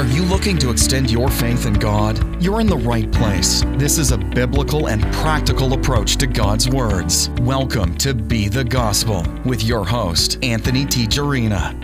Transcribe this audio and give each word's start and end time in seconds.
Are 0.00 0.06
you 0.06 0.22
looking 0.22 0.56
to 0.60 0.70
extend 0.70 1.10
your 1.10 1.28
faith 1.28 1.66
in 1.66 1.74
God? 1.74 2.42
You're 2.42 2.62
in 2.62 2.66
the 2.66 2.78
right 2.78 3.12
place. 3.12 3.62
This 3.76 3.98
is 3.98 4.12
a 4.12 4.16
biblical 4.16 4.88
and 4.88 5.02
practical 5.12 5.74
approach 5.74 6.16
to 6.16 6.26
God's 6.26 6.70
words. 6.70 7.28
Welcome 7.42 7.98
to 7.98 8.14
Be 8.14 8.48
the 8.48 8.64
Gospel 8.64 9.26
with 9.44 9.62
your 9.62 9.84
host, 9.84 10.42
Anthony 10.42 10.86
T. 10.86 11.06
Jarina. 11.06 11.78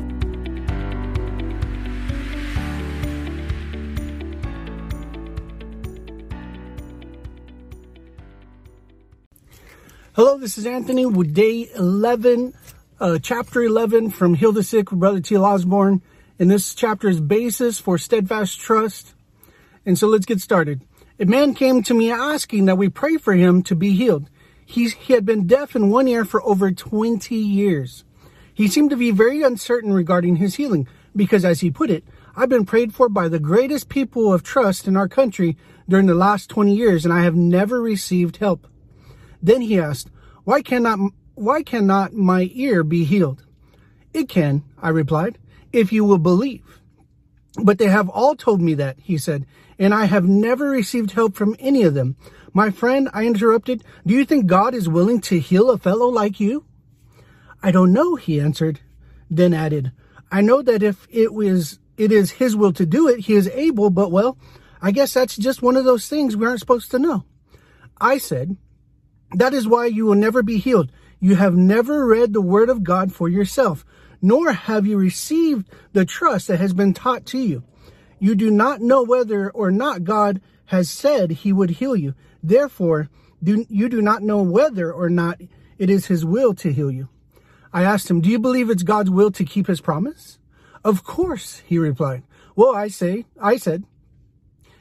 Hello, 10.15 10.39
this 10.39 10.57
is 10.57 10.65
Anthony 10.65 11.05
with 11.05 11.35
day 11.35 11.69
11, 11.77 12.55
uh, 12.99 13.19
chapter 13.23 13.63
11 13.63 14.09
from 14.09 14.33
Heal 14.33 14.53
the 14.53 14.63
Sick 14.63 14.91
with 14.91 15.01
Brother 15.01 15.21
T. 15.21 15.37
Osborn. 15.37 16.01
And 16.39 16.51
this 16.51 16.75
chapter 16.75 17.09
is 17.09 17.21
basis 17.21 17.79
for 17.79 17.97
steadfast 17.97 18.61
trust. 18.61 19.15
And 19.87 19.99
so 19.99 20.07
let's 20.07 20.27
get 20.27 20.41
started. 20.41 20.83
A 21.19 21.25
man 21.25 21.55
came 21.55 21.83
to 21.85 21.95
me 21.95 22.11
asking 22.11 22.67
that 22.67 22.77
we 22.77 22.91
pray 22.91 23.17
for 23.17 23.33
him 23.33 23.63
to 23.63 23.75
be 23.75 23.93
healed. 23.93 24.29
He, 24.67 24.89
he 24.89 25.15
had 25.15 25.25
been 25.25 25.47
deaf 25.47 25.75
in 25.75 25.91
one 25.91 26.09
ear 26.09 26.27
for 26.27 26.43
over 26.43 26.71
20 26.71 27.35
years. 27.35 28.05
He 28.53 28.69
seemed 28.69 28.91
to 28.91 28.97
be 28.97 29.13
very 29.13 29.43
uncertain 29.43 29.93
regarding 29.93 30.37
his 30.37 30.57
healing 30.57 30.87
because, 31.15 31.45
as 31.45 31.61
he 31.61 31.71
put 31.71 31.89
it, 31.89 32.05
I've 32.35 32.51
been 32.51 32.67
prayed 32.67 32.95
for 32.95 33.09
by 33.09 33.29
the 33.29 33.39
greatest 33.39 33.89
people 33.89 34.33
of 34.33 34.43
trust 34.43 34.87
in 34.87 34.97
our 34.97 35.09
country 35.09 35.57
during 35.89 36.07
the 36.07 36.15
last 36.15 36.51
20 36.51 36.75
years 36.75 37.07
and 37.07 37.15
I 37.15 37.23
have 37.23 37.35
never 37.35 37.81
received 37.81 38.39
help. 38.39 38.67
Then 39.41 39.63
he 39.63 39.79
asked, 39.79 40.11
why 40.45 40.61
cannot, 40.61 40.99
why 41.35 41.63
cannot 41.63 42.13
my 42.13 42.51
ear 42.53 42.85
be 42.85 43.05
healed? 43.05 43.43
It 44.13 44.29
can, 44.29 44.65
I 44.83 44.91
replied 44.91 45.39
if 45.77 45.93
you 45.93 46.05
will 46.05 46.19
believe. 46.19 46.81
But 47.63 47.79
they 47.79 47.89
have 47.89 48.09
all 48.09 48.35
told 48.35 48.61
me 48.63 48.75
that, 48.75 48.99
he 48.99 49.19
said, 49.19 49.47
and 49.79 49.93
I 49.93 50.07
have 50.07 50.25
never 50.25 50.71
received 50.71 51.13
help 51.13 51.37
from 51.37 51.55
any 51.59 51.83
of 51.83 51.95
them. 51.95 52.17
My 52.55 52.71
friend, 52.71 53.11
I 53.13 53.27
interrupted, 53.27 53.85
do 54.07 54.15
you 54.15 54.25
think 54.25 54.47
God 54.47 54.75
is 54.75 54.89
willing 54.89 55.21
to 55.23 55.39
heal 55.39 55.71
a 55.71 55.79
fellow 55.79 56.09
like 56.09 56.41
you? 56.41 56.65
I 57.63 57.71
don't 57.71 57.93
know, 57.93 58.17
he 58.17 58.41
answered, 58.41 58.81
then 59.31 59.53
added, 59.53 59.93
I 60.33 60.41
know 60.41 60.63
that 60.63 60.83
if 60.83 61.07
it 61.11 61.35
was, 61.35 61.79
it 61.97 62.11
is 62.11 62.33
his 62.33 62.57
will 62.57 62.73
to 62.73 62.87
do 62.87 63.09
it, 63.09 63.21
he 63.21 63.35
is 63.35 63.49
able, 63.49 63.91
but 63.91 64.11
well, 64.11 64.39
I 64.81 64.93
guess 64.93 65.13
that's 65.13 65.37
just 65.37 65.63
one 65.63 65.77
of 65.77 65.85
those 65.85 66.09
things 66.09 66.37
we 66.37 66.47
aren't 66.47 66.61
supposed 66.61 66.91
to 66.93 66.99
know. 66.99 67.25
I 68.01 68.19
said, 68.19 68.57
that 69.33 69.53
is 69.53 69.69
why 69.69 69.87
you 69.87 70.07
will 70.07 70.15
never 70.15 70.43
be 70.43 70.59
healed. 70.59 70.91
You 71.21 71.37
have 71.37 71.55
never 71.55 72.07
read 72.07 72.33
the 72.33 72.41
word 72.41 72.71
of 72.71 72.83
God 72.83 73.13
for 73.13 73.29
yourself 73.29 73.85
nor 74.21 74.53
have 74.53 74.87
you 74.87 74.97
received 74.97 75.69
the 75.93 76.05
trust 76.05 76.49
that 76.49 76.59
has 76.59 76.73
been 76.73 76.95
taught 76.95 77.27
to 77.27 77.39
you. 77.39 77.63
You 78.19 78.35
do 78.35 78.51
not 78.51 78.81
know 78.81 79.03
whether 79.03 79.51
or 79.51 79.71
not 79.71 80.05
God 80.05 80.41
has 80.67 80.91
said 80.91 81.31
he 81.31 81.53
would 81.53 81.71
heal 81.71 81.95
you. 81.95 82.15
Therefore, 82.43 83.09
do, 83.43 83.67
you 83.69 83.89
do 83.89 84.01
not 84.01 84.23
know 84.23 84.43
whether 84.43 84.93
or 84.93 85.11
not 85.11 85.41
it 85.79 85.91
is 85.91 86.07
his 86.07 86.25
will 86.25 86.55
to 86.55 86.73
heal 86.73 86.91
you. 86.91 87.09
I 87.73 87.83
asked 87.83 88.11
him, 88.11 88.21
do 88.21 88.31
you 88.31 88.39
believe 88.39 88.71
it's 88.71 88.83
God's 88.83 89.11
will 89.11 89.31
to 89.33 89.45
keep 89.45 89.67
his 89.67 89.81
promise? 89.81 90.39
Of 90.83 91.05
course, 91.05 91.63
he 91.67 91.79
replied. 91.79 92.23
Well, 92.55 92.75
I 92.75 92.89
say, 92.89 93.27
I 93.41 93.57
said, 93.57 93.85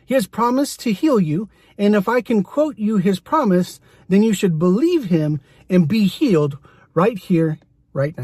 he 0.05 0.13
has 0.13 0.27
promised 0.27 0.79
to 0.81 0.93
heal 0.93 1.19
you. 1.19 1.49
And 1.77 1.95
if 1.95 2.07
I 2.07 2.21
can 2.21 2.41
quote 2.43 2.77
you 2.77 2.97
his 2.97 3.19
promise, 3.19 3.81
then 4.07 4.23
you 4.23 4.33
should 4.33 4.57
believe 4.57 5.05
him 5.05 5.41
and 5.69 5.87
be 5.87 6.05
healed 6.05 6.57
right 6.93 7.17
here, 7.17 7.59
right 7.91 8.15
now. 8.15 8.23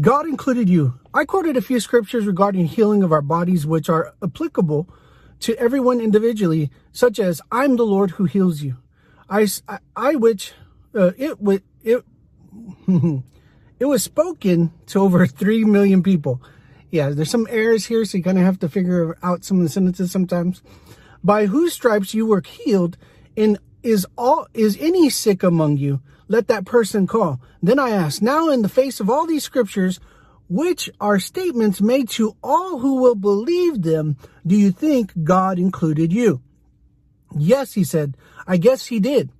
God 0.00 0.26
included 0.26 0.68
you. 0.68 0.94
I 1.12 1.24
quoted 1.24 1.56
a 1.56 1.62
few 1.62 1.80
scriptures 1.80 2.26
regarding 2.26 2.66
healing 2.66 3.02
of 3.02 3.10
our 3.10 3.22
bodies, 3.22 3.66
which 3.66 3.88
are 3.88 4.14
applicable 4.22 4.88
to 5.40 5.56
everyone 5.56 6.00
individually, 6.00 6.70
such 6.92 7.18
as, 7.18 7.40
I'm 7.50 7.76
the 7.76 7.86
Lord 7.86 8.12
who 8.12 8.24
heals 8.24 8.62
you. 8.62 8.76
I, 9.28 9.48
I, 9.68 9.78
I 9.96 10.14
which, 10.14 10.52
uh, 10.94 11.12
it, 11.18 11.36
it, 11.82 12.04
it 13.80 13.84
was 13.86 14.04
spoken 14.04 14.72
to 14.86 15.00
over 15.00 15.26
3 15.26 15.64
million 15.64 16.02
people. 16.02 16.40
Yeah, 16.90 17.10
there's 17.10 17.30
some 17.30 17.48
errors 17.50 17.86
here, 17.86 18.04
so 18.04 18.18
you 18.18 18.24
kind 18.24 18.38
of 18.38 18.44
have 18.44 18.60
to 18.60 18.68
figure 18.68 19.18
out 19.22 19.44
some 19.44 19.58
of 19.58 19.64
the 19.64 19.68
sentences 19.68 20.12
sometimes. 20.12 20.62
By 21.24 21.46
whose 21.46 21.72
stripes 21.72 22.14
you 22.14 22.24
were 22.24 22.40
healed, 22.40 22.96
and 23.36 23.58
is 23.82 24.06
all, 24.16 24.46
is 24.54 24.76
any 24.80 25.10
sick 25.10 25.42
among 25.42 25.76
you? 25.76 26.00
Let 26.28 26.48
that 26.48 26.66
person 26.66 27.06
call. 27.06 27.40
Then 27.62 27.78
I 27.78 27.90
ask, 27.90 28.22
now 28.22 28.50
in 28.50 28.62
the 28.62 28.68
face 28.68 29.00
of 29.00 29.10
all 29.10 29.26
these 29.26 29.44
scriptures, 29.44 29.98
which 30.48 30.88
are 31.00 31.18
statements 31.18 31.80
made 31.80 32.08
to 32.10 32.36
all 32.42 32.78
who 32.78 33.00
will 33.02 33.14
believe 33.14 33.82
them, 33.82 34.16
do 34.46 34.56
you 34.56 34.70
think 34.70 35.12
God 35.24 35.58
included 35.58 36.12
you? 36.12 36.42
Yes, 37.36 37.74
he 37.74 37.84
said, 37.84 38.16
I 38.46 38.56
guess 38.56 38.86
he 38.86 39.00
did. 39.00 39.30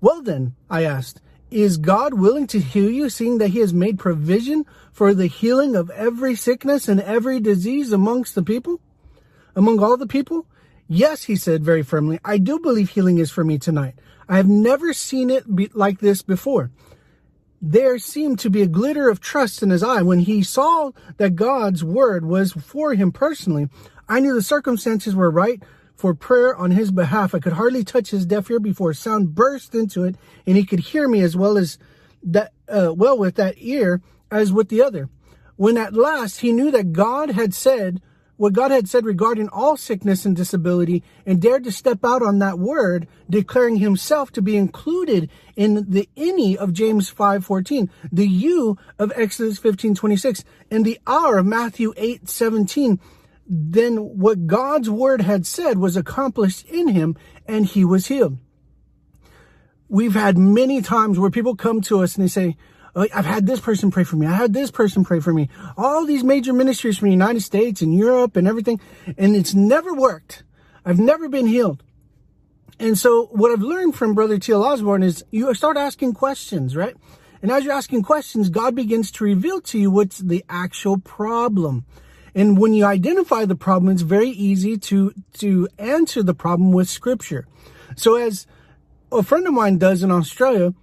Well 0.00 0.22
then, 0.22 0.54
I 0.68 0.84
asked, 0.84 1.20
is 1.50 1.76
God 1.76 2.14
willing 2.14 2.46
to 2.48 2.60
heal 2.60 2.90
you, 2.90 3.10
seeing 3.10 3.38
that 3.38 3.48
he 3.48 3.60
has 3.60 3.74
made 3.74 3.98
provision 3.98 4.64
for 4.90 5.14
the 5.14 5.26
healing 5.26 5.76
of 5.76 5.90
every 5.90 6.34
sickness 6.34 6.88
and 6.88 7.00
every 7.00 7.40
disease 7.40 7.92
amongst 7.92 8.34
the 8.34 8.42
people? 8.42 8.80
Among 9.54 9.82
all 9.82 9.96
the 9.96 10.06
people? 10.06 10.46
Yes, 10.88 11.24
he 11.24 11.36
said 11.36 11.64
very 11.64 11.82
firmly, 11.82 12.18
I 12.24 12.38
do 12.38 12.58
believe 12.58 12.90
healing 12.90 13.18
is 13.18 13.30
for 13.30 13.44
me 13.44 13.58
tonight. 13.58 13.94
I 14.28 14.36
have 14.36 14.48
never 14.48 14.92
seen 14.92 15.30
it 15.30 15.54
be 15.54 15.70
like 15.74 16.00
this 16.00 16.22
before. 16.22 16.70
There 17.60 17.98
seemed 17.98 18.38
to 18.40 18.50
be 18.50 18.62
a 18.62 18.66
glitter 18.66 19.08
of 19.08 19.20
trust 19.20 19.62
in 19.62 19.70
his 19.70 19.82
eye 19.82 20.02
when 20.02 20.20
he 20.20 20.42
saw 20.42 20.90
that 21.18 21.36
God's 21.36 21.84
word 21.84 22.24
was 22.24 22.52
for 22.52 22.94
him 22.94 23.12
personally. 23.12 23.68
I 24.08 24.20
knew 24.20 24.34
the 24.34 24.42
circumstances 24.42 25.14
were 25.14 25.30
right 25.30 25.62
for 25.94 26.14
prayer 26.14 26.56
on 26.56 26.72
his 26.72 26.90
behalf. 26.90 27.34
I 27.34 27.38
could 27.38 27.52
hardly 27.52 27.84
touch 27.84 28.10
his 28.10 28.26
deaf 28.26 28.50
ear 28.50 28.58
before 28.58 28.92
sound 28.94 29.34
burst 29.34 29.74
into 29.74 30.02
it, 30.02 30.16
and 30.46 30.56
he 30.56 30.64
could 30.64 30.80
hear 30.80 31.06
me 31.06 31.20
as 31.20 31.36
well 31.36 31.56
as 31.56 31.78
that, 32.24 32.52
uh, 32.68 32.92
well 32.96 33.16
with 33.16 33.36
that 33.36 33.54
ear 33.58 34.00
as 34.30 34.52
with 34.52 34.68
the 34.68 34.82
other. 34.82 35.08
When 35.56 35.76
at 35.76 35.94
last 35.94 36.40
he 36.40 36.50
knew 36.50 36.72
that 36.72 36.92
God 36.92 37.30
had 37.30 37.54
said, 37.54 38.02
what 38.36 38.52
God 38.52 38.70
had 38.70 38.88
said 38.88 39.04
regarding 39.04 39.48
all 39.48 39.76
sickness 39.76 40.24
and 40.24 40.34
disability 40.34 41.02
and 41.26 41.40
dared 41.40 41.64
to 41.64 41.72
step 41.72 42.04
out 42.04 42.22
on 42.22 42.38
that 42.38 42.58
word, 42.58 43.06
declaring 43.28 43.76
himself 43.76 44.32
to 44.32 44.42
be 44.42 44.56
included 44.56 45.30
in 45.54 45.90
the 45.90 46.08
any 46.16 46.56
of 46.56 46.72
James 46.72 47.10
5:14, 47.10 47.88
the 48.10 48.26
you 48.26 48.78
of 48.98 49.12
Exodus 49.14 49.58
15:26, 49.58 50.44
and 50.70 50.84
the 50.84 50.98
our 51.06 51.38
of 51.38 51.46
Matthew 51.46 51.92
8:17. 51.96 52.98
Then 53.46 53.96
what 53.96 54.46
God's 54.46 54.88
word 54.88 55.20
had 55.20 55.46
said 55.46 55.78
was 55.78 55.96
accomplished 55.96 56.64
in 56.66 56.88
him 56.88 57.16
and 57.46 57.66
he 57.66 57.84
was 57.84 58.06
healed. 58.06 58.38
We've 59.88 60.14
had 60.14 60.38
many 60.38 60.80
times 60.80 61.18
where 61.18 61.30
people 61.30 61.54
come 61.54 61.82
to 61.82 62.02
us 62.02 62.16
and 62.16 62.24
they 62.24 62.28
say, 62.28 62.56
I've 62.94 63.24
had 63.24 63.46
this 63.46 63.60
person 63.60 63.90
pray 63.90 64.04
for 64.04 64.16
me. 64.16 64.26
I 64.26 64.34
had 64.34 64.52
this 64.52 64.70
person 64.70 65.04
pray 65.04 65.20
for 65.20 65.32
me. 65.32 65.48
All 65.78 66.04
these 66.04 66.22
major 66.22 66.52
ministries 66.52 66.98
from 66.98 67.06
the 67.06 67.12
United 67.12 67.40
States 67.40 67.80
and 67.80 67.94
Europe 67.94 68.36
and 68.36 68.46
everything. 68.46 68.80
And 69.16 69.34
it's 69.34 69.54
never 69.54 69.94
worked. 69.94 70.42
I've 70.84 70.98
never 70.98 71.28
been 71.28 71.46
healed. 71.46 71.82
And 72.78 72.98
so 72.98 73.26
what 73.26 73.50
I've 73.50 73.62
learned 73.62 73.94
from 73.94 74.14
Brother 74.14 74.38
T.L. 74.38 74.62
Osborn 74.62 75.02
is 75.02 75.24
you 75.30 75.54
start 75.54 75.76
asking 75.76 76.14
questions, 76.14 76.76
right? 76.76 76.96
And 77.40 77.50
as 77.50 77.64
you're 77.64 77.72
asking 77.72 78.02
questions, 78.02 78.50
God 78.50 78.74
begins 78.74 79.10
to 79.12 79.24
reveal 79.24 79.60
to 79.62 79.78
you 79.78 79.90
what's 79.90 80.18
the 80.18 80.44
actual 80.48 80.98
problem. 80.98 81.84
And 82.34 82.58
when 82.58 82.74
you 82.74 82.84
identify 82.84 83.44
the 83.44 83.56
problem, 83.56 83.92
it's 83.92 84.02
very 84.02 84.30
easy 84.30 84.78
to, 84.78 85.12
to 85.34 85.68
answer 85.78 86.22
the 86.22 86.34
problem 86.34 86.72
with 86.72 86.88
scripture. 86.88 87.46
So 87.96 88.16
as 88.16 88.46
a 89.10 89.22
friend 89.22 89.46
of 89.46 89.52
mine 89.52 89.78
does 89.78 90.02
in 90.02 90.10
Australia, 90.10 90.74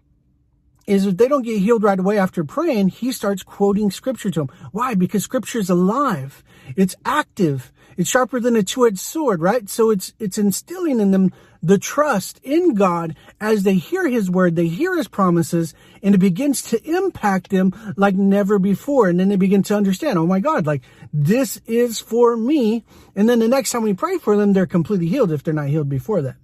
is 0.90 1.06
if 1.06 1.18
they 1.18 1.28
don't 1.28 1.44
get 1.44 1.60
healed 1.60 1.84
right 1.84 2.00
away 2.00 2.18
after 2.18 2.44
praying, 2.44 2.88
he 2.90 3.12
starts 3.12 3.44
quoting 3.44 3.92
scripture 3.92 4.32
to 4.32 4.40
them. 4.42 4.50
Why? 4.72 4.96
Because 4.96 5.24
scripture 5.24 5.60
is 5.60 5.70
alive. 5.70 6.44
It's 6.76 6.96
active. 7.06 7.72
It's 7.96 8.10
sharper 8.10 8.40
than 8.40 8.56
a 8.56 8.64
two-edged 8.64 8.98
sword, 8.98 9.40
right? 9.42 9.70
So 9.70 9.92
it's, 9.92 10.14
it's 10.20 10.40
instilling 10.40 11.00
in 11.00 11.12
them 11.12 11.32
the 11.62 11.78
trust 11.78 12.40
in 12.44 12.74
God 12.74 13.16
as 13.40 13.64
they 13.64 13.76
hear 13.76 14.08
his 14.08 14.32
word, 14.32 14.56
they 14.56 14.68
hear 14.68 14.96
his 14.96 15.08
promises, 15.08 15.76
and 16.02 16.16
it 16.16 16.20
begins 16.20 16.62
to 16.64 16.82
impact 16.90 17.50
them 17.50 17.74
like 17.96 18.16
never 18.16 18.58
before. 18.58 19.10
And 19.10 19.20
then 19.20 19.30
they 19.30 19.36
begin 19.36 19.62
to 19.64 19.76
understand, 19.76 20.18
oh 20.18 20.26
my 20.26 20.40
God, 20.40 20.66
like 20.66 20.82
this 21.14 21.62
is 21.68 22.00
for 22.00 22.36
me. 22.36 22.84
And 23.16 23.30
then 23.30 23.40
the 23.40 23.48
next 23.48 23.72
time 23.72 23.84
we 23.84 23.94
pray 23.94 24.18
for 24.18 24.38
them, 24.38 24.54
they're 24.54 24.66
completely 24.66 25.08
healed 25.08 25.32
if 25.32 25.44
they're 25.44 25.54
not 25.54 25.68
healed 25.68 25.90
before 25.90 26.22
that. 26.24 26.38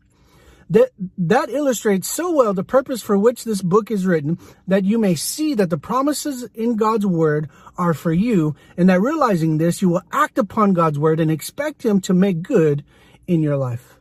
That, 0.69 0.89
that 1.17 1.49
illustrates 1.49 2.07
so 2.07 2.31
well 2.31 2.53
the 2.53 2.63
purpose 2.63 3.03
for 3.03 3.17
which 3.17 3.43
this 3.43 3.61
book 3.61 3.91
is 3.91 4.07
written 4.07 4.39
that 4.67 4.83
you 4.83 4.97
may 4.97 5.13
see 5.13 5.53
that 5.53 5.69
the 5.69 5.77
promises 5.77 6.43
in 6.55 6.75
God's 6.75 7.05
word 7.05 7.49
are 7.77 7.93
for 7.93 8.11
you 8.11 8.55
and 8.75 8.89
that 8.89 8.99
realizing 8.99 9.57
this, 9.57 9.81
you 9.81 9.89
will 9.89 10.01
act 10.11 10.39
upon 10.39 10.73
God's 10.73 10.97
word 10.97 11.19
and 11.19 11.29
expect 11.29 11.85
him 11.85 12.01
to 12.01 12.13
make 12.13 12.41
good 12.41 12.83
in 13.27 13.43
your 13.43 13.57
life. 13.57 13.99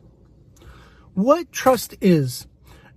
What 1.13 1.53
trust 1.53 1.97
is. 2.01 2.47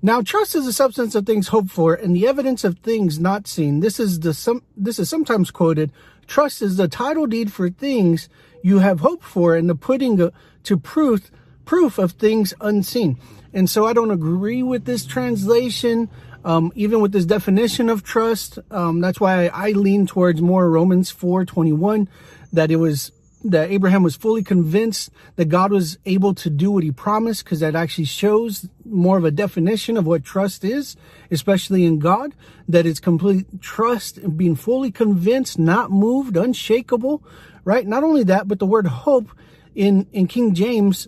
Now, 0.01 0.21
trust 0.21 0.55
is 0.55 0.65
the 0.65 0.73
substance 0.73 1.15
of 1.15 1.25
things 1.25 1.49
hoped 1.49 1.69
for 1.69 1.93
and 1.93 2.15
the 2.15 2.27
evidence 2.27 2.63
of 2.63 2.79
things 2.79 3.19
not 3.19 3.47
seen. 3.47 3.81
This 3.81 3.99
is 3.99 4.21
the 4.21 4.33
some, 4.33 4.63
this 4.75 4.99
is 4.99 5.09
sometimes 5.09 5.51
quoted 5.51 5.91
Trust 6.27 6.61
is 6.61 6.75
the 6.75 6.87
title 6.87 7.25
deed 7.25 7.51
for 7.51 7.69
things 7.69 8.27
you 8.61 8.79
have 8.79 8.99
hoped 8.99 9.23
for 9.23 9.55
and 9.55 9.69
the 9.69 9.75
putting 9.75 10.21
uh, 10.21 10.31
to 10.63 10.77
proof, 10.77 11.31
proof 11.65 11.97
of 11.97 12.11
things 12.13 12.53
unseen. 12.59 13.17
And 13.53 13.69
so 13.69 13.85
I 13.85 13.94
don't 13.94 14.11
agree 14.11 14.63
with 14.63 14.85
this 14.85 15.05
translation. 15.05 16.09
Um, 16.45 16.71
even 16.75 17.01
with 17.01 17.11
this 17.11 17.25
definition 17.25 17.89
of 17.89 18.03
trust, 18.03 18.59
um, 18.71 19.01
that's 19.01 19.19
why 19.19 19.47
I, 19.47 19.69
I 19.69 19.71
lean 19.71 20.07
towards 20.07 20.41
more 20.41 20.69
Romans 20.69 21.11
4:21, 21.11 22.07
that 22.53 22.71
it 22.71 22.77
was 22.77 23.11
that 23.44 23.71
Abraham 23.71 24.03
was 24.03 24.15
fully 24.15 24.44
convinced 24.44 25.11
that 25.35 25.45
God 25.45 25.71
was 25.71 25.97
able 26.05 26.33
to 26.35 26.49
do 26.49 26.71
what 26.71 26.83
he 26.83 26.91
promised, 26.91 27.44
because 27.44 27.59
that 27.59 27.75
actually 27.75 28.05
shows 28.05 28.67
more 28.85 29.17
of 29.17 29.25
a 29.25 29.31
definition 29.31 29.95
of 29.97 30.05
what 30.05 30.23
trust 30.23 30.63
is, 30.63 30.95
especially 31.31 31.85
in 31.85 32.00
God, 32.00 32.33
that 32.67 32.85
it's 32.85 33.00
complete 33.00 33.61
trust 33.61 34.17
and 34.17 34.38
being 34.38 34.55
fully 34.55 34.91
convinced, 34.91 35.59
not 35.59 35.91
moved, 35.91 36.35
unshakable, 36.35 37.23
right? 37.63 37.85
Not 37.85 38.03
only 38.03 38.23
that, 38.23 38.47
but 38.47 38.59
the 38.59 38.65
word 38.65 38.88
hope 38.88 39.29
in, 39.75 40.07
in 40.11 40.27
King 40.27 40.53
James 40.53 41.07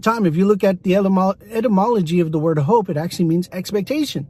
time, 0.00 0.24
if 0.26 0.36
you 0.36 0.46
look 0.46 0.64
at 0.64 0.82
the 0.82 0.96
etymology 0.96 2.20
of 2.20 2.32
the 2.32 2.38
word 2.38 2.58
hope, 2.58 2.88
it 2.88 2.96
actually 2.96 3.26
means 3.26 3.48
expectation. 3.52 4.26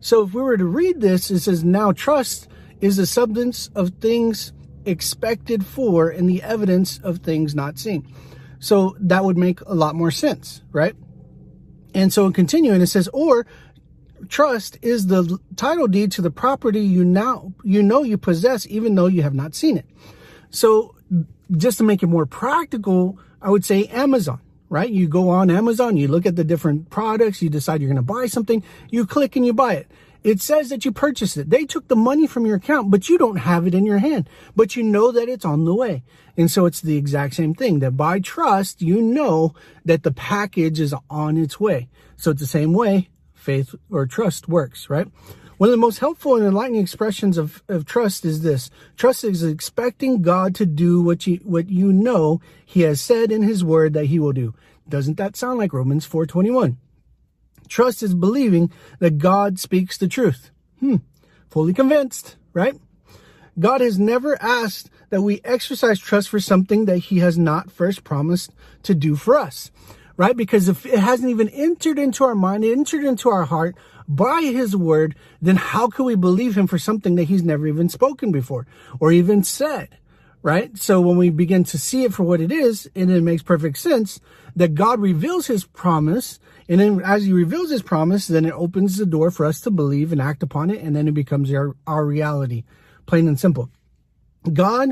So 0.00 0.22
if 0.22 0.32
we 0.32 0.40
were 0.40 0.56
to 0.56 0.64
read 0.64 1.00
this, 1.00 1.30
it 1.30 1.40
says, 1.40 1.64
now 1.64 1.92
trust 1.92 2.48
is 2.80 2.96
the 2.96 3.06
substance 3.06 3.68
of 3.74 3.90
things 4.00 4.52
expected 4.86 5.66
for 5.66 6.08
and 6.08 6.28
the 6.28 6.42
evidence 6.42 6.98
of 6.98 7.18
things 7.18 7.54
not 7.54 7.78
seen. 7.78 8.10
So 8.60 8.96
that 9.00 9.24
would 9.24 9.36
make 9.36 9.60
a 9.62 9.74
lot 9.74 9.94
more 9.94 10.10
sense, 10.10 10.62
right? 10.72 10.94
And 11.94 12.12
so 12.12 12.30
continuing, 12.30 12.80
it 12.80 12.86
says, 12.86 13.08
or 13.12 13.46
trust 14.28 14.78
is 14.80 15.08
the 15.08 15.38
title 15.56 15.88
deed 15.88 16.12
to 16.12 16.22
the 16.22 16.30
property 16.30 16.80
you 16.80 17.04
now, 17.04 17.52
you 17.64 17.82
know 17.82 18.02
you 18.02 18.16
possess, 18.16 18.66
even 18.68 18.94
though 18.94 19.06
you 19.06 19.22
have 19.22 19.34
not 19.34 19.54
seen 19.54 19.76
it. 19.76 19.86
So 20.50 20.94
just 21.56 21.78
to 21.78 21.84
make 21.84 22.02
it 22.02 22.06
more 22.06 22.26
practical, 22.26 23.18
I 23.42 23.50
would 23.50 23.64
say 23.64 23.86
Amazon, 23.86 24.40
right? 24.70 24.88
You 24.88 25.08
go 25.08 25.28
on 25.28 25.50
Amazon, 25.50 25.98
you 25.98 26.08
look 26.08 26.24
at 26.24 26.36
the 26.36 26.44
different 26.44 26.88
products, 26.88 27.42
you 27.42 27.50
decide 27.50 27.82
you're 27.82 27.92
going 27.92 27.96
to 27.96 28.02
buy 28.02 28.26
something, 28.26 28.62
you 28.88 29.04
click 29.04 29.36
and 29.36 29.44
you 29.44 29.52
buy 29.52 29.74
it. 29.74 29.90
It 30.22 30.40
says 30.40 30.68
that 30.68 30.84
you 30.84 30.92
purchased 30.92 31.36
it. 31.36 31.50
They 31.50 31.64
took 31.64 31.88
the 31.88 31.96
money 31.96 32.26
from 32.26 32.46
your 32.46 32.56
account, 32.56 32.90
but 32.90 33.08
you 33.08 33.18
don't 33.18 33.36
have 33.36 33.66
it 33.66 33.74
in 33.74 33.84
your 33.84 33.98
hand, 33.98 34.28
but 34.54 34.76
you 34.76 34.82
know 34.82 35.12
that 35.12 35.28
it's 35.28 35.44
on 35.44 35.64
the 35.64 35.74
way. 35.74 36.02
And 36.36 36.50
so 36.50 36.66
it's 36.66 36.80
the 36.80 36.96
exact 36.96 37.34
same 37.34 37.54
thing 37.54 37.80
that 37.80 37.96
by 37.96 38.20
trust, 38.20 38.80
you 38.80 39.02
know 39.02 39.54
that 39.84 40.02
the 40.02 40.12
package 40.12 40.78
is 40.78 40.94
on 41.08 41.36
its 41.36 41.58
way. 41.58 41.88
So 42.16 42.30
it's 42.30 42.40
the 42.40 42.46
same 42.46 42.72
way 42.72 43.08
faith 43.34 43.74
or 43.90 44.06
trust 44.06 44.48
works, 44.48 44.90
right? 44.90 45.08
One 45.60 45.68
of 45.68 45.72
the 45.72 45.76
most 45.76 45.98
helpful 45.98 46.36
and 46.36 46.46
enlightening 46.46 46.80
expressions 46.80 47.36
of, 47.36 47.62
of 47.68 47.84
trust 47.84 48.24
is 48.24 48.40
this. 48.40 48.70
Trust 48.96 49.24
is 49.24 49.42
expecting 49.42 50.22
God 50.22 50.54
to 50.54 50.64
do 50.64 51.02
what 51.02 51.26
you, 51.26 51.36
what 51.44 51.68
you 51.68 51.92
know 51.92 52.40
he 52.64 52.80
has 52.80 52.98
said 52.98 53.30
in 53.30 53.42
his 53.42 53.62
word 53.62 53.92
that 53.92 54.06
he 54.06 54.18
will 54.18 54.32
do. 54.32 54.54
Doesn't 54.88 55.18
that 55.18 55.36
sound 55.36 55.58
like 55.58 55.74
Romans 55.74 56.06
421? 56.06 56.78
Trust 57.68 58.02
is 58.02 58.14
believing 58.14 58.72
that 59.00 59.18
God 59.18 59.58
speaks 59.58 59.98
the 59.98 60.08
truth. 60.08 60.50
Hmm. 60.78 60.96
Fully 61.50 61.74
convinced, 61.74 62.36
right? 62.54 62.80
God 63.58 63.82
has 63.82 63.98
never 63.98 64.42
asked 64.42 64.88
that 65.10 65.20
we 65.20 65.42
exercise 65.44 65.98
trust 65.98 66.30
for 66.30 66.40
something 66.40 66.86
that 66.86 67.00
he 67.00 67.18
has 67.18 67.36
not 67.36 67.70
first 67.70 68.02
promised 68.02 68.54
to 68.84 68.94
do 68.94 69.14
for 69.14 69.36
us, 69.36 69.70
right? 70.16 70.38
Because 70.38 70.70
if 70.70 70.86
it 70.86 71.00
hasn't 71.00 71.28
even 71.28 71.50
entered 71.50 71.98
into 71.98 72.24
our 72.24 72.34
mind, 72.34 72.64
entered 72.64 73.04
into 73.04 73.28
our 73.28 73.44
heart 73.44 73.76
by 74.16 74.42
his 74.42 74.76
word, 74.76 75.14
then 75.40 75.56
how 75.56 75.88
can 75.88 76.04
we 76.04 76.14
believe 76.14 76.56
him 76.56 76.66
for 76.66 76.78
something 76.78 77.14
that 77.14 77.24
he's 77.24 77.42
never 77.42 77.66
even 77.66 77.88
spoken 77.88 78.32
before 78.32 78.66
or 78.98 79.12
even 79.12 79.42
said? 79.42 79.96
right? 80.42 80.74
So 80.78 81.02
when 81.02 81.18
we 81.18 81.28
begin 81.28 81.64
to 81.64 81.76
see 81.76 82.04
it 82.04 82.14
for 82.14 82.22
what 82.22 82.40
it 82.40 82.50
is, 82.50 82.88
and 82.96 83.10
it 83.10 83.22
makes 83.22 83.42
perfect 83.42 83.76
sense 83.76 84.20
that 84.56 84.74
God 84.74 84.98
reveals 84.98 85.48
his 85.48 85.66
promise 85.66 86.38
and 86.70 86.80
then 86.80 87.02
as 87.04 87.24
he 87.24 87.32
reveals 87.32 87.68
his 87.68 87.82
promise, 87.82 88.28
then 88.28 88.44
it 88.44 88.52
opens 88.52 88.96
the 88.96 89.04
door 89.04 89.32
for 89.32 89.44
us 89.44 89.60
to 89.62 89.72
believe 89.72 90.12
and 90.12 90.22
act 90.22 90.44
upon 90.44 90.70
it. 90.70 90.80
And 90.80 90.94
then 90.94 91.08
it 91.08 91.14
becomes 91.14 91.52
our, 91.52 91.74
our 91.84 92.06
reality, 92.06 92.62
plain 93.06 93.26
and 93.26 93.38
simple. 93.38 93.70
God, 94.52 94.90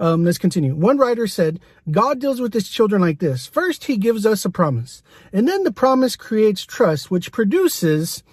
um, 0.00 0.24
let's 0.24 0.38
continue. 0.38 0.74
One 0.74 0.98
writer 0.98 1.26
said, 1.26 1.60
God 1.90 2.18
deals 2.18 2.40
with 2.40 2.52
his 2.52 2.68
children 2.68 3.00
like 3.00 3.20
this. 3.20 3.46
First, 3.46 3.84
he 3.84 3.96
gives 3.96 4.26
us 4.26 4.44
a 4.44 4.50
promise. 4.50 5.02
And 5.32 5.46
then 5.46 5.62
the 5.62 5.72
promise 5.72 6.16
creates 6.16 6.64
trust, 6.64 7.10
which 7.10 7.30
produces 7.30 8.24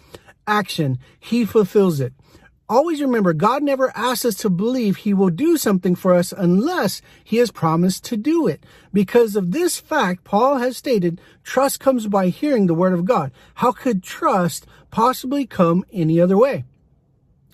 action. 0.48 0.98
He 1.20 1.46
fulfills 1.46 2.00
it 2.00 2.14
always 2.70 3.02
remember 3.02 3.34
God 3.34 3.64
never 3.64 3.96
asks 3.96 4.26
us 4.26 4.36
to 4.36 4.50
believe 4.50 4.98
he 4.98 5.14
will 5.14 5.30
do 5.30 5.58
something 5.58 5.96
for 5.96 6.14
us 6.14 6.34
unless 6.36 7.02
he 7.24 7.38
has 7.38 7.52
promised 7.52 8.04
to 8.06 8.18
do 8.18 8.48
it. 8.48 8.66
Because 8.94 9.36
of 9.36 9.52
this 9.52 9.80
fact, 9.80 10.24
Paul 10.24 10.58
has 10.58 10.78
stated 10.78 11.22
trust 11.44 11.80
comes 11.80 12.08
by 12.08 12.30
hearing 12.30 12.68
the 12.68 12.74
word 12.74 12.94
of 12.94 13.06
God. 13.06 13.32
How 13.56 13.72
could 13.72 14.04
trust 14.04 14.66
possibly 14.92 15.46
come 15.46 15.86
any 15.92 16.20
other 16.20 16.38
way? 16.38 16.66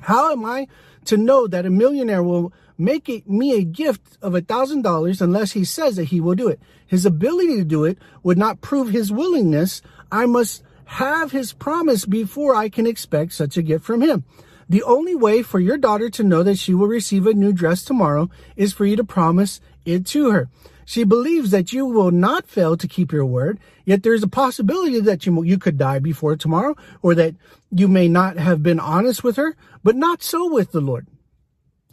How 0.02 0.32
am 0.32 0.46
I 0.46 0.68
to 1.06 1.18
know 1.18 1.48
that 1.48 1.66
a 1.66 1.70
millionaire 1.70 2.24
will 2.24 2.54
make 2.78 3.10
it, 3.10 3.30
me 3.30 3.58
a 3.58 3.64
gift 3.64 4.18
of 4.22 4.36
a 4.36 4.42
thousand 4.42 4.82
dollars 4.82 5.22
unless 5.22 5.52
he 5.52 5.66
says 5.66 5.96
that 5.96 6.06
he 6.06 6.20
will 6.20 6.36
do 6.36 6.48
it? 6.48 6.60
His 6.86 7.06
ability 7.06 7.58
to 7.58 7.64
do 7.64 7.86
it 7.86 7.98
would 8.24 8.38
not 8.38 8.62
prove 8.62 8.90
his 8.90 9.12
willingness. 9.12 9.82
I 10.12 10.26
must 10.26 10.64
have 10.86 11.32
his 11.32 11.54
promise 11.54 12.06
before 12.06 12.56
I 12.56 12.70
can 12.70 12.86
expect 12.86 13.34
such 13.34 13.58
a 13.58 13.62
gift 13.62 13.86
from 13.86 14.02
him. 14.02 14.24
The 14.70 14.84
only 14.84 15.16
way 15.16 15.44
for 15.44 15.60
your 15.60 15.78
daughter 15.78 16.10
to 16.12 16.24
know 16.24 16.44
that 16.44 16.58
she 16.58 16.74
will 16.74 16.88
receive 16.88 17.28
a 17.28 17.34
new 17.34 17.54
dress 17.54 17.84
tomorrow 17.84 18.30
is 18.56 18.74
for 18.74 18.86
you 18.86 18.96
to 18.96 19.04
promise 19.04 19.60
it 19.86 20.06
to 20.08 20.32
her. 20.32 20.50
She 20.86 21.04
believes 21.04 21.52
that 21.52 21.74
you 21.74 21.86
will 21.86 22.12
not 22.12 22.48
fail 22.48 22.76
to 22.78 22.88
keep 22.88 23.12
your 23.12 23.26
word, 23.26 23.60
yet 23.86 24.04
there's 24.04 24.24
a 24.24 24.28
possibility 24.28 25.00
that 25.00 25.26
you, 25.26 25.44
you 25.44 25.58
could 25.58 25.78
die 25.78 26.00
before 26.00 26.36
tomorrow 26.36 26.76
or 27.02 27.16
that 27.16 27.36
you 27.72 27.88
may 27.88 28.08
not 28.08 28.38
have 28.38 28.62
been 28.62 28.80
honest 28.80 29.24
with 29.24 29.38
her, 29.38 29.56
but 29.84 29.96
not 29.96 30.22
so 30.22 30.52
with 30.52 30.72
the 30.72 30.82
Lord. 30.82 31.08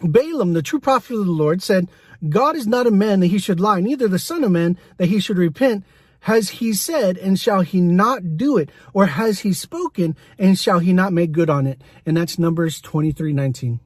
Balaam, 0.00 0.52
the 0.52 0.62
true 0.62 0.80
prophet 0.80 1.14
of 1.14 1.26
the 1.26 1.32
Lord, 1.32 1.62
said, 1.62 1.88
God 2.28 2.56
is 2.56 2.66
not 2.66 2.86
a 2.86 2.90
man 2.90 3.20
that 3.20 3.28
he 3.28 3.38
should 3.38 3.60
lie, 3.60 3.80
neither 3.80 4.08
the 4.08 4.18
son 4.18 4.44
of 4.44 4.50
man 4.50 4.78
that 4.98 5.06
he 5.08 5.20
should 5.20 5.38
repent. 5.38 5.84
Has 6.20 6.50
he 6.50 6.74
said, 6.74 7.16
and 7.16 7.38
shall 7.38 7.62
he 7.62 7.80
not 7.80 8.36
do 8.36 8.58
it? 8.58 8.70
Or 8.92 9.06
has 9.06 9.40
he 9.40 9.54
spoken, 9.54 10.16
and 10.38 10.58
shall 10.58 10.78
he 10.78 10.92
not 10.92 11.14
make 11.14 11.32
good 11.32 11.48
on 11.48 11.66
it? 11.66 11.80
And 12.04 12.16
that's 12.16 12.38
Numbers 12.38 12.80
23 12.80 13.32
19. 13.32 13.80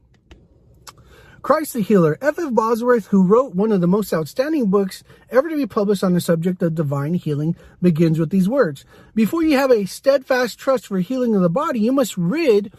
Christ 1.45 1.75
the 1.75 1.83
Healer, 1.83 2.17
F. 2.23 2.39
F. 2.39 2.55
Bosworth, 2.55 3.09
who 3.09 3.23
wrote 3.23 3.55
one 3.55 3.71
of 3.71 3.83
the 3.83 3.87
most 3.87 4.15
outstanding 4.15 4.71
books 4.71 5.05
ever 5.29 5.51
to 5.51 5.57
be 5.57 5.67
published 5.67 6.03
on 6.03 6.15
the 6.15 6.21
subject 6.21 6.63
of 6.63 6.75
divine 6.75 7.13
healing, 7.13 7.55
begins 7.83 8.19
with 8.19 8.31
these 8.31 8.49
words. 8.49 8.87
Before 9.15 9.43
you 9.43 9.59
have 9.59 9.71
a 9.71 9.85
steadfast 9.85 10.59
trust 10.59 10.87
for 10.87 11.01
healing 11.01 11.37
of 11.37 11.43
the 11.43 11.51
body, 11.51 11.81
you 11.81 11.93
must 11.93 12.17
rid, 12.17 12.73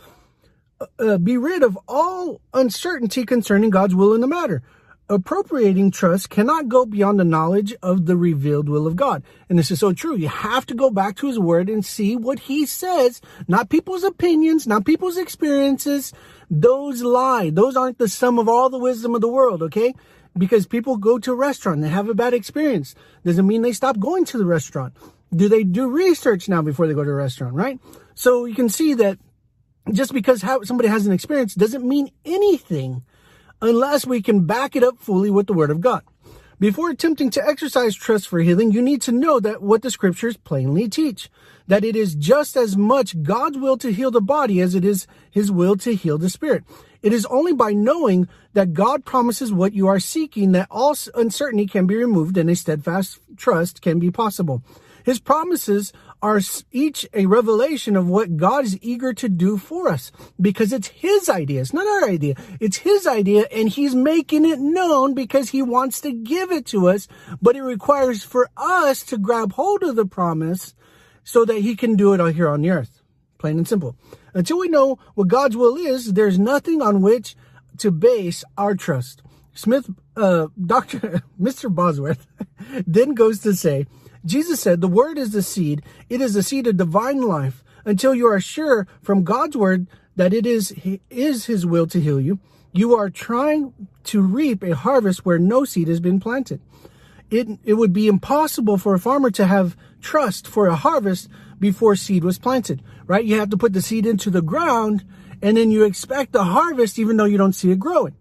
uh, 0.99 1.17
be 1.17 1.37
rid 1.37 1.63
of 1.63 1.77
all 1.87 2.41
uncertainty 2.53 3.25
concerning 3.25 3.69
God's 3.69 3.95
will 3.95 4.13
in 4.13 4.21
the 4.21 4.27
matter 4.27 4.61
appropriating 5.09 5.91
trust 5.91 6.29
cannot 6.29 6.67
go 6.67 6.85
beyond 6.85 7.19
the 7.19 7.25
knowledge 7.25 7.75
of 7.83 8.05
the 8.05 8.17
revealed 8.17 8.67
will 8.67 8.87
of 8.87 8.95
God. 8.95 9.23
And 9.49 9.59
this 9.59 9.69
is 9.69 9.79
so 9.79 9.93
true. 9.93 10.15
You 10.15 10.27
have 10.27 10.65
to 10.67 10.73
go 10.73 10.89
back 10.89 11.15
to 11.17 11.27
his 11.27 11.37
word 11.37 11.69
and 11.69 11.85
see 11.85 12.15
what 12.15 12.39
he 12.39 12.65
says, 12.65 13.21
not 13.47 13.69
people's 13.69 14.03
opinions, 14.03 14.65
not 14.65 14.85
people's 14.85 15.17
experiences. 15.17 16.11
Those 16.49 17.03
lie. 17.03 17.51
Those 17.51 17.75
aren't 17.75 17.99
the 17.99 18.09
sum 18.09 18.39
of 18.39 18.49
all 18.49 18.69
the 18.69 18.79
wisdom 18.79 19.13
of 19.15 19.21
the 19.21 19.29
world, 19.29 19.61
okay? 19.63 19.93
Because 20.37 20.65
people 20.65 20.97
go 20.97 21.19
to 21.19 21.33
a 21.33 21.35
restaurant 21.35 21.81
they 21.81 21.89
have 21.89 22.09
a 22.09 22.15
bad 22.15 22.33
experience. 22.33 22.95
Doesn't 23.23 23.47
mean 23.47 23.61
they 23.61 23.73
stop 23.73 23.99
going 23.99 24.25
to 24.25 24.37
the 24.37 24.45
restaurant. 24.45 24.95
Do 25.33 25.49
they 25.49 25.63
do 25.63 25.89
research 25.89 26.49
now 26.49 26.61
before 26.61 26.87
they 26.87 26.93
go 26.93 27.03
to 27.03 27.09
a 27.09 27.13
restaurant, 27.13 27.53
right? 27.53 27.79
So 28.15 28.45
you 28.45 28.55
can 28.55 28.69
see 28.69 28.93
that 28.95 29.19
just 29.91 30.13
because 30.13 30.41
somebody 30.63 30.89
has 30.89 31.05
an 31.05 31.13
experience 31.13 31.55
doesn't 31.55 31.87
mean 31.87 32.11
anything 32.23 33.03
unless 33.61 34.05
we 34.05 34.21
can 34.21 34.45
back 34.45 34.75
it 34.75 34.83
up 34.83 34.99
fully 34.99 35.29
with 35.29 35.47
the 35.47 35.53
Word 35.53 35.71
of 35.71 35.81
God. 35.81 36.03
Before 36.57 36.89
attempting 36.89 37.31
to 37.31 37.45
exercise 37.45 37.95
trust 37.95 38.29
for 38.29 38.39
healing, 38.39 38.71
you 38.71 38.81
need 38.81 39.01
to 39.03 39.11
know 39.11 39.41
that 39.41 39.61
what 39.61 39.81
the 39.81 39.91
scriptures 39.91 40.37
plainly 40.37 40.87
teach, 40.87 41.29
that 41.67 41.83
it 41.83 41.97
is 41.97 42.15
just 42.15 42.55
as 42.55 42.77
much 42.77 43.21
God's 43.21 43.57
will 43.57 43.77
to 43.77 43.91
heal 43.91 44.09
the 44.09 44.21
body 44.21 44.61
as 44.61 44.73
it 44.73 44.85
is 44.85 45.05
his 45.29 45.51
will 45.51 45.75
to 45.77 45.93
heal 45.93 46.17
the 46.17 46.29
spirit. 46.29 46.63
It 47.01 47.11
is 47.11 47.25
only 47.25 47.51
by 47.53 47.73
knowing 47.73 48.29
that 48.53 48.73
God 48.73 49.03
promises 49.03 49.51
what 49.51 49.73
you 49.73 49.87
are 49.87 49.99
seeking 49.99 50.53
that 50.53 50.67
all 50.71 50.95
uncertainty 51.13 51.67
can 51.67 51.87
be 51.87 51.97
removed 51.97 52.37
and 52.37 52.49
a 52.49 52.55
steadfast 52.55 53.19
trust 53.35 53.81
can 53.81 53.99
be 53.99 54.09
possible. 54.09 54.63
His 55.03 55.19
promises 55.19 55.91
are 56.25 56.41
each 56.71 57.07
a 57.13 57.27
revelation 57.27 57.95
of 57.95 58.07
what 58.07 58.35
God 58.35 58.65
is 58.65 58.79
eager 58.81 59.13
to 59.13 59.29
do 59.29 59.57
for 59.57 59.89
us 59.89 60.11
because 60.41 60.73
it's 60.73 60.87
His 60.87 61.29
idea. 61.29 61.61
It's 61.61 61.71
not 61.71 61.85
our 61.85 62.09
idea. 62.09 62.33
It's 62.59 62.77
His 62.77 63.05
idea 63.05 63.45
and 63.51 63.69
He's 63.69 63.93
making 63.93 64.43
it 64.43 64.57
known 64.57 65.13
because 65.13 65.49
He 65.49 65.61
wants 65.61 66.01
to 66.01 66.11
give 66.11 66.51
it 66.51 66.65
to 66.67 66.89
us. 66.89 67.07
But 67.43 67.55
it 67.55 67.61
requires 67.61 68.23
for 68.23 68.49
us 68.57 69.03
to 69.03 69.19
grab 69.19 69.53
hold 69.53 69.83
of 69.83 69.95
the 69.95 70.07
promise 70.07 70.73
so 71.23 71.45
that 71.45 71.59
He 71.59 71.75
can 71.75 71.95
do 71.95 72.13
it 72.13 72.33
here 72.33 72.49
on 72.49 72.63
the 72.63 72.71
earth. 72.71 73.03
Plain 73.37 73.59
and 73.59 73.67
simple. 73.67 73.95
Until 74.33 74.57
we 74.57 74.67
know 74.67 74.97
what 75.13 75.27
God's 75.27 75.55
will 75.55 75.77
is, 75.77 76.13
there's 76.13 76.39
nothing 76.39 76.81
on 76.81 77.03
which 77.03 77.35
to 77.77 77.91
base 77.91 78.43
our 78.57 78.73
trust. 78.73 79.21
Smith, 79.53 79.91
uh, 80.17 80.47
Dr. 80.65 81.21
Mr. 81.39 81.73
Bosworth 81.73 82.25
then 82.87 83.13
goes 83.13 83.41
to 83.41 83.53
say, 83.53 83.85
Jesus 84.25 84.59
said, 84.59 84.81
the 84.81 84.87
word 84.87 85.17
is 85.17 85.31
the 85.31 85.43
seed. 85.43 85.83
It 86.09 86.21
is 86.21 86.33
the 86.33 86.43
seed 86.43 86.67
of 86.67 86.77
divine 86.77 87.21
life 87.21 87.63
until 87.85 88.15
you 88.15 88.27
are 88.27 88.39
sure 88.39 88.87
from 89.01 89.23
God's 89.23 89.55
word 89.55 89.87
that 90.15 90.33
it 90.33 90.45
is, 90.45 90.73
is 91.09 91.45
his 91.45 91.65
will 91.65 91.87
to 91.87 91.99
heal 91.99 92.19
you. 92.19 92.39
You 92.71 92.95
are 92.95 93.09
trying 93.09 93.73
to 94.05 94.21
reap 94.21 94.63
a 94.63 94.75
harvest 94.75 95.25
where 95.25 95.39
no 95.39 95.63
seed 95.65 95.87
has 95.87 95.99
been 95.99 96.19
planted. 96.19 96.61
It, 97.29 97.47
it 97.63 97.75
would 97.75 97.93
be 97.93 98.07
impossible 98.07 98.77
for 98.77 98.93
a 98.93 98.99
farmer 98.99 99.31
to 99.31 99.45
have 99.45 99.77
trust 100.01 100.47
for 100.47 100.67
a 100.67 100.75
harvest 100.75 101.29
before 101.59 101.95
seed 101.95 102.23
was 102.23 102.37
planted, 102.37 102.81
right? 103.07 103.23
You 103.23 103.39
have 103.39 103.49
to 103.51 103.57
put 103.57 103.73
the 103.73 103.81
seed 103.81 104.05
into 104.05 104.29
the 104.29 104.41
ground 104.41 105.05
and 105.41 105.57
then 105.57 105.71
you 105.71 105.83
expect 105.83 106.35
a 106.35 106.43
harvest 106.43 106.99
even 106.99 107.17
though 107.17 107.25
you 107.25 107.37
don't 107.37 107.53
see 107.53 107.71
it 107.71 107.79
growing 107.79 108.15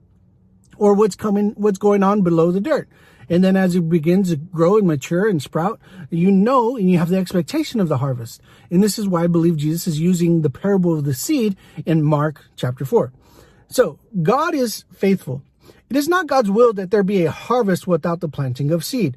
or 0.77 0.95
what's 0.95 1.17
coming, 1.17 1.51
what's 1.57 1.79
going 1.79 2.03
on 2.03 2.23
below 2.23 2.51
the 2.51 2.61
dirt. 2.61 2.89
And 3.28 3.43
then 3.43 3.57
as 3.57 3.75
it 3.75 3.88
begins 3.88 4.31
to 4.31 4.37
grow 4.37 4.78
and 4.78 4.87
mature 4.87 5.28
and 5.28 5.43
sprout, 5.43 5.81
you 6.11 6.31
know, 6.31 6.76
and 6.76 6.90
you 6.90 6.99
have 6.99 7.09
the 7.09 7.19
expectation 7.19 7.81
of 7.81 7.88
the 7.88 7.99
harvest. 7.99 8.40
And 8.71 8.83
this 8.83 8.99
is 8.99 9.09
why 9.09 9.25
I 9.25 9.28
believe 9.28 9.57
Jesus 9.57 9.87
is 9.87 10.00
using 10.00 10.43
the 10.43 10.50
parable 10.50 10.99
of 10.99 11.04
the 11.04 11.14
seed 11.14 11.57
in 11.87 12.02
Mark 12.02 12.45
chapter 12.57 12.85
four. 12.85 13.12
So 13.69 13.99
God 14.23 14.54
is 14.54 14.85
faithful. 14.93 15.43
It 15.90 15.97
is 15.97 16.09
not 16.09 16.26
God's 16.26 16.50
will 16.50 16.73
that 16.75 16.90
there 16.90 17.02
be 17.02 17.25
a 17.25 17.31
harvest 17.31 17.87
without 17.87 18.21
the 18.21 18.28
planting 18.28 18.71
of 18.71 18.85
seed, 18.85 19.16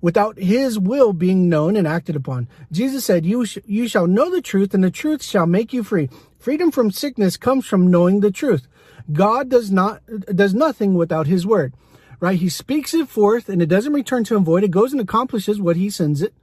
without 0.00 0.38
his 0.38 0.78
will 0.78 1.12
being 1.12 1.48
known 1.48 1.76
and 1.76 1.86
acted 1.86 2.16
upon. 2.16 2.48
Jesus 2.70 3.04
said, 3.04 3.26
you, 3.26 3.44
sh- 3.44 3.58
you 3.66 3.88
shall 3.88 4.06
know 4.06 4.30
the 4.30 4.42
truth 4.42 4.74
and 4.74 4.84
the 4.84 4.90
truth 4.90 5.22
shall 5.22 5.46
make 5.46 5.72
you 5.72 5.82
free. 5.82 6.08
Freedom 6.38 6.70
from 6.70 6.90
sickness 6.90 7.36
comes 7.36 7.66
from 7.66 7.90
knowing 7.90 8.20
the 8.20 8.30
truth. 8.30 8.68
God 9.12 9.48
does 9.48 9.70
not, 9.70 10.02
does 10.26 10.54
nothing 10.54 10.94
without 10.94 11.26
his 11.26 11.46
word, 11.46 11.72
right? 12.20 12.38
He 12.38 12.48
speaks 12.48 12.94
it 12.94 13.08
forth 13.08 13.48
and 13.48 13.62
it 13.62 13.66
doesn't 13.68 13.92
return 13.92 14.24
to 14.24 14.36
him 14.36 14.44
void. 14.44 14.64
It 14.64 14.70
goes 14.70 14.92
and 14.92 15.00
accomplishes 15.00 15.60
what 15.60 15.76
he 15.76 15.90
sends 15.90 16.22
it, 16.22 16.34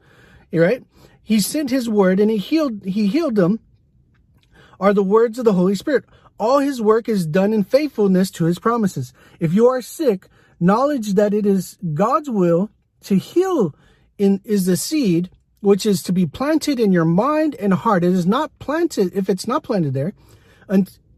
right? 0.54 0.84
He 1.22 1.40
sent 1.40 1.70
his 1.70 1.90
word 1.90 2.20
and 2.20 2.30
he 2.30 2.38
healed, 2.38 2.86
he 2.86 3.08
healed 3.08 3.36
them 3.36 3.60
are 4.80 4.94
the 4.94 5.04
words 5.04 5.40
of 5.40 5.46
the 5.46 5.54
Holy 5.54 5.76
Spirit. 5.76 6.06
All 6.38 6.60
his 6.60 6.82
work 6.82 7.08
is 7.08 7.26
done 7.26 7.54
in 7.54 7.64
faithfulness 7.64 8.30
to 8.32 8.46
his 8.46 8.60
promises. 8.60 9.14
If 9.40 9.54
you 9.54 9.68
are 9.68 9.82
sick, 9.82 10.28
knowledge 10.60 11.14
that 11.14 11.34
it 11.34 11.46
is 11.46 11.78
God's 11.94 12.30
will 12.30 12.70
to 13.02 13.16
heal 13.16 13.76
in 14.18 14.42
is 14.44 14.66
the 14.66 14.78
seed 14.78 15.30
which 15.62 15.86
is 15.86 16.04
to 16.04 16.14
be 16.14 16.26
planted 16.26 16.80
in 16.80 16.92
your 16.92 17.06
mind 17.06 17.56
and 17.56 17.74
heart. 17.74 18.04
It 18.04 18.14
is 18.14 18.26
not 18.26 18.58
planted 18.60 19.12
if 19.16 19.30
it's 19.30 19.48
not 19.48 19.64
planted 19.64 19.94
there, 19.94 20.14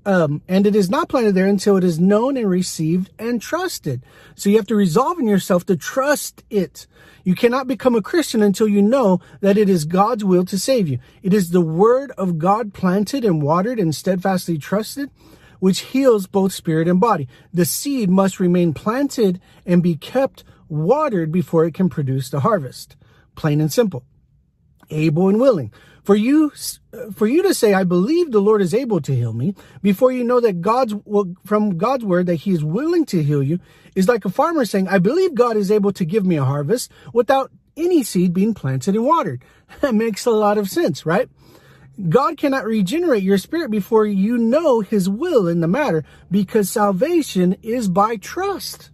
um, 0.08 0.42
and 0.48 0.66
it 0.66 0.74
is 0.74 0.90
not 0.90 1.10
planted 1.10 1.36
there 1.36 1.48
until 1.48 1.76
it 1.76 1.84
is 1.84 2.00
known 2.00 2.38
and 2.38 2.50
received 2.50 3.12
and 3.20 3.42
trusted. 3.42 4.06
So 4.36 4.50
you 4.50 4.56
have 4.56 4.68
to 4.68 4.76
resolve 4.76 5.20
in 5.20 5.28
yourself 5.28 5.66
to 5.66 5.76
trust 5.76 6.46
it. 6.50 6.88
You 7.26 7.36
cannot 7.36 7.68
become 7.68 7.94
a 7.94 8.02
Christian 8.02 8.42
until 8.42 8.70
you 8.70 8.82
know 8.82 9.20
that 9.42 9.58
it 9.58 9.68
is 9.68 9.84
God's 9.84 10.24
will 10.24 10.46
to 10.46 10.58
save 10.58 10.88
you. 10.88 11.00
It 11.24 11.34
is 11.34 11.52
the 11.52 11.60
word 11.60 12.12
of 12.12 12.38
God 12.38 12.74
planted 12.74 13.26
and 13.26 13.42
watered 13.42 13.80
and 13.80 13.94
steadfastly 13.94 14.58
trusted, 14.58 15.12
which 15.60 15.82
heals 15.82 16.26
both 16.26 16.54
spirit 16.54 16.88
and 16.88 17.02
body. 17.02 17.28
The 17.54 17.66
seed 17.66 18.10
must 18.10 18.40
remain 18.40 18.74
planted 18.74 19.42
and 19.66 19.84
be 19.84 19.98
kept 19.98 20.46
watered 20.70 21.34
before 21.34 21.66
it 21.66 21.74
can 21.74 21.90
produce 21.90 22.30
the 22.30 22.40
harvest. 22.40 22.96
Plain 23.36 23.60
and 23.60 23.74
simple. 23.74 24.06
Able 24.90 25.28
and 25.28 25.42
willing. 25.42 25.74
For 26.08 26.16
you, 26.16 26.54
for 27.14 27.28
you 27.28 27.44
to 27.44 27.54
say, 27.54 27.74
I 27.74 27.84
believe 27.84 28.32
the 28.32 28.40
Lord 28.40 28.62
is 28.62 28.74
able 28.74 29.02
to 29.02 29.14
heal 29.14 29.34
me, 29.34 29.56
before 29.82 30.14
you 30.14 30.24
know 30.24 30.40
that 30.40 30.62
God's, 30.62 30.96
from 31.44 31.78
God's 31.78 32.06
word 32.06 32.28
that 32.28 32.36
he 32.36 32.52
is 32.52 32.64
willing 32.64 33.04
to 33.08 33.22
heal 33.22 33.44
you, 33.44 33.60
is 33.94 34.08
like 34.08 34.24
a 34.24 34.30
farmer 34.30 34.64
saying, 34.64 34.88
I 34.88 35.00
believe 35.00 35.36
God 35.36 35.58
is 35.58 35.70
able 35.70 35.92
to 35.92 36.06
give 36.06 36.26
me 36.26 36.38
a 36.38 36.46
harvest 36.46 36.94
without 37.12 37.52
any 37.76 38.04
seed 38.04 38.34
being 38.34 38.54
planted 38.54 38.96
and 38.96 39.06
watered. 39.06 39.44
That 39.82 39.96
makes 39.96 40.26
a 40.26 40.32
lot 40.32 40.58
of 40.58 40.70
sense, 40.70 41.06
right? 41.06 41.30
God 42.08 42.38
cannot 42.38 42.64
regenerate 42.64 43.24
your 43.24 43.38
spirit 43.38 43.70
before 43.70 44.06
you 44.06 44.38
know 44.38 44.80
his 44.80 45.10
will 45.10 45.46
in 45.46 45.60
the 45.60 45.68
matter 45.68 46.06
because 46.32 46.70
salvation 46.70 47.58
is 47.62 47.90
by 47.90 48.16
trust. 48.16 48.92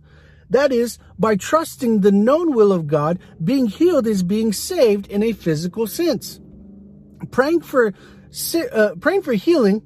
That 0.49 0.71
is, 0.71 0.97
by 1.19 1.35
trusting 1.35 2.01
the 2.01 2.11
known 2.11 2.55
will 2.55 2.71
of 2.71 2.87
God, 2.87 3.19
being 3.43 3.67
healed 3.67 4.07
is 4.07 4.23
being 4.23 4.51
saved 4.51 5.05
in 5.09 5.21
a 5.21 5.33
physical 5.33 5.85
sense 5.85 6.39
praying 7.31 7.61
for 7.61 7.93
uh, 8.71 8.95
praying 8.99 9.21
for 9.21 9.33
healing 9.33 9.81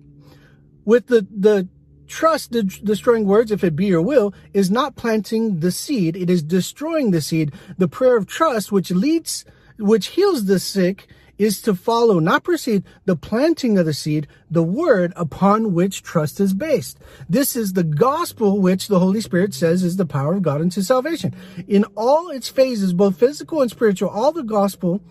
with 0.86 1.08
the 1.08 1.28
the 1.30 1.68
trust 2.08 2.52
the 2.54 2.64
destroying 2.64 3.26
words 3.26 3.52
if 3.52 3.64
it 3.64 3.76
be 3.76 3.88
your 3.88 4.02
will 4.02 4.34
is 4.54 4.72
not 4.72 4.96
planting 4.96 5.60
the 5.60 5.72
seed. 5.72 6.16
It 6.16 6.30
is 6.30 6.42
destroying 6.42 7.12
the 7.12 7.22
seed. 7.22 7.54
The 7.78 7.88
prayer 7.88 8.18
of 8.18 8.26
trust 8.26 8.72
which 8.72 8.92
leads 8.92 9.46
which 9.78 10.08
heals 10.08 10.46
the 10.46 10.60
sick 10.60 11.08
is 11.38 11.62
to 11.62 11.76
follow 11.76 12.20
not 12.20 12.44
proceed 12.44 12.84
the 13.06 13.16
planting 13.16 13.78
of 13.78 13.86
the 13.86 13.94
seed 13.94 14.28
the 14.50 14.64
word 14.64 15.14
upon 15.16 15.74
which 15.74 16.02
trust 16.02 16.40
is 16.40 16.54
based. 16.54 16.98
This 17.30 17.56
is 17.56 17.74
the 17.74 17.84
gospel 17.84 18.60
which 18.60 18.88
the 18.88 19.00
holy 19.00 19.22
spirit 19.22 19.54
says 19.54 19.84
is 19.84 19.98
the 19.98 20.06
power 20.06 20.34
of 20.34 20.42
god 20.42 20.62
unto 20.62 20.82
salvation. 20.82 21.36
In 21.68 21.84
all 21.96 22.30
its 22.30 22.50
phases 22.50 22.94
both 22.94 23.20
physical 23.20 23.62
and 23.62 23.70
spiritual 23.70 24.10
all 24.10 24.32
the 24.32 24.44
gospel 24.44 25.02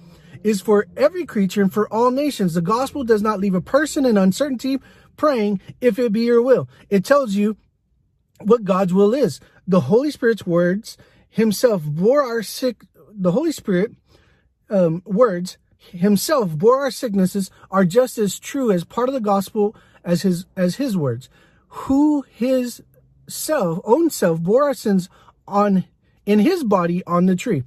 is 0.46 0.60
for 0.60 0.86
every 0.96 1.26
creature 1.26 1.60
and 1.60 1.72
for 1.72 1.92
all 1.92 2.12
nations. 2.12 2.54
The 2.54 2.62
gospel 2.62 3.02
does 3.02 3.20
not 3.20 3.40
leave 3.40 3.56
a 3.56 3.60
person 3.60 4.06
in 4.06 4.16
uncertainty 4.16 4.78
praying 5.16 5.60
if 5.80 5.98
it 5.98 6.12
be 6.12 6.20
your 6.20 6.40
will. 6.40 6.68
It 6.88 7.04
tells 7.04 7.34
you 7.34 7.56
what 8.40 8.62
God's 8.62 8.94
will 8.94 9.12
is. 9.12 9.40
The 9.66 9.80
Holy 9.80 10.12
Spirit's 10.12 10.46
words 10.46 10.96
himself 11.28 11.82
bore 11.82 12.22
our 12.22 12.44
sick, 12.44 12.84
the 13.12 13.32
Holy 13.32 13.50
Spirit, 13.50 13.96
um, 14.70 15.02
words 15.04 15.58
himself 15.78 16.56
bore 16.56 16.78
our 16.78 16.92
sicknesses 16.92 17.50
are 17.68 17.84
just 17.84 18.16
as 18.16 18.38
true 18.38 18.70
as 18.70 18.84
part 18.84 19.08
of 19.08 19.14
the 19.14 19.20
gospel 19.20 19.74
as 20.04 20.22
his, 20.22 20.46
as 20.56 20.76
his 20.76 20.96
words. 20.96 21.28
Who 21.68 22.24
his 22.30 22.84
self, 23.28 23.80
own 23.82 24.10
self 24.10 24.40
bore 24.40 24.62
our 24.62 24.74
sins 24.74 25.08
on, 25.48 25.86
in 26.24 26.38
his 26.38 26.62
body 26.62 27.02
on 27.04 27.26
the 27.26 27.34
tree. 27.34 27.64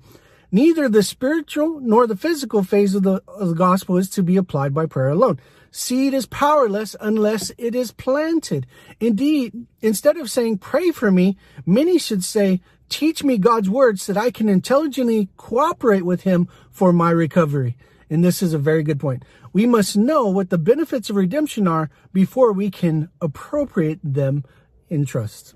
Neither 0.51 0.89
the 0.89 1.03
spiritual 1.03 1.79
nor 1.79 2.07
the 2.07 2.15
physical 2.15 2.63
phase 2.63 2.95
of 2.95 3.03
the, 3.03 3.21
of 3.27 3.49
the 3.49 3.55
gospel 3.55 3.97
is 3.97 4.09
to 4.11 4.23
be 4.23 4.37
applied 4.37 4.73
by 4.73 4.87
prayer 4.87 5.09
alone. 5.09 5.39
Seed 5.71 6.13
is 6.15 6.25
powerless 6.25 6.95
unless 6.99 7.51
it 7.57 7.75
is 7.75 7.91
planted. 7.91 8.65
Indeed, 8.99 9.67
instead 9.81 10.17
of 10.17 10.31
saying, 10.31 10.57
pray 10.57 10.91
for 10.91 11.11
me, 11.11 11.37
many 11.65 11.99
should 11.99 12.23
say, 12.23 12.61
teach 12.89 13.23
me 13.23 13.37
God's 13.37 13.69
word 13.69 13.99
so 13.99 14.13
that 14.13 14.19
I 14.19 14.31
can 14.31 14.49
intelligently 14.49 15.29
cooperate 15.37 16.03
with 16.03 16.23
him 16.23 16.47
for 16.71 16.91
my 16.91 17.11
recovery. 17.11 17.77
And 18.09 18.23
this 18.23 18.41
is 18.41 18.53
a 18.53 18.57
very 18.57 18.81
good 18.81 18.99
point. 18.99 19.23
We 19.53 19.67
must 19.67 19.95
know 19.95 20.27
what 20.27 20.49
the 20.49 20.57
benefits 20.57 21.11
of 21.11 21.15
redemption 21.15 21.67
are 21.67 21.91
before 22.11 22.51
we 22.51 22.71
can 22.71 23.09
appropriate 23.21 23.99
them 24.03 24.43
in 24.89 25.05
trust. 25.05 25.53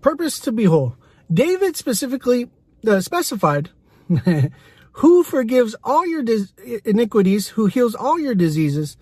Purpose 0.00 0.40
to 0.40 0.50
be 0.50 0.64
whole. 0.64 0.96
David 1.32 1.76
specifically 1.76 2.50
uh, 2.88 3.00
specified 3.00 3.70
who 4.92 5.22
forgives 5.22 5.74
all 5.82 6.06
your 6.06 6.22
dis- 6.22 6.52
iniquities, 6.84 7.48
who 7.48 7.66
heals 7.66 7.94
all 7.94 8.18
your 8.18 8.34
diseases. 8.34 8.96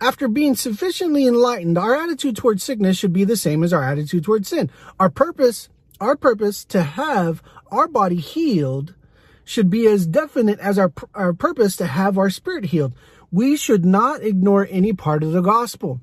After 0.00 0.28
being 0.28 0.54
sufficiently 0.54 1.26
enlightened, 1.26 1.78
our 1.78 1.94
attitude 1.94 2.36
towards 2.36 2.62
sickness 2.62 2.96
should 2.96 3.12
be 3.12 3.24
the 3.24 3.36
same 3.36 3.62
as 3.62 3.72
our 3.72 3.82
attitude 3.82 4.24
towards 4.24 4.48
sin. 4.48 4.70
Our 5.00 5.10
purpose, 5.10 5.68
our 6.00 6.16
purpose 6.16 6.64
to 6.66 6.82
have 6.82 7.42
our 7.70 7.88
body 7.88 8.16
healed 8.16 8.94
should 9.44 9.70
be 9.70 9.86
as 9.86 10.06
definite 10.06 10.58
as 10.58 10.78
our, 10.78 10.92
our 11.14 11.32
purpose 11.32 11.76
to 11.76 11.86
have 11.86 12.18
our 12.18 12.30
spirit 12.30 12.66
healed. 12.66 12.94
We 13.30 13.56
should 13.56 13.84
not 13.84 14.22
ignore 14.22 14.66
any 14.70 14.92
part 14.92 15.22
of 15.22 15.32
the 15.32 15.42
gospel. 15.42 16.00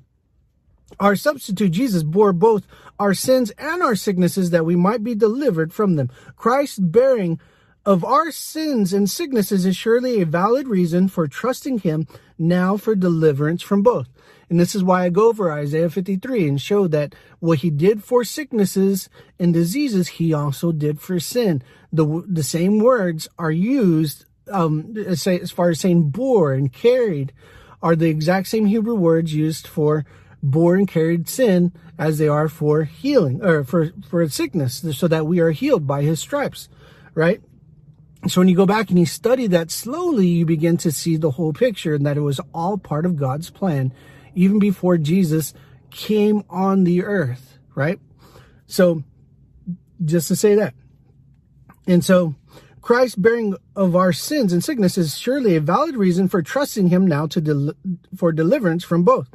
Our 1.00 1.16
substitute 1.16 1.70
Jesus 1.70 2.02
bore 2.02 2.32
both 2.32 2.66
our 2.98 3.14
sins 3.14 3.50
and 3.58 3.82
our 3.82 3.96
sicknesses 3.96 4.50
that 4.50 4.64
we 4.64 4.76
might 4.76 5.02
be 5.02 5.14
delivered 5.14 5.72
from 5.72 5.96
them. 5.96 6.10
Christ 6.36 6.92
bearing 6.92 7.40
of 7.84 8.04
our 8.04 8.30
sins 8.30 8.92
and 8.92 9.10
sicknesses 9.10 9.66
is 9.66 9.76
surely 9.76 10.20
a 10.20 10.26
valid 10.26 10.68
reason 10.68 11.08
for 11.08 11.26
trusting 11.26 11.78
him 11.78 12.06
now 12.38 12.76
for 12.76 12.94
deliverance 12.94 13.62
from 13.62 13.82
both. 13.82 14.08
And 14.48 14.60
this 14.60 14.74
is 14.74 14.84
why 14.84 15.04
I 15.04 15.08
go 15.08 15.28
over 15.28 15.50
Isaiah 15.50 15.90
53 15.90 16.46
and 16.46 16.60
show 16.60 16.86
that 16.88 17.14
what 17.40 17.60
he 17.60 17.70
did 17.70 18.04
for 18.04 18.22
sicknesses 18.22 19.08
and 19.38 19.52
diseases, 19.52 20.08
he 20.08 20.34
also 20.34 20.72
did 20.72 21.00
for 21.00 21.18
sin. 21.18 21.62
The, 21.92 22.22
the 22.28 22.42
same 22.42 22.78
words 22.78 23.28
are 23.38 23.50
used, 23.50 24.26
um, 24.50 24.94
as 25.06 25.50
far 25.50 25.70
as 25.70 25.80
saying 25.80 26.10
bore 26.10 26.52
and 26.52 26.72
carried 26.72 27.32
are 27.82 27.96
the 27.96 28.10
exact 28.10 28.46
same 28.48 28.66
Hebrew 28.66 28.94
words 28.94 29.34
used 29.34 29.66
for 29.66 30.04
bore 30.42 30.74
and 30.74 30.88
carried 30.88 31.28
sin 31.28 31.72
as 31.98 32.18
they 32.18 32.28
are 32.28 32.48
for 32.48 32.84
healing 32.84 33.42
or 33.44 33.64
for, 33.64 33.92
for 34.08 34.28
sickness 34.28 34.84
so 34.96 35.06
that 35.06 35.26
we 35.26 35.40
are 35.40 35.52
healed 35.52 35.86
by 35.86 36.02
his 36.02 36.20
stripes, 36.20 36.68
right? 37.14 37.40
So 38.28 38.40
when 38.40 38.48
you 38.48 38.56
go 38.56 38.66
back 38.66 38.90
and 38.90 38.98
you 38.98 39.06
study 39.06 39.46
that 39.48 39.70
slowly, 39.70 40.26
you 40.26 40.46
begin 40.46 40.76
to 40.78 40.92
see 40.92 41.16
the 41.16 41.32
whole 41.32 41.52
picture 41.52 41.94
and 41.94 42.06
that 42.06 42.16
it 42.16 42.20
was 42.20 42.40
all 42.54 42.78
part 42.78 43.06
of 43.06 43.16
God's 43.16 43.50
plan 43.50 43.92
even 44.34 44.58
before 44.58 44.96
Jesus 44.96 45.54
came 45.90 46.44
on 46.48 46.84
the 46.84 47.02
earth, 47.02 47.58
right? 47.74 48.00
So 48.66 49.02
just 50.04 50.28
to 50.28 50.36
say 50.36 50.54
that. 50.54 50.74
And 51.86 52.04
so 52.04 52.34
Christ 52.80 53.20
bearing 53.20 53.56
of 53.76 53.94
our 53.94 54.12
sins 54.12 54.52
and 54.52 54.62
sickness 54.62 54.96
is 54.96 55.18
surely 55.18 55.56
a 55.56 55.60
valid 55.60 55.96
reason 55.96 56.28
for 56.28 56.42
trusting 56.42 56.88
him 56.88 57.06
now 57.06 57.26
to 57.26 57.40
del- 57.40 57.74
for 58.16 58.32
deliverance 58.32 58.84
from 58.84 59.02
both. 59.02 59.28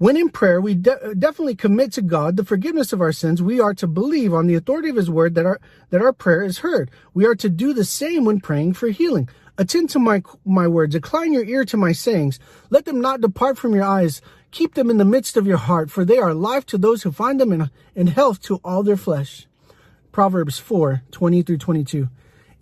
When 0.00 0.16
in 0.16 0.30
prayer, 0.30 0.62
we 0.62 0.76
de- 0.76 1.10
uh, 1.10 1.12
definitely 1.12 1.56
commit 1.56 1.92
to 1.92 2.00
God 2.00 2.38
the 2.38 2.44
forgiveness 2.44 2.94
of 2.94 3.02
our 3.02 3.12
sins. 3.12 3.42
We 3.42 3.60
are 3.60 3.74
to 3.74 3.86
believe 3.86 4.32
on 4.32 4.46
the 4.46 4.54
authority 4.54 4.88
of 4.88 4.96
his 4.96 5.10
word 5.10 5.34
that 5.34 5.44
our, 5.44 5.60
that 5.90 6.00
our 6.00 6.14
prayer 6.14 6.42
is 6.42 6.60
heard. 6.60 6.90
We 7.12 7.26
are 7.26 7.34
to 7.34 7.50
do 7.50 7.74
the 7.74 7.84
same 7.84 8.24
when 8.24 8.40
praying 8.40 8.72
for 8.72 8.88
healing. 8.88 9.28
Attend 9.58 9.90
to 9.90 9.98
my, 9.98 10.22
my 10.42 10.66
words. 10.66 10.94
Incline 10.94 11.34
your 11.34 11.44
ear 11.44 11.66
to 11.66 11.76
my 11.76 11.92
sayings. 11.92 12.40
Let 12.70 12.86
them 12.86 13.02
not 13.02 13.20
depart 13.20 13.58
from 13.58 13.74
your 13.74 13.84
eyes. 13.84 14.22
Keep 14.52 14.72
them 14.72 14.88
in 14.88 14.96
the 14.96 15.04
midst 15.04 15.36
of 15.36 15.46
your 15.46 15.58
heart, 15.58 15.90
for 15.90 16.02
they 16.02 16.16
are 16.16 16.32
life 16.32 16.64
to 16.66 16.78
those 16.78 17.02
who 17.02 17.12
find 17.12 17.38
them 17.38 17.52
and, 17.52 17.70
and 17.94 18.08
health 18.08 18.40
to 18.44 18.58
all 18.64 18.82
their 18.82 18.96
flesh. 18.96 19.48
Proverbs 20.12 20.58
4, 20.58 21.02
20 21.10 21.42
through 21.42 21.58
22. 21.58 22.08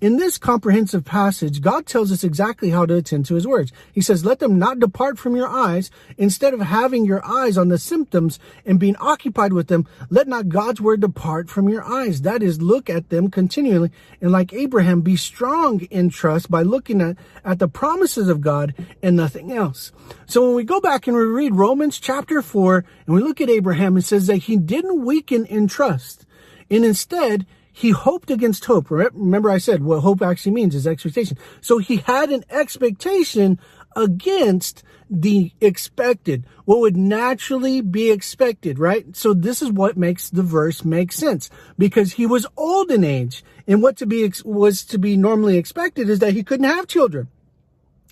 In 0.00 0.16
this 0.16 0.38
comprehensive 0.38 1.04
passage, 1.04 1.60
God 1.60 1.84
tells 1.84 2.12
us 2.12 2.22
exactly 2.22 2.70
how 2.70 2.86
to 2.86 2.94
attend 2.94 3.26
to 3.26 3.34
his 3.34 3.48
words. 3.48 3.72
He 3.92 4.00
says, 4.00 4.24
let 4.24 4.38
them 4.38 4.56
not 4.56 4.78
depart 4.78 5.18
from 5.18 5.34
your 5.34 5.48
eyes. 5.48 5.90
Instead 6.16 6.54
of 6.54 6.60
having 6.60 7.04
your 7.04 7.24
eyes 7.26 7.58
on 7.58 7.68
the 7.68 7.78
symptoms 7.78 8.38
and 8.64 8.78
being 8.78 8.94
occupied 9.00 9.52
with 9.52 9.66
them, 9.66 9.88
let 10.08 10.28
not 10.28 10.50
God's 10.50 10.80
word 10.80 11.00
depart 11.00 11.50
from 11.50 11.68
your 11.68 11.82
eyes. 11.82 12.22
That 12.22 12.44
is, 12.44 12.62
look 12.62 12.88
at 12.88 13.08
them 13.08 13.28
continually. 13.28 13.90
And 14.20 14.30
like 14.30 14.52
Abraham, 14.52 15.00
be 15.00 15.16
strong 15.16 15.80
in 15.90 16.10
trust 16.10 16.48
by 16.48 16.62
looking 16.62 17.00
at, 17.00 17.16
at 17.44 17.58
the 17.58 17.66
promises 17.66 18.28
of 18.28 18.40
God 18.40 18.74
and 19.02 19.16
nothing 19.16 19.50
else. 19.50 19.90
So 20.26 20.46
when 20.46 20.54
we 20.54 20.62
go 20.62 20.80
back 20.80 21.08
and 21.08 21.16
we 21.16 21.24
read 21.24 21.56
Romans 21.56 21.98
chapter 21.98 22.40
4 22.40 22.84
and 23.06 23.16
we 23.16 23.20
look 23.20 23.40
at 23.40 23.50
Abraham, 23.50 23.96
it 23.96 24.02
says 24.02 24.28
that 24.28 24.36
he 24.36 24.58
didn't 24.58 25.04
weaken 25.04 25.44
in 25.44 25.66
trust. 25.66 26.24
And 26.70 26.84
instead, 26.84 27.46
he 27.78 27.90
hoped 27.90 28.28
against 28.28 28.64
hope. 28.64 28.90
Remember 28.90 29.48
I 29.48 29.58
said 29.58 29.84
what 29.84 30.00
hope 30.00 30.20
actually 30.20 30.50
means 30.50 30.74
is 30.74 30.84
expectation. 30.84 31.38
So 31.60 31.78
he 31.78 31.98
had 31.98 32.30
an 32.30 32.42
expectation 32.50 33.60
against 33.94 34.82
the 35.08 35.52
expected, 35.60 36.44
what 36.64 36.80
would 36.80 36.96
naturally 36.96 37.80
be 37.80 38.10
expected, 38.10 38.80
right? 38.80 39.16
So 39.16 39.32
this 39.32 39.62
is 39.62 39.70
what 39.70 39.96
makes 39.96 40.28
the 40.28 40.42
verse 40.42 40.84
make 40.84 41.12
sense 41.12 41.50
because 41.78 42.14
he 42.14 42.26
was 42.26 42.48
old 42.56 42.90
in 42.90 43.04
age 43.04 43.44
and 43.68 43.80
what 43.80 43.96
to 43.98 44.06
be, 44.06 44.28
was 44.44 44.84
to 44.86 44.98
be 44.98 45.16
normally 45.16 45.56
expected 45.56 46.10
is 46.10 46.18
that 46.18 46.34
he 46.34 46.42
couldn't 46.42 46.66
have 46.66 46.88
children. 46.88 47.28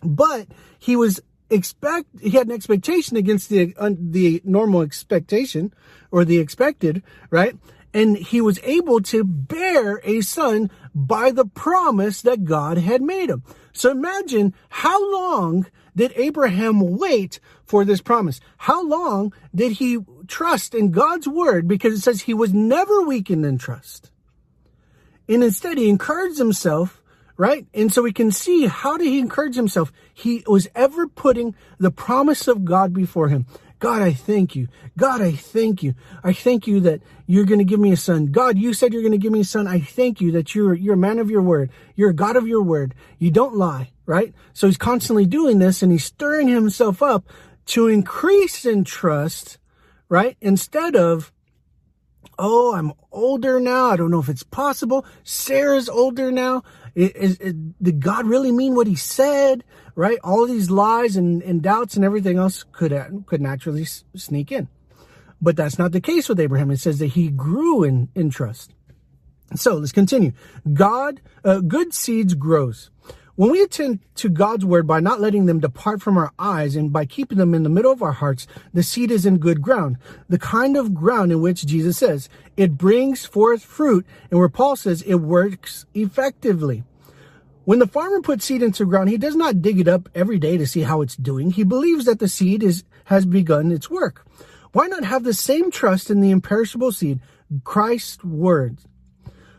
But 0.01 0.47
he 0.79 0.95
was 0.95 1.21
expect, 1.51 2.07
he 2.21 2.31
had 2.31 2.47
an 2.47 2.55
expectation 2.55 3.17
against 3.17 3.49
the, 3.49 3.75
uh, 3.77 3.91
the 3.99 4.43
normal 4.45 4.83
expectation 4.83 5.75
or 6.13 6.25
the 6.25 6.39
expected, 6.39 7.03
right? 7.31 7.57
And 7.97 8.19
he 8.19 8.43
was 8.43 8.61
able 8.63 9.01
to 9.01 9.25
bear 9.25 10.03
a 10.05 10.21
son 10.21 10.71
by 10.95 11.31
the 11.31 11.47
promise 11.47 12.21
that 12.21 12.45
God 12.45 12.77
had 12.77 13.01
made 13.01 13.31
him. 13.31 13.43
So 13.73 13.91
imagine 13.91 14.53
how 14.69 15.11
long 15.15 15.65
did 15.97 16.13
Abraham 16.15 16.99
wait 16.99 17.41
for 17.65 17.87
this 17.87 18.03
promise? 18.03 18.39
How 18.59 18.87
long 18.87 19.33
did 19.55 19.73
he 19.73 20.01
trust 20.29 20.75
in 20.75 20.91
God's 20.91 21.27
word? 21.27 21.67
Because 21.67 21.95
it 21.95 22.03
says 22.03 22.21
he 22.21 22.35
was 22.35 22.53
never 22.53 23.01
weakened 23.01 23.47
in 23.47 23.57
trust. 23.57 24.11
And 25.27 25.43
instead 25.43 25.79
he 25.79 25.89
encouraged 25.89 26.37
himself, 26.37 27.03
right? 27.39 27.67
And 27.73 27.91
so 27.91 28.03
we 28.03 28.13
can 28.13 28.31
see 28.31 28.67
how 28.67 28.99
did 28.99 29.07
he 29.07 29.21
encourage 29.21 29.57
himself? 29.57 29.91
He 30.13 30.45
was 30.47 30.69
ever 30.75 31.09
putting 31.09 31.55
the 31.79 31.91
promise 31.91 32.47
of 32.47 32.67
God 32.67 32.93
before 32.93 33.29
him. 33.29 33.47
God, 33.79 34.01
I 34.01 34.13
thank 34.13 34.57
you. 34.57 34.69
God, 34.97 35.21
I 35.21 35.33
thank 35.33 35.83
you. 35.83 35.95
I 36.25 36.33
thank 36.33 36.67
you 36.67 36.81
that 36.81 37.03
you're 37.27 37.45
going 37.45 37.59
to 37.59 37.65
give 37.65 37.81
me 37.81 37.93
a 37.93 37.97
son. 37.97 38.27
God, 38.27 38.57
you 38.57 38.73
said 38.73 38.93
you're 38.93 39.03
going 39.03 39.13
to 39.13 39.19
give 39.19 39.33
me 39.33 39.41
a 39.41 39.45
son. 39.45 39.67
I 39.67 39.81
thank 39.81 40.21
you 40.21 40.33
that 40.33 40.55
you're, 40.55 40.75
you're 40.75 40.95
a 40.95 40.99
man 40.99 41.19
of 41.19 41.31
your 41.31 41.43
word. 41.43 41.71
You're 41.95 42.11
a 42.11 42.15
God 42.15 42.37
of 42.37 42.47
your 42.47 42.63
word. 42.63 42.95
You 43.19 43.31
don't 43.31 43.55
lie, 43.55 43.91
right? 44.07 44.33
So 44.55 44.67
he's 44.67 44.79
constantly 44.79 45.27
doing 45.27 45.59
this 45.59 45.83
and 45.83 45.93
he's 45.93 46.05
stirring 46.05 46.49
himself 46.49 47.03
up 47.03 47.27
to 47.67 47.89
increase 47.89 48.65
in 48.65 48.85
trust, 48.85 49.59
right? 50.09 50.37
Instead 50.41 50.97
of, 50.97 51.33
oh, 52.39 52.75
I'm 52.75 52.93
older 53.13 53.61
now. 53.61 53.87
I 53.87 53.97
don't 53.97 54.11
know 54.11 54.21
if 54.21 54.29
it's 54.29 54.43
possible. 54.43 55.05
Sarah's 55.23 55.89
older 55.89 56.31
now. 56.31 56.63
Is, 56.97 57.37
is, 57.37 57.55
did 57.81 58.01
God 58.01 58.27
really 58.27 58.51
mean 58.51 58.75
what 58.75 58.87
he 58.87 58.97
said? 58.97 59.63
Right? 59.95 60.19
All 60.25 60.47
these 60.47 60.71
lies 60.71 61.17
and, 61.17 61.43
and 61.43 61.63
doubts 61.63 61.95
and 61.95 62.05
everything 62.05 62.39
else 62.39 62.65
could, 62.73 62.93
could 63.27 63.41
naturally 63.41 63.85
sneak 63.85 64.51
in. 64.51 64.69
But 65.41 65.57
that's 65.57 65.79
not 65.79 65.93
the 65.93 66.01
case 66.01 66.29
with 66.29 66.41
Abraham. 66.41 66.71
It 66.71 66.79
says 66.79 66.99
that 66.99 67.09
he 67.09 67.29
grew 67.29 67.85
in, 67.85 68.09
in 68.15 68.31
trust. 68.31 68.73
So 69.55 69.75
let's 69.77 69.93
continue. 69.93 70.33
God, 70.73 71.21
uh, 71.45 71.61
good 71.61 71.93
seeds 71.93 72.35
grows. 72.35 72.91
When 73.37 73.51
we 73.51 73.61
attend 73.61 74.01
to 74.17 74.31
God's 74.31 74.65
word 74.65 74.87
by 74.87 75.01
not 75.01 75.21
letting 75.21 75.45
them 75.45 75.61
depart 75.61 76.01
from 76.01 76.17
our 76.17 76.33
eyes 76.39 76.75
and 76.75 76.91
by 76.91 77.05
keeping 77.05 77.37
them 77.37 77.53
in 77.53 77.65
the 77.65 77.69
middle 77.69 77.93
of 77.93 78.03
our 78.03 78.13
hearts, 78.13 78.47
the 78.73 78.83
seed 78.83 79.11
is 79.11 79.27
in 79.27 79.37
good 79.37 79.61
ground. 79.61 79.99
The 80.31 80.39
kind 80.39 80.75
of 80.75 80.95
ground 80.95 81.31
in 81.33 81.43
which 81.43 81.67
Jesus 81.67 81.99
says 81.99 82.31
it 82.57 82.79
brings 82.79 83.27
forth 83.27 83.63
fruit 83.63 84.07
and 84.31 84.39
where 84.39 84.49
Paul 84.49 84.75
says 84.75 85.03
it 85.03 85.17
works 85.17 85.85
effectively. 85.93 86.85
When 87.67 87.79
the 87.79 87.87
farmer 87.87 88.23
puts 88.23 88.47
seed 88.47 88.63
into 88.63 88.87
ground, 88.87 89.11
he 89.11 89.19
does 89.19 89.37
not 89.37 89.61
dig 89.61 89.79
it 89.81 89.89
up 89.89 90.09
every 90.15 90.39
day 90.39 90.57
to 90.57 90.67
see 90.67 90.83
how 90.83 91.03
it's 91.03 91.17
doing. 91.17 91.51
He 91.51 91.63
believes 91.63 92.07
that 92.07 92.21
the 92.21 92.29
seed 92.29 92.63
is, 92.63 92.85
has 93.05 93.27
begun 93.27 93.71
its 93.71 93.91
work. 93.91 94.25
Why 94.73 94.87
not 94.87 95.05
have 95.05 95.25
the 95.25 95.35
same 95.35 95.71
trust 95.71 96.11
in 96.11 96.23
the 96.23 96.31
imperishable 96.31 96.93
seed, 96.93 97.21
Christ's 97.65 98.25
words, 98.25 98.87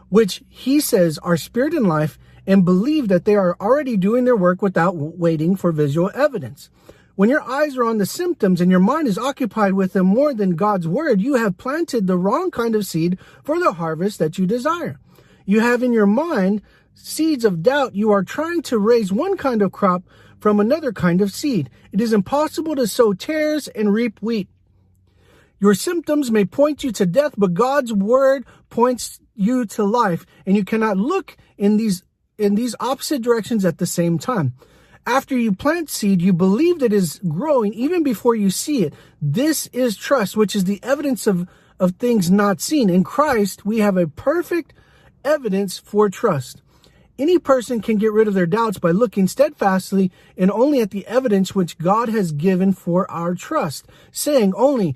which 0.10 0.42
he 0.50 0.80
says 0.80 1.20
are 1.20 1.38
spirit 1.38 1.74
and 1.74 1.88
life 1.88 2.18
and 2.48 2.66
believe 2.66 3.10
that 3.10 3.26
they 3.26 3.36
are 3.36 3.58
already 3.60 3.98
doing 3.98 4.24
their 4.24 4.36
work 4.36 4.62
without 4.62 4.96
waiting 4.96 5.56
for 5.56 5.72
visual 5.72 6.10
evidence. 6.16 6.70
When 7.16 7.30
your 7.30 7.42
eyes 7.42 7.76
are 7.78 7.84
on 7.84 7.98
the 7.98 8.06
symptoms 8.06 8.62
and 8.62 8.72
your 8.72 8.80
mind 8.80 9.08
is 9.08 9.18
occupied 9.18 9.74
with 9.74 9.94
them 9.94 10.08
more 10.08 10.34
than 10.34 10.56
God's 10.56 10.88
word, 10.88 11.20
you 11.20 11.36
have 11.36 11.58
planted 11.58 12.08
the 12.08 12.18
wrong 12.18 12.50
kind 12.50 12.74
of 12.74 12.86
seed 12.86 13.20
for 13.44 13.60
the 13.60 13.74
harvest 13.74 14.18
that 14.20 14.38
you 14.38 14.46
desire. 14.46 15.00
You 15.46 15.60
have 15.60 15.84
in 15.84 15.92
your 15.94 16.06
mind 16.06 16.62
seeds 16.94 17.44
of 17.44 17.64
doubt. 17.64 17.96
You 17.96 18.12
are 18.12 18.24
trying 18.24 18.62
to 18.64 18.80
raise 18.80 19.12
one 19.12 19.36
kind 19.36 19.62
of 19.62 19.72
crop 19.72 20.04
from 20.40 20.60
another 20.60 20.94
kind 20.94 21.22
of 21.22 21.32
seed. 21.32 21.70
It 21.92 22.00
is 22.00 22.14
impossible 22.14 22.76
to 22.76 22.88
sow 22.88 23.14
tares 23.14 23.68
and 23.68 23.94
reap 23.94 24.20
wheat. 24.22 24.48
Your 25.60 25.74
symptoms 25.74 26.30
may 26.30 26.46
point 26.46 26.84
you 26.84 26.92
to 26.94 27.06
death, 27.06 27.34
but 27.36 27.56
God's 27.56 27.92
word 27.92 28.46
points 28.70 29.20
you 29.34 29.66
to 29.66 29.84
life, 29.84 30.26
and 30.46 30.56
you 30.56 30.64
cannot 30.64 30.98
look 30.98 31.36
in 31.58 31.78
these 31.78 32.04
in 32.38 32.56
these 32.56 32.76
opposite 32.80 33.22
directions 33.22 33.66
at 33.66 33.78
the 33.78 33.86
same 33.86 34.18
time. 34.18 34.54
After 35.06 35.38
you 35.38 35.54
plant 35.54 35.90
seed, 35.90 36.22
you 36.22 36.34
believe 36.34 36.80
that 36.80 36.92
it 36.92 36.94
is 36.94 37.22
growing 37.28 37.74
even 37.74 38.04
before 38.04 38.36
you 38.36 38.50
see 38.50 38.84
it. 38.84 38.94
This 39.22 39.68
is 39.68 39.96
trust, 39.96 40.36
which 40.36 40.56
is 40.56 40.66
the 40.66 40.82
evidence 40.84 41.28
of, 41.28 41.48
of 41.80 41.92
things 41.94 42.30
not 42.30 42.60
seen. 42.60 42.90
In 42.90 43.04
Christ, 43.06 43.66
we 43.66 43.80
have 43.80 43.96
a 43.96 44.08
perfect 44.08 44.74
evidence 45.24 45.78
for 45.78 46.10
trust. 46.10 46.62
Any 47.18 47.40
person 47.40 47.82
can 47.82 47.98
get 47.98 48.12
rid 48.12 48.28
of 48.28 48.34
their 48.34 48.46
doubts 48.46 48.78
by 48.78 48.92
looking 48.92 49.28
steadfastly 49.28 50.12
and 50.38 50.52
only 50.52 50.82
at 50.82 50.92
the 50.92 51.08
evidence 51.08 51.56
which 51.56 51.78
God 51.78 52.10
has 52.10 52.32
given 52.32 52.74
for 52.74 53.10
our 53.10 53.34
trust, 53.34 53.88
saying 54.12 54.54
only, 54.56 54.96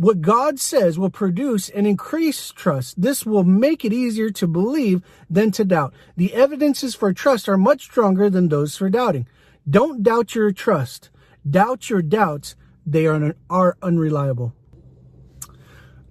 what 0.00 0.22
God 0.22 0.58
says 0.58 0.98
will 0.98 1.10
produce 1.10 1.68
and 1.68 1.86
increase 1.86 2.52
trust. 2.52 2.98
This 2.98 3.26
will 3.26 3.44
make 3.44 3.84
it 3.84 3.92
easier 3.92 4.30
to 4.30 4.46
believe 4.46 5.02
than 5.28 5.50
to 5.50 5.62
doubt. 5.62 5.92
The 6.16 6.32
evidences 6.32 6.94
for 6.94 7.12
trust 7.12 7.50
are 7.50 7.58
much 7.58 7.82
stronger 7.82 8.30
than 8.30 8.48
those 8.48 8.78
for 8.78 8.88
doubting. 8.88 9.28
Don't 9.68 10.02
doubt 10.02 10.34
your 10.34 10.52
trust. 10.52 11.10
Doubt 11.48 11.90
your 11.90 12.00
doubts. 12.00 12.56
They 12.86 13.04
are, 13.04 13.36
are 13.50 13.76
unreliable. 13.82 14.54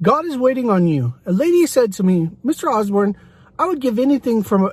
God 0.04 0.26
is 0.26 0.38
waiting 0.38 0.70
on 0.70 0.88
you. 0.88 1.16
A 1.26 1.32
lady 1.32 1.66
said 1.66 1.92
to 1.94 2.04
me, 2.04 2.30
Mr. 2.46 2.72
Osborn, 2.72 3.18
I 3.58 3.66
would 3.66 3.82
give 3.82 3.98
anything 3.98 4.44
from, 4.44 4.70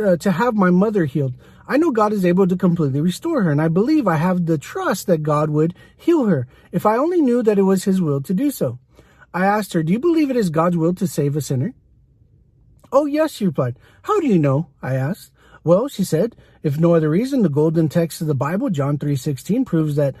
uh, 0.00 0.16
to 0.16 0.30
have 0.30 0.54
my 0.54 0.70
mother 0.70 1.06
healed. 1.06 1.34
I 1.66 1.78
know 1.78 1.90
God 1.90 2.12
is 2.12 2.24
able 2.24 2.46
to 2.46 2.56
completely 2.56 3.00
restore 3.00 3.42
her, 3.42 3.50
and 3.50 3.60
I 3.60 3.68
believe 3.68 4.06
I 4.06 4.16
have 4.16 4.46
the 4.46 4.58
trust 4.58 5.06
that 5.06 5.22
God 5.22 5.50
would 5.50 5.74
heal 5.96 6.26
her 6.26 6.46
if 6.72 6.84
I 6.84 6.96
only 6.96 7.20
knew 7.20 7.42
that 7.42 7.58
it 7.58 7.62
was 7.62 7.84
his 7.84 8.00
will 8.00 8.20
to 8.22 8.34
do 8.34 8.50
so. 8.50 8.78
I 9.32 9.46
asked 9.46 9.72
her, 9.72 9.82
Do 9.82 9.92
you 9.92 9.98
believe 9.98 10.30
it 10.30 10.36
is 10.36 10.50
God's 10.50 10.76
will 10.76 10.94
to 10.94 11.06
save 11.06 11.36
a 11.36 11.40
sinner? 11.40 11.74
Oh, 12.92 13.06
yes, 13.06 13.32
she 13.32 13.46
replied. 13.46 13.76
How 14.02 14.20
do 14.20 14.26
you 14.26 14.38
know? 14.38 14.68
I 14.82 14.94
asked. 14.94 15.32
Well, 15.64 15.88
she 15.88 16.04
said, 16.04 16.36
if 16.62 16.78
no 16.78 16.94
other 16.94 17.08
reason, 17.08 17.42
the 17.42 17.48
golden 17.48 17.88
text 17.88 18.20
of 18.20 18.26
the 18.26 18.34
Bible, 18.34 18.68
John 18.68 18.98
3.16, 18.98 19.64
proves 19.64 19.96
that 19.96 20.14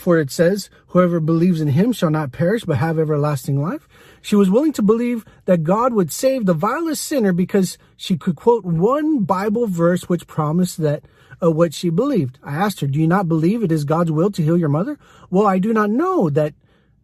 for 0.00 0.18
it 0.18 0.30
says, 0.30 0.70
whoever 0.88 1.20
believes 1.20 1.60
in 1.60 1.68
him 1.68 1.92
shall 1.92 2.10
not 2.10 2.32
perish 2.32 2.64
but 2.64 2.78
have 2.78 2.98
everlasting 2.98 3.62
life. 3.62 3.88
She 4.22 4.34
was 4.34 4.50
willing 4.50 4.72
to 4.72 4.82
believe 4.82 5.24
that 5.44 5.64
God 5.64 5.92
would 5.92 6.10
save 6.10 6.46
the 6.46 6.54
vilest 6.54 7.04
sinner 7.04 7.32
because 7.32 7.78
she 7.96 8.16
could 8.16 8.36
quote 8.36 8.64
one 8.64 9.24
Bible 9.24 9.66
verse 9.66 10.08
which 10.08 10.26
promised 10.26 10.78
that 10.78 11.04
uh, 11.42 11.50
what 11.50 11.74
she 11.74 11.90
believed. 11.90 12.38
I 12.42 12.54
asked 12.54 12.80
her, 12.80 12.86
do 12.86 12.98
you 12.98 13.06
not 13.06 13.28
believe 13.28 13.62
it 13.62 13.72
is 13.72 13.84
God's 13.84 14.10
will 14.10 14.30
to 14.32 14.42
heal 14.42 14.58
your 14.58 14.68
mother? 14.68 14.98
Well, 15.30 15.46
I 15.46 15.58
do 15.58 15.72
not 15.72 15.90
know 15.90 16.30
that, 16.30 16.54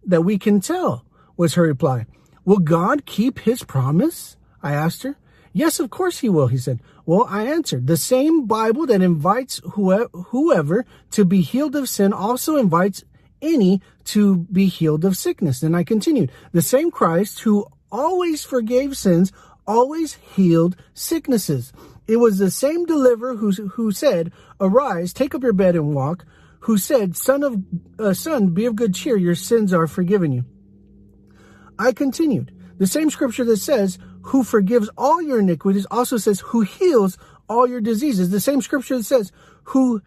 that 0.05 0.23
we 0.23 0.39
can 0.39 0.61
tell, 0.61 1.05
was 1.37 1.55
her 1.55 1.63
reply. 1.63 2.07
Will 2.45 2.59
God 2.59 3.07
keep 3.07 3.41
his 3.41 3.63
promise? 3.63 4.37
I 4.63 4.73
asked 4.73 5.03
her. 5.03 5.17
Yes, 5.53 5.81
of 5.81 5.91
course 5.91 6.19
he 6.19 6.29
will, 6.29 6.49
he 6.49 6.59
said. 6.59 6.81
Well, 7.07 7.27
I 7.31 7.45
answered, 7.45 7.87
the 7.87 7.97
same 7.97 8.47
Bible 8.47 8.85
that 8.87 9.01
invites 9.01 9.61
whoever 9.75 10.85
to 11.12 11.25
be 11.25 11.40
healed 11.40 11.77
of 11.77 11.88
sin 11.88 12.12
also 12.12 12.57
invites 12.57 13.05
any 13.40 13.81
to 14.07 14.38
be 14.38 14.66
healed 14.66 15.05
of 15.05 15.16
sickness. 15.16 15.62
And 15.62 15.77
I 15.77 15.85
continued, 15.85 16.33
the 16.51 16.62
same 16.62 16.90
Christ 16.90 17.40
who 17.40 17.66
always 17.92 18.45
forgave 18.45 18.97
sins, 18.97 19.33
always 19.69 20.14
healed 20.14 20.77
sicknesses. 20.95 21.73
It 22.09 22.16
was 22.16 22.38
the 22.38 22.51
same 22.51 22.87
deliverer 22.87 23.37
who, 23.37 23.53
who 23.53 23.92
said, 23.92 24.33
arise, 24.61 25.12
take 25.12 25.35
up 25.35 25.45
your 25.45 25.53
bed 25.53 25.77
and 25.77 25.95
walk, 25.95 26.25
who 26.61 26.77
said, 26.77 27.16
son 27.16 27.45
of, 27.45 27.62
uh, 28.01 28.14
son, 28.14 28.49
be 28.49 28.66
of 28.66 28.75
good 28.75 28.95
cheer, 28.95 29.16
your 29.16 29.37
sins 29.37 29.73
are 29.73 29.87
forgiven 29.87 30.33
you. 30.33 30.45
I 31.79 31.92
continued, 31.92 32.53
the 32.79 32.87
same 32.88 33.11
scripture 33.11 33.45
that 33.45 33.59
says, 33.59 33.99
who 34.27 34.43
forgives 34.43 34.91
all 34.99 35.23
your 35.23 35.39
iniquities 35.39 35.87
also 35.89 36.17
says, 36.17 36.41
who 36.41 36.62
heals 36.62 37.17
all 37.49 37.67
your 37.67 37.81
diseases. 37.81 38.31
The 38.31 38.41
same 38.41 38.61
scripture 38.61 38.99
that 38.99 39.05
says, 39.05 39.31
who 39.65 40.03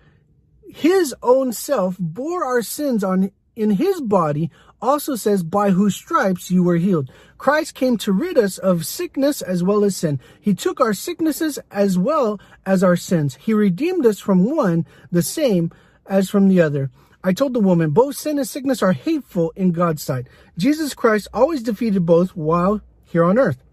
his 0.67 1.15
own 1.23 1.53
self 1.53 1.95
bore 1.97 2.43
our 2.43 2.61
sins 2.61 3.03
on 3.03 3.31
in 3.55 3.71
his 3.71 4.01
body 4.01 4.51
also 4.81 5.15
says, 5.15 5.41
by 5.43 5.71
whose 5.71 5.95
stripes 5.95 6.51
you 6.51 6.63
were 6.63 6.75
healed. 6.75 7.09
Christ 7.37 7.75
came 7.75 7.97
to 7.99 8.11
rid 8.11 8.37
us 8.37 8.57
of 8.57 8.85
sickness 8.85 9.41
as 9.41 9.63
well 9.63 9.85
as 9.85 9.95
sin. 9.95 10.19
He 10.39 10.53
took 10.53 10.81
our 10.81 10.93
sicknesses 10.93 11.57
as 11.71 11.97
well 11.97 12.41
as 12.65 12.83
our 12.83 12.97
sins. 12.97 13.35
He 13.35 13.53
redeemed 13.53 14.05
us 14.05 14.19
from 14.19 14.55
one, 14.55 14.85
the 15.11 15.21
same 15.21 15.71
as 16.05 16.29
from 16.29 16.49
the 16.49 16.61
other. 16.61 16.91
I 17.23 17.31
told 17.33 17.53
the 17.53 17.59
woman, 17.59 17.91
both 17.91 18.15
sin 18.15 18.37
and 18.37 18.47
sickness 18.47 18.81
are 18.81 18.93
hateful 18.93 19.51
in 19.55 19.71
God's 19.71 20.03
sight. 20.03 20.27
Jesus 20.57 20.93
Christ 20.93 21.27
always 21.33 21.63
defeated 21.63 22.05
both 22.05 22.35
while 22.35 22.81
here 23.05 23.23
on 23.23 23.37
earth 23.37 23.63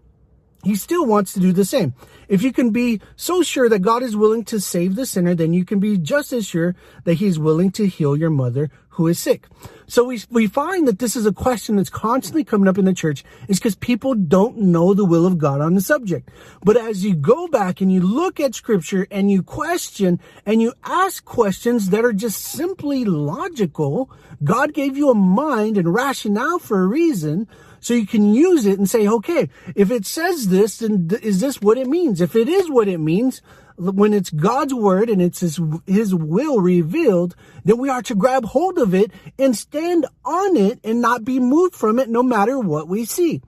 he 0.63 0.75
still 0.75 1.05
wants 1.05 1.33
to 1.33 1.39
do 1.39 1.51
the 1.51 1.65
same. 1.65 1.93
If 2.27 2.41
you 2.41 2.51
can 2.51 2.71
be 2.71 2.99
so 3.15 3.41
sure 3.41 3.69
that 3.69 3.79
God 3.79 4.03
is 4.03 4.15
willing 4.15 4.43
to 4.45 4.59
save 4.59 4.95
the 4.95 5.05
sinner, 5.05 5.33
then 5.33 5.53
you 5.53 5.63
can 5.63 5.79
be 5.79 5.97
just 5.97 6.33
as 6.33 6.45
sure 6.45 6.75
that 7.05 7.15
he's 7.15 7.39
willing 7.39 7.71
to 7.71 7.87
heal 7.87 8.17
your 8.17 8.29
mother 8.29 8.69
who 8.97 9.07
is 9.07 9.19
sick. 9.19 9.45
So 9.85 10.03
we, 10.03 10.19
we 10.31 10.47
find 10.47 10.87
that 10.87 10.97
this 10.97 11.15
is 11.15 11.27
a 11.27 11.31
question 11.31 11.75
that's 11.75 11.89
constantly 11.89 12.43
coming 12.43 12.67
up 12.67 12.79
in 12.79 12.85
the 12.85 12.95
church 12.95 13.23
is 13.47 13.59
because 13.59 13.75
people 13.75 14.15
don't 14.15 14.57
know 14.57 14.95
the 14.95 15.05
will 15.05 15.27
of 15.27 15.37
God 15.37 15.61
on 15.61 15.75
the 15.75 15.81
subject. 15.81 16.29
But 16.63 16.77
as 16.77 17.05
you 17.05 17.13
go 17.13 17.47
back 17.47 17.79
and 17.79 17.91
you 17.91 18.01
look 18.01 18.39
at 18.39 18.55
scripture 18.55 19.07
and 19.11 19.29
you 19.29 19.43
question 19.43 20.19
and 20.47 20.63
you 20.63 20.73
ask 20.83 21.23
questions 21.23 21.91
that 21.91 22.03
are 22.03 22.11
just 22.11 22.41
simply 22.41 23.05
logical, 23.05 24.09
God 24.43 24.73
gave 24.73 24.97
you 24.97 25.11
a 25.11 25.15
mind 25.15 25.77
and 25.77 25.93
rationale 25.93 26.57
for 26.57 26.81
a 26.81 26.87
reason 26.87 27.47
so 27.79 27.93
you 27.93 28.07
can 28.07 28.33
use 28.33 28.65
it 28.65 28.77
and 28.77 28.89
say, 28.89 29.07
okay, 29.07 29.49
if 29.75 29.91
it 29.91 30.05
says 30.05 30.47
this, 30.49 30.77
then 30.77 31.09
is 31.21 31.39
this 31.39 31.61
what 31.61 31.77
it 31.77 31.87
means? 31.87 32.21
If 32.21 32.35
it 32.35 32.49
is 32.49 32.69
what 32.69 32.87
it 32.87 32.99
means, 32.99 33.41
when 33.77 34.13
it's 34.13 34.31
God's 34.31 34.73
word 34.73 35.09
and 35.09 35.21
it's 35.21 35.41
his, 35.41 35.59
his 35.85 36.13
will 36.13 36.59
revealed, 36.59 37.35
then 37.63 37.77
we 37.77 37.89
are 37.89 38.01
to 38.03 38.15
grab 38.15 38.45
hold 38.45 38.79
of 38.79 38.93
it 38.95 39.11
and 39.37 39.55
stand 39.55 40.05
on 40.25 40.57
it 40.57 40.79
and 40.83 41.01
not 41.01 41.23
be 41.23 41.39
moved 41.39 41.75
from 41.75 41.99
it 41.99 42.09
no 42.09 42.23
matter 42.23 42.59
what 42.59 42.87
we 42.87 43.05
see. 43.05 43.41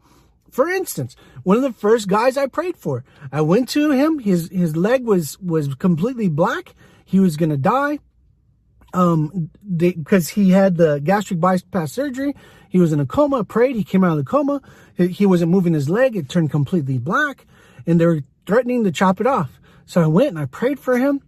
For 0.51 0.69
instance, 0.69 1.15
one 1.43 1.57
of 1.57 1.63
the 1.63 1.73
first 1.73 2.07
guys 2.07 2.37
I 2.37 2.47
prayed 2.47 2.77
for, 2.77 3.03
I 3.31 3.41
went 3.41 3.69
to 3.69 3.91
him, 3.91 4.19
his, 4.19 4.49
his 4.51 4.75
leg 4.75 5.05
was, 5.05 5.39
was 5.39 5.73
completely 5.75 6.27
black. 6.27 6.75
He 7.05 7.19
was 7.19 7.37
going 7.37 7.49
to 7.49 7.57
die. 7.57 7.99
Um, 8.91 9.51
because 9.77 10.29
he 10.29 10.49
had 10.49 10.77
the 10.77 10.99
gastric 10.99 11.39
bypass 11.39 11.91
surgery 11.91 12.33
he 12.69 12.79
was 12.79 12.93
in 12.93 12.99
a 12.99 13.05
coma, 13.05 13.43
prayed, 13.43 13.75
he 13.75 13.83
came 13.83 14.03
out 14.03 14.11
of 14.11 14.17
the 14.17 14.23
coma. 14.23 14.61
He, 14.95 15.07
he 15.07 15.25
wasn't 15.25 15.51
moving 15.51 15.73
his 15.73 15.89
leg. 15.89 16.15
It 16.15 16.29
turned 16.29 16.51
completely 16.51 16.99
black 16.99 17.45
and 17.85 17.99
they 17.99 18.05
were 18.05 18.21
threatening 18.45 18.83
to 18.83 18.91
chop 18.91 19.19
it 19.19 19.27
off. 19.27 19.59
So 19.85 20.01
I 20.01 20.07
went 20.07 20.29
and 20.29 20.39
I 20.39 20.45
prayed 20.45 20.79
for 20.79 20.97
him. 20.97 21.21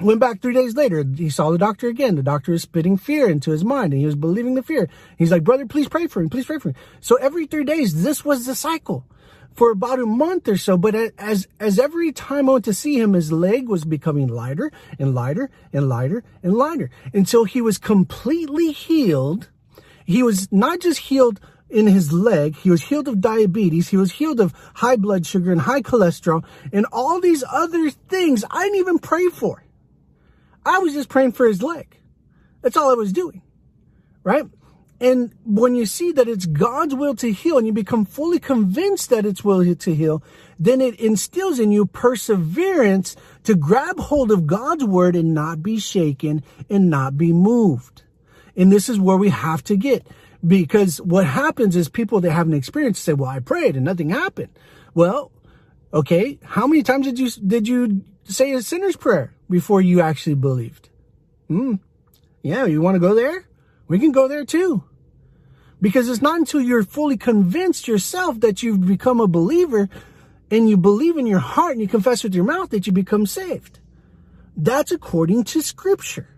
Went 0.00 0.18
back 0.18 0.40
three 0.40 0.54
days 0.54 0.74
later. 0.74 1.04
He 1.16 1.28
saw 1.28 1.50
the 1.50 1.58
doctor 1.58 1.88
again. 1.88 2.16
The 2.16 2.22
doctor 2.22 2.52
was 2.52 2.62
spitting 2.62 2.96
fear 2.96 3.28
into 3.28 3.50
his 3.50 3.62
mind 3.62 3.92
and 3.92 4.00
he 4.00 4.06
was 4.06 4.16
believing 4.16 4.54
the 4.54 4.62
fear. 4.62 4.88
He's 5.18 5.30
like, 5.30 5.44
brother, 5.44 5.66
please 5.66 5.88
pray 5.88 6.06
for 6.06 6.22
him. 6.22 6.30
Please 6.30 6.46
pray 6.46 6.58
for 6.58 6.70
him. 6.70 6.76
So 7.00 7.16
every 7.16 7.46
three 7.46 7.64
days, 7.64 8.02
this 8.02 8.24
was 8.24 8.46
the 8.46 8.54
cycle 8.54 9.06
for 9.54 9.70
about 9.70 10.00
a 10.00 10.06
month 10.06 10.48
or 10.48 10.56
so. 10.56 10.76
But 10.76 10.94
as, 11.18 11.46
as 11.60 11.78
every 11.78 12.12
time 12.12 12.48
I 12.48 12.52
went 12.52 12.64
to 12.66 12.74
see 12.74 12.98
him, 12.98 13.12
his 13.12 13.32
leg 13.32 13.68
was 13.68 13.84
becoming 13.84 14.28
lighter 14.28 14.72
and 14.98 15.14
lighter 15.14 15.50
and 15.72 15.88
lighter 15.88 16.24
and 16.42 16.54
lighter 16.54 16.90
until 17.12 17.44
he 17.44 17.60
was 17.60 17.78
completely 17.78 18.72
healed 18.72 19.48
he 20.04 20.22
was 20.22 20.50
not 20.52 20.80
just 20.80 20.98
healed 20.98 21.40
in 21.70 21.86
his 21.86 22.12
leg, 22.12 22.56
he 22.56 22.70
was 22.70 22.82
healed 22.82 23.08
of 23.08 23.20
diabetes, 23.20 23.88
he 23.88 23.96
was 23.96 24.12
healed 24.12 24.40
of 24.40 24.52
high 24.74 24.96
blood 24.96 25.24
sugar 25.24 25.50
and 25.50 25.62
high 25.62 25.80
cholesterol 25.80 26.44
and 26.72 26.86
all 26.92 27.20
these 27.20 27.42
other 27.50 27.90
things 27.90 28.44
I 28.50 28.64
didn't 28.64 28.78
even 28.78 28.98
pray 28.98 29.28
for. 29.28 29.64
I 30.66 30.78
was 30.80 30.92
just 30.92 31.08
praying 31.08 31.32
for 31.32 31.46
his 31.46 31.62
leg. 31.62 31.96
That's 32.60 32.76
all 32.76 32.90
I 32.90 32.94
was 32.94 33.12
doing. 33.12 33.42
Right? 34.22 34.44
And 35.02 35.34
when 35.44 35.74
you 35.74 35.84
see 35.84 36.12
that 36.12 36.28
it's 36.28 36.46
God's 36.46 36.94
will 36.94 37.16
to 37.16 37.32
heal 37.32 37.58
and 37.58 37.66
you 37.66 37.72
become 37.72 38.04
fully 38.04 38.38
convinced 38.38 39.10
that 39.10 39.26
it's 39.26 39.42
will 39.42 39.74
to 39.74 39.94
heal, 39.96 40.22
then 40.60 40.80
it 40.80 40.94
instills 41.00 41.58
in 41.58 41.72
you 41.72 41.86
perseverance 41.86 43.16
to 43.42 43.56
grab 43.56 43.98
hold 43.98 44.30
of 44.30 44.46
God's 44.46 44.84
word 44.84 45.16
and 45.16 45.34
not 45.34 45.60
be 45.60 45.80
shaken 45.80 46.44
and 46.70 46.88
not 46.88 47.18
be 47.18 47.32
moved. 47.32 48.04
And 48.56 48.70
this 48.70 48.88
is 48.88 49.00
where 49.00 49.16
we 49.16 49.30
have 49.30 49.64
to 49.64 49.76
get 49.76 50.06
because 50.46 51.00
what 51.00 51.26
happens 51.26 51.74
is 51.74 51.88
people 51.88 52.20
that 52.20 52.30
haven't 52.30 52.54
experienced 52.54 53.02
say, 53.02 53.12
well, 53.12 53.28
I 53.28 53.40
prayed 53.40 53.74
and 53.74 53.84
nothing 53.84 54.10
happened. 54.10 54.50
Well, 54.94 55.32
okay. 55.92 56.38
How 56.44 56.68
many 56.68 56.84
times 56.84 57.06
did 57.06 57.18
you, 57.18 57.28
did 57.44 57.66
you 57.66 58.04
say 58.22 58.52
a 58.52 58.62
sinner's 58.62 58.94
prayer 58.94 59.34
before 59.50 59.80
you 59.80 60.00
actually 60.00 60.36
believed? 60.36 60.90
Hmm. 61.48 61.74
Yeah. 62.44 62.66
You 62.66 62.80
want 62.80 62.94
to 62.94 63.00
go 63.00 63.16
there? 63.16 63.48
We 63.88 63.98
can 63.98 64.12
go 64.12 64.28
there 64.28 64.44
too. 64.44 64.84
Because 65.82 66.08
it's 66.08 66.22
not 66.22 66.38
until 66.38 66.62
you're 66.62 66.84
fully 66.84 67.18
convinced 67.18 67.88
yourself 67.88 68.40
that 68.40 68.62
you've 68.62 68.86
become 68.86 69.20
a 69.20 69.26
believer 69.26 69.90
and 70.48 70.70
you 70.70 70.76
believe 70.76 71.18
in 71.18 71.26
your 71.26 71.40
heart 71.40 71.72
and 71.72 71.80
you 71.80 71.88
confess 71.88 72.22
with 72.22 72.34
your 72.34 72.44
mouth 72.44 72.70
that 72.70 72.86
you 72.86 72.92
become 72.92 73.26
saved. 73.26 73.80
That's 74.56 74.92
according 74.92 75.44
to 75.44 75.60
scripture, 75.60 76.28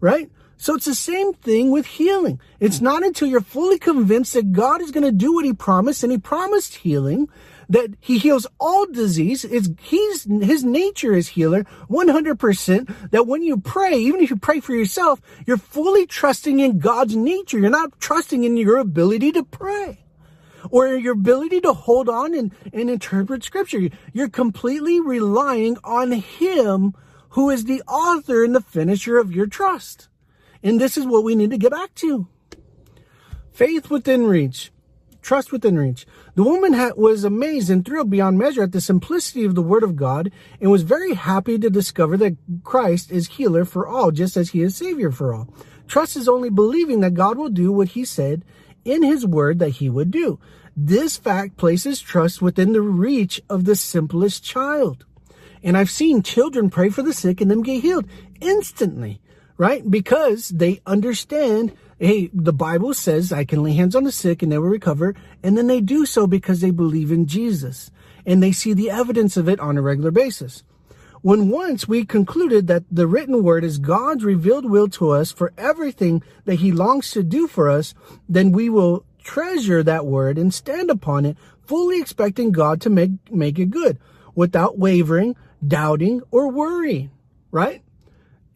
right? 0.00 0.28
So 0.56 0.74
it's 0.74 0.86
the 0.86 0.94
same 0.94 1.34
thing 1.34 1.70
with 1.70 1.86
healing. 1.86 2.40
It's 2.58 2.80
not 2.80 3.04
until 3.04 3.28
you're 3.28 3.40
fully 3.40 3.78
convinced 3.78 4.34
that 4.34 4.52
God 4.52 4.82
is 4.82 4.90
going 4.90 5.04
to 5.04 5.12
do 5.12 5.34
what 5.34 5.44
he 5.44 5.52
promised 5.52 6.02
and 6.02 6.10
he 6.10 6.18
promised 6.18 6.76
healing 6.76 7.28
that 7.68 7.94
he 8.00 8.18
heals 8.18 8.46
all 8.58 8.86
disease. 8.86 9.44
It's, 9.44 9.70
he's, 9.80 10.24
his 10.24 10.64
nature 10.64 11.14
is 11.14 11.28
healer 11.28 11.64
100% 11.88 13.10
that 13.10 13.26
when 13.26 13.42
you 13.42 13.58
pray, 13.58 13.94
even 13.94 14.20
if 14.20 14.30
you 14.30 14.36
pray 14.36 14.60
for 14.60 14.74
yourself, 14.74 15.20
you're 15.46 15.56
fully 15.56 16.06
trusting 16.06 16.60
in 16.60 16.78
God's 16.78 17.16
nature. 17.16 17.58
You're 17.58 17.70
not 17.70 18.00
trusting 18.00 18.44
in 18.44 18.56
your 18.56 18.78
ability 18.78 19.32
to 19.32 19.44
pray 19.44 20.04
or 20.70 20.88
your 20.88 21.12
ability 21.14 21.60
to 21.62 21.72
hold 21.72 22.08
on 22.08 22.34
and, 22.34 22.52
and 22.72 22.90
interpret 22.90 23.44
scripture. 23.44 23.88
You're 24.12 24.28
completely 24.28 25.00
relying 25.00 25.76
on 25.84 26.12
him 26.12 26.94
who 27.30 27.50
is 27.50 27.64
the 27.64 27.82
author 27.82 28.44
and 28.44 28.54
the 28.54 28.60
finisher 28.60 29.18
of 29.18 29.32
your 29.32 29.46
trust. 29.46 30.08
And 30.62 30.80
this 30.80 30.96
is 30.96 31.06
what 31.06 31.24
we 31.24 31.34
need 31.34 31.50
to 31.50 31.58
get 31.58 31.72
back 31.72 31.94
to. 31.96 32.28
Faith 33.52 33.90
within 33.90 34.26
reach. 34.26 34.72
Trust 35.20 35.52
within 35.52 35.78
reach. 35.78 36.06
The 36.34 36.42
woman 36.42 36.72
was 36.96 37.22
amazed 37.24 37.70
and 37.70 37.84
thrilled 37.84 38.10
beyond 38.10 38.38
measure 38.38 38.62
at 38.62 38.72
the 38.72 38.80
simplicity 38.80 39.44
of 39.44 39.54
the 39.54 39.62
word 39.62 39.82
of 39.82 39.96
God 39.96 40.32
and 40.60 40.70
was 40.70 40.82
very 40.82 41.14
happy 41.14 41.58
to 41.58 41.70
discover 41.70 42.16
that 42.16 42.36
Christ 42.64 43.12
is 43.12 43.28
healer 43.28 43.64
for 43.64 43.86
all, 43.86 44.10
just 44.10 44.36
as 44.36 44.50
he 44.50 44.62
is 44.62 44.76
savior 44.76 45.12
for 45.12 45.32
all. 45.32 45.48
Trust 45.86 46.16
is 46.16 46.28
only 46.28 46.50
believing 46.50 47.00
that 47.00 47.14
God 47.14 47.38
will 47.38 47.50
do 47.50 47.70
what 47.70 47.88
he 47.88 48.04
said 48.04 48.44
in 48.84 49.02
his 49.02 49.24
word 49.26 49.60
that 49.60 49.70
he 49.70 49.88
would 49.88 50.10
do. 50.10 50.40
This 50.76 51.16
fact 51.16 51.56
places 51.56 52.00
trust 52.00 52.42
within 52.42 52.72
the 52.72 52.82
reach 52.82 53.40
of 53.48 53.64
the 53.64 53.76
simplest 53.76 54.42
child. 54.42 55.04
And 55.62 55.76
I've 55.76 55.90
seen 55.90 56.22
children 56.22 56.68
pray 56.68 56.90
for 56.90 57.02
the 57.02 57.12
sick 57.12 57.40
and 57.40 57.50
them 57.50 57.62
get 57.62 57.82
healed 57.82 58.06
instantly 58.40 59.20
right? 59.56 59.88
Because 59.88 60.48
they 60.48 60.80
understand, 60.86 61.72
hey, 61.98 62.30
the 62.32 62.52
Bible 62.52 62.94
says 62.94 63.32
I 63.32 63.44
can 63.44 63.62
lay 63.62 63.74
hands 63.74 63.94
on 63.94 64.04
the 64.04 64.12
sick 64.12 64.42
and 64.42 64.50
they 64.50 64.58
will 64.58 64.68
recover. 64.68 65.14
And 65.42 65.56
then 65.56 65.66
they 65.66 65.80
do 65.80 66.06
so 66.06 66.26
because 66.26 66.60
they 66.60 66.70
believe 66.70 67.12
in 67.12 67.26
Jesus 67.26 67.90
and 68.26 68.42
they 68.42 68.52
see 68.52 68.72
the 68.72 68.90
evidence 68.90 69.36
of 69.36 69.48
it 69.48 69.60
on 69.60 69.76
a 69.76 69.82
regular 69.82 70.10
basis. 70.10 70.62
When 71.22 71.48
once 71.48 71.88
we 71.88 72.04
concluded 72.04 72.66
that 72.66 72.84
the 72.90 73.06
written 73.06 73.42
word 73.42 73.64
is 73.64 73.78
God's 73.78 74.24
revealed 74.24 74.70
will 74.70 74.88
to 74.88 75.10
us 75.10 75.32
for 75.32 75.54
everything 75.56 76.22
that 76.44 76.56
he 76.56 76.70
longs 76.70 77.10
to 77.12 77.22
do 77.22 77.46
for 77.46 77.70
us, 77.70 77.94
then 78.28 78.52
we 78.52 78.68
will 78.68 79.06
treasure 79.22 79.82
that 79.82 80.04
word 80.04 80.36
and 80.36 80.52
stand 80.52 80.90
upon 80.90 81.24
it, 81.24 81.38
fully 81.66 81.98
expecting 81.98 82.52
God 82.52 82.80
to 82.82 82.90
make, 82.90 83.32
make 83.32 83.58
it 83.58 83.70
good 83.70 83.98
without 84.34 84.78
wavering, 84.78 85.34
doubting, 85.66 86.20
or 86.30 86.50
worrying, 86.50 87.10
right? 87.50 87.82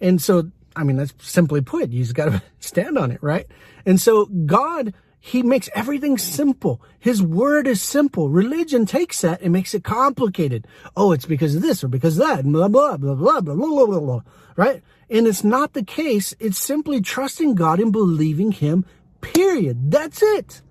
And 0.01 0.21
so 0.21 0.51
I 0.79 0.85
mean, 0.85 0.97
that's 0.97 1.13
simply 1.19 1.61
put, 1.61 1.91
you 1.91 2.03
just 2.03 2.15
got 2.15 2.27
to 2.27 2.43
stand 2.61 2.97
on 2.97 3.11
it, 3.11 3.23
right? 3.23 3.47
And 3.85 4.01
so 4.01 4.27
God 4.27 4.95
he 5.21 5.43
makes 5.43 5.69
everything 5.75 6.17
simple. 6.17 6.81
His 6.99 7.23
word 7.23 7.67
is 7.67 7.83
simple. 7.83 8.29
Religion 8.29 8.87
takes 8.87 9.21
that 9.23 9.43
and 9.43 9.53
makes 9.53 9.75
it 9.75 9.85
complicated. 9.85 10.67
Oh, 10.97 11.13
it's 11.13 11.27
because 11.27 11.55
of 11.55 11.63
this 11.63 11.83
or 11.83 11.89
because 11.89 12.19
of 12.19 12.27
that, 12.27 12.45
blah, 12.45 12.69
blah, 12.69 12.97
blah, 12.97 13.15
blah, 13.15 13.41
blah, 13.41 13.55
blah, 13.55 13.87
blah, 13.87 14.01
blah, 14.01 14.21
right? 14.57 14.83
And 15.11 15.27
it's 15.27 15.45
not 15.45 15.73
the 15.73 15.83
case. 15.83 16.35
It's 16.39 16.59
simply 16.59 17.01
trusting 17.01 17.57
God 17.57 17.81
and 17.81 17.93
believing 17.93 18.53
Him, 18.53 18.85
period. 19.21 19.91
That's 19.91 20.23
it. 20.23 20.63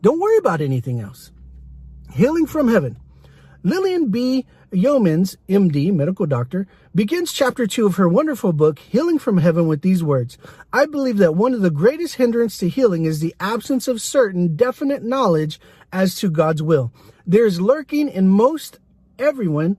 Don't 0.00 0.20
worry 0.20 0.38
about 0.38 0.60
anything 0.60 1.00
else. 1.00 1.30
Healing 2.12 2.46
from 2.46 2.68
heaven. 2.68 2.98
Lillian 3.62 4.10
B. 4.10 4.46
Yeomans, 4.72 5.36
MD, 5.50 5.92
medical 5.92 6.24
doctor, 6.24 6.66
begins 6.94 7.32
chapter 7.32 7.66
two 7.66 7.84
of 7.84 7.96
her 7.96 8.08
wonderful 8.08 8.54
book, 8.54 8.78
Healing 8.78 9.18
from 9.18 9.36
Heaven, 9.36 9.66
with 9.66 9.82
these 9.82 10.02
words. 10.02 10.38
I 10.72 10.86
believe 10.86 11.18
that 11.18 11.34
one 11.34 11.52
of 11.52 11.60
the 11.60 11.70
greatest 11.70 12.14
hindrance 12.14 12.56
to 12.58 12.70
healing 12.70 13.04
is 13.04 13.20
the 13.20 13.34
absence 13.38 13.86
of 13.86 14.00
certain 14.00 14.56
definite 14.56 15.02
knowledge 15.02 15.60
as 15.92 16.14
to 16.16 16.30
God's 16.30 16.62
will. 16.62 16.90
There 17.26 17.44
is 17.44 17.60
lurking 17.60 18.08
in 18.08 18.28
most 18.28 18.78
everyone 19.18 19.76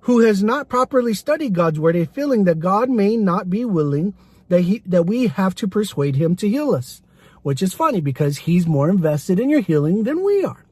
who 0.00 0.20
has 0.20 0.42
not 0.42 0.68
properly 0.68 1.14
studied 1.14 1.54
God's 1.54 1.80
word 1.80 1.96
a 1.96 2.04
feeling 2.04 2.44
that 2.44 2.60
God 2.60 2.90
may 2.90 3.16
not 3.16 3.48
be 3.48 3.64
willing 3.64 4.14
that 4.48 4.62
he, 4.62 4.82
that 4.84 5.04
we 5.04 5.28
have 5.28 5.54
to 5.56 5.68
persuade 5.68 6.16
him 6.16 6.36
to 6.36 6.48
heal 6.48 6.74
us, 6.74 7.00
which 7.42 7.62
is 7.62 7.72
funny 7.72 8.02
because 8.02 8.38
he's 8.38 8.66
more 8.66 8.90
invested 8.90 9.40
in 9.40 9.48
your 9.48 9.60
healing 9.60 10.02
than 10.02 10.22
we 10.22 10.44
are. 10.44 10.66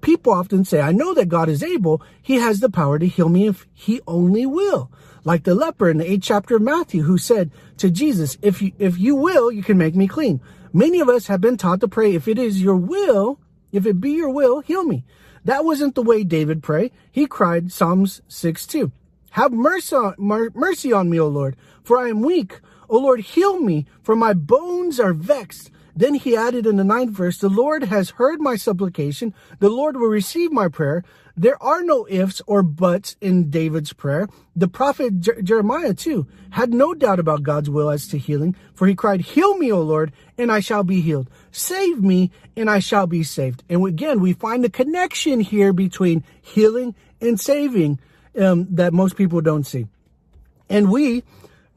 People 0.00 0.32
often 0.32 0.64
say, 0.64 0.80
I 0.80 0.92
know 0.92 1.14
that 1.14 1.28
God 1.28 1.48
is 1.48 1.62
able. 1.62 2.02
He 2.22 2.36
has 2.36 2.60
the 2.60 2.70
power 2.70 2.98
to 2.98 3.06
heal 3.06 3.28
me 3.28 3.46
if 3.46 3.66
he 3.74 4.00
only 4.06 4.46
will. 4.46 4.90
Like 5.24 5.44
the 5.44 5.54
leper 5.54 5.90
in 5.90 5.98
the 5.98 6.10
eighth 6.10 6.22
chapter 6.22 6.56
of 6.56 6.62
Matthew 6.62 7.02
who 7.02 7.18
said 7.18 7.50
to 7.78 7.90
Jesus, 7.90 8.38
if 8.40 8.62
you, 8.62 8.72
if 8.78 8.98
you 8.98 9.14
will, 9.14 9.50
you 9.50 9.62
can 9.62 9.76
make 9.76 9.94
me 9.94 10.06
clean. 10.06 10.40
Many 10.72 11.00
of 11.00 11.08
us 11.08 11.26
have 11.26 11.40
been 11.40 11.56
taught 11.56 11.80
to 11.80 11.88
pray, 11.88 12.14
if 12.14 12.28
it 12.28 12.38
is 12.38 12.62
your 12.62 12.76
will, 12.76 13.40
if 13.72 13.86
it 13.86 14.00
be 14.00 14.12
your 14.12 14.30
will, 14.30 14.60
heal 14.60 14.84
me. 14.84 15.04
That 15.44 15.64
wasn't 15.64 15.94
the 15.94 16.02
way 16.02 16.24
David 16.24 16.62
prayed. 16.62 16.92
He 17.10 17.26
cried 17.26 17.72
Psalms 17.72 18.22
6 18.28 18.66
2. 18.66 18.92
Have 19.32 19.52
mercy 19.52 19.96
on, 19.96 20.14
mercy 20.54 20.92
on 20.92 21.10
me, 21.10 21.18
O 21.18 21.28
Lord, 21.28 21.56
for 21.82 21.98
I 21.98 22.08
am 22.08 22.22
weak. 22.22 22.60
O 22.88 22.98
Lord, 22.98 23.20
heal 23.20 23.60
me, 23.60 23.86
for 24.02 24.16
my 24.16 24.32
bones 24.32 24.98
are 24.98 25.12
vexed. 25.12 25.70
Then 25.98 26.14
he 26.14 26.36
added 26.36 26.64
in 26.64 26.76
the 26.76 26.84
ninth 26.84 27.10
verse, 27.10 27.38
the 27.38 27.48
Lord 27.48 27.82
has 27.82 28.10
heard 28.10 28.40
my 28.40 28.54
supplication. 28.54 29.34
The 29.58 29.68
Lord 29.68 29.96
will 29.96 30.06
receive 30.06 30.52
my 30.52 30.68
prayer. 30.68 31.02
There 31.36 31.60
are 31.60 31.82
no 31.82 32.06
ifs 32.08 32.40
or 32.46 32.62
buts 32.62 33.16
in 33.20 33.50
David's 33.50 33.92
prayer. 33.92 34.28
The 34.54 34.68
prophet 34.68 35.18
Jer- 35.18 35.42
Jeremiah 35.42 35.94
too 35.94 36.28
had 36.50 36.72
no 36.72 36.94
doubt 36.94 37.18
about 37.18 37.42
God's 37.42 37.68
will 37.68 37.90
as 37.90 38.06
to 38.08 38.18
healing, 38.18 38.54
for 38.74 38.86
he 38.86 38.94
cried, 38.94 39.22
heal 39.22 39.58
me, 39.58 39.72
O 39.72 39.82
Lord, 39.82 40.12
and 40.38 40.52
I 40.52 40.60
shall 40.60 40.84
be 40.84 41.00
healed. 41.00 41.28
Save 41.50 42.00
me, 42.00 42.30
and 42.56 42.70
I 42.70 42.78
shall 42.78 43.08
be 43.08 43.24
saved. 43.24 43.64
And 43.68 43.84
again, 43.84 44.20
we 44.20 44.34
find 44.34 44.62
the 44.62 44.70
connection 44.70 45.40
here 45.40 45.72
between 45.72 46.22
healing 46.40 46.94
and 47.20 47.40
saving 47.40 47.98
um, 48.40 48.68
that 48.70 48.92
most 48.92 49.16
people 49.16 49.40
don't 49.40 49.64
see. 49.64 49.88
And 50.70 50.92
we, 50.92 51.24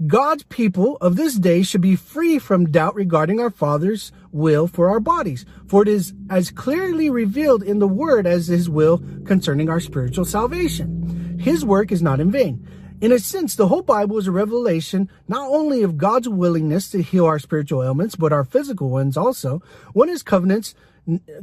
God's 0.08 0.44
people 0.44 0.98
of 1.00 1.16
this 1.16 1.36
day 1.36 1.62
should 1.62 1.82
be 1.82 1.96
free 1.96 2.40
from 2.40 2.72
doubt 2.72 2.96
regarding 2.96 3.40
our 3.40 3.52
Father's 3.52 4.12
will 4.32 4.66
for 4.66 4.90
our 4.90 5.00
bodies, 5.00 5.46
for 5.68 5.84
it 5.84 5.88
is 5.88 6.14
as 6.28 6.50
clearly 6.50 7.10
revealed 7.10 7.62
in 7.62 7.78
the 7.78 7.88
Word 7.88 8.26
as 8.26 8.48
His 8.48 8.68
will 8.68 9.04
concerning 9.26 9.70
our 9.70 9.80
spiritual 9.80 10.26
salvation. 10.26 11.38
His 11.40 11.64
work 11.64 11.92
is 11.92 12.02
not 12.02 12.20
in 12.20 12.32
vain. 12.32 12.68
In 13.00 13.12
a 13.12 13.20
sense, 13.20 13.56
the 13.56 13.68
whole 13.68 13.84
Bible 13.84 14.18
is 14.18 14.26
a 14.26 14.32
revelation 14.32 15.08
not 15.28 15.48
only 15.50 15.84
of 15.84 15.98
God's 15.98 16.30
willingness 16.30 16.90
to 16.92 17.04
heal 17.04 17.26
our 17.26 17.40
spiritual 17.40 17.84
ailments, 17.84 18.16
but 18.16 18.34
our 18.34 18.44
physical 18.44 18.90
ones 18.90 19.18
also. 19.18 19.62
One 19.94 20.10
of 20.10 20.14
His 20.14 20.24
covenants, 20.24 20.74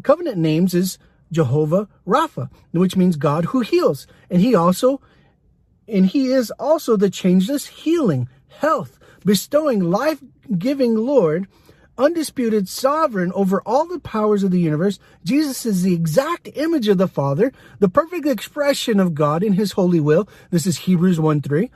covenant 0.03 0.37
names 0.37 0.75
is 0.75 0.99
Jehovah 1.31 1.89
Rapha, 2.07 2.51
which 2.73 2.97
means 2.97 3.15
God 3.17 3.47
who 3.47 3.61
heals. 3.61 4.09
And 4.31 4.41
He 4.41 4.57
also, 4.57 5.01
and 5.87 6.07
He 6.07 6.33
is 6.33 6.51
also 6.53 6.97
the 6.97 7.11
changeless 7.11 7.67
healing 7.67 8.29
health, 8.49 8.99
bestowing 9.25 9.81
life 9.81 10.23
giving 10.57 10.95
Lord, 10.95 11.47
undisputed 11.97 12.69
sovereign 12.69 13.33
over 13.35 13.61
all 13.67 13.87
the 13.87 13.99
powers 13.99 14.43
of 14.43 14.51
the 14.51 14.61
universe. 14.61 14.99
Jesus 15.25 15.67
is 15.67 15.83
the 15.83 15.95
exact 15.95 16.49
image 16.55 16.89
of 16.89 16.99
the 16.99 17.09
Father, 17.09 17.53
the 17.81 17.89
perfect 17.89 18.27
expression 18.27 19.01
of 19.01 19.15
God 19.15 19.43
in 19.43 19.55
his 19.55 19.73
holy 19.73 20.01
will. 20.01 20.29
This 20.51 20.67
is 20.67 20.79
Hebrews 20.79 21.21
1 21.21 21.43
3. 21.43 21.71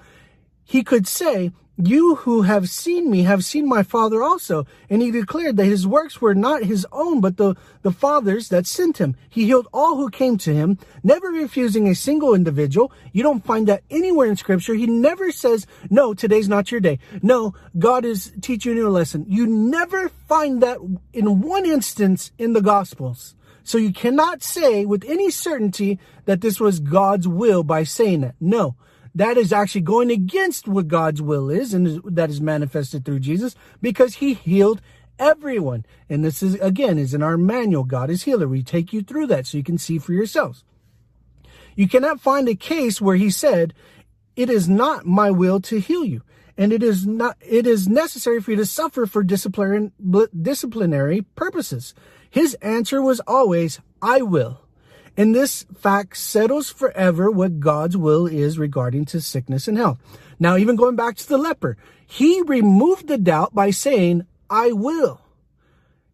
He 0.65 0.83
could 0.85 1.07
say, 1.07 1.53
you 1.77 2.17
who 2.17 2.43
have 2.43 2.69
seen 2.69 3.11
me 3.11 3.23
have 3.23 3.45
seen 3.45 3.67
my 3.67 3.83
Father 3.83 4.23
also. 4.23 4.67
And 4.91 5.01
he 5.01 5.11
declared 5.11 5.57
that 5.57 5.65
his 5.65 5.87
works 5.87 6.21
were 6.21 6.35
not 6.35 6.65
his 6.65 6.87
own, 6.93 7.21
but 7.21 7.37
the, 7.37 7.55
the 7.83 7.93
Father's 7.93 8.49
that 8.51 8.67
sent 8.67 8.99
him. 8.99 9.17
He 9.29 9.47
healed 9.47 9.69
all 9.73 9.97
who 9.97 10.11
came 10.11 10.37
to 10.39 10.55
him, 10.55 10.79
never 11.03 11.29
refusing 11.29 11.89
a 11.89 11.95
single 11.95 12.35
individual. 12.35 12.93
You 13.13 13.23
don't 13.23 13.45
find 13.45 13.67
that 13.69 13.85
anywhere 13.91 14.29
in 14.29 14.37
scripture. 14.37 14.75
He 14.75 14.87
never 14.87 15.33
says, 15.33 15.67
no, 15.89 16.15
today's 16.15 16.49
not 16.49 16.71
your 16.71 16.81
day. 16.81 16.99
No, 17.23 17.55
God 17.79 18.05
is 18.05 18.33
teaching 18.43 18.77
you 18.77 18.89
a 18.89 18.91
lesson. 18.91 19.25
You 19.29 19.47
never 19.47 20.09
find 20.09 20.63
that 20.63 20.79
in 21.13 21.41
one 21.41 21.65
instance 21.65 22.33
in 22.39 22.53
the 22.53 22.63
gospels. 22.63 23.35
So 23.65 23.79
you 23.79 23.93
cannot 23.93 24.43
say 24.43 24.85
with 24.85 25.05
any 25.05 25.31
certainty 25.31 26.01
that 26.27 26.41
this 26.41 26.61
was 26.61 26.81
God's 26.81 27.29
will 27.29 27.63
by 27.63 27.85
saying 27.85 28.21
that. 28.23 28.35
No 28.41 28.77
that 29.15 29.37
is 29.37 29.53
actually 29.53 29.83
going 29.83 30.11
against 30.11 30.67
what 30.67 30.89
God's 30.89 31.21
will 31.21 31.51
is 31.51 31.75
and 31.75 32.03
that 32.05 32.31
is 32.31 32.41
manifested 32.41 33.05
through 33.05 33.21
Jesus 33.21 33.55
because 33.81 34.17
he 34.17 34.35
healed 34.35 34.81
everyone. 35.19 35.85
And 36.09 36.25
this 36.25 36.43
is, 36.43 36.55
again, 36.55 36.99
is 36.99 37.15
in 37.15 37.23
our 37.23 37.37
manual, 37.37 37.85
God 37.85 38.11
is 38.11 38.23
healer. 38.23 38.49
We 38.49 38.63
take 38.63 38.93
you 38.93 39.03
through 39.03 39.27
that 39.29 39.47
so 39.47 39.59
you 39.59 39.65
can 39.65 39.79
see 39.79 39.99
for 39.99 40.13
yourselves. 40.13 40.65
You 41.77 41.89
cannot 41.89 42.21
find 42.21 42.49
a 42.49 42.55
case 42.55 43.01
where 43.01 43.17
he 43.17 43.31
said, 43.31 43.75
it 44.35 44.49
is 44.49 44.69
not 44.69 45.07
my 45.07 45.31
will 45.31 45.61
to 45.61 45.79
heal 45.79 46.05
you. 46.05 46.23
And 46.57 46.73
it 46.73 46.83
is 46.83 47.07
not, 47.07 47.37
it 47.41 47.67
is 47.67 47.89
necessary 47.89 48.41
for 48.41 48.51
you 48.51 48.57
to 48.59 48.67
suffer 48.67 49.07
for 49.07 49.23
disciplinary 49.23 51.23
purposes. 51.35 51.95
His 52.31 52.55
answer 52.55 53.03
was 53.03 53.21
always, 53.27 53.81
I 54.01 54.23
will. 54.23 54.62
And 55.17 55.35
this 55.35 55.65
fact 55.77 56.17
settles 56.17 56.71
forever 56.71 57.31
what 57.31 57.61
God's 57.61 57.97
will 57.97 58.27
is 58.27 58.59
regarding 58.59 59.05
to 59.07 59.21
sickness 59.21 59.69
and 59.69 59.77
health. 59.77 59.99
Now, 60.39 60.57
even 60.57 60.77
going 60.77 60.97
back 60.97 61.17
to 61.17 61.29
the 61.29 61.39
leper, 61.39 61.77
he 62.07 62.43
removed 62.43 63.09
the 63.09 63.19
doubt 63.19 63.55
by 63.55 63.71
saying, 63.71 64.27
I 64.49 64.73
will. 64.73 65.21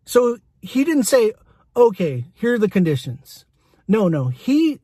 So 0.04 0.38
he 0.60 0.84
didn't 0.84 1.04
say, 1.04 1.32
okay, 1.76 2.26
here 2.34 2.54
are 2.54 2.58
the 2.58 2.68
conditions. 2.68 3.44
No, 3.86 4.08
no, 4.08 4.28
he 4.28 4.80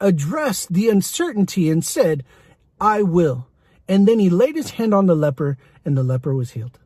addressed 0.00 0.72
the 0.72 0.88
uncertainty 0.88 1.70
and 1.70 1.84
said, 1.84 2.24
I 2.80 3.02
will. 3.02 3.46
And 3.88 4.08
then 4.08 4.18
he 4.18 4.28
laid 4.28 4.56
his 4.56 4.72
hand 4.72 4.92
on 4.92 5.06
the 5.06 5.14
leper 5.14 5.56
and 5.84 5.96
the 5.96 6.02
leper 6.02 6.34
was 6.34 6.52
healed. 6.52 6.78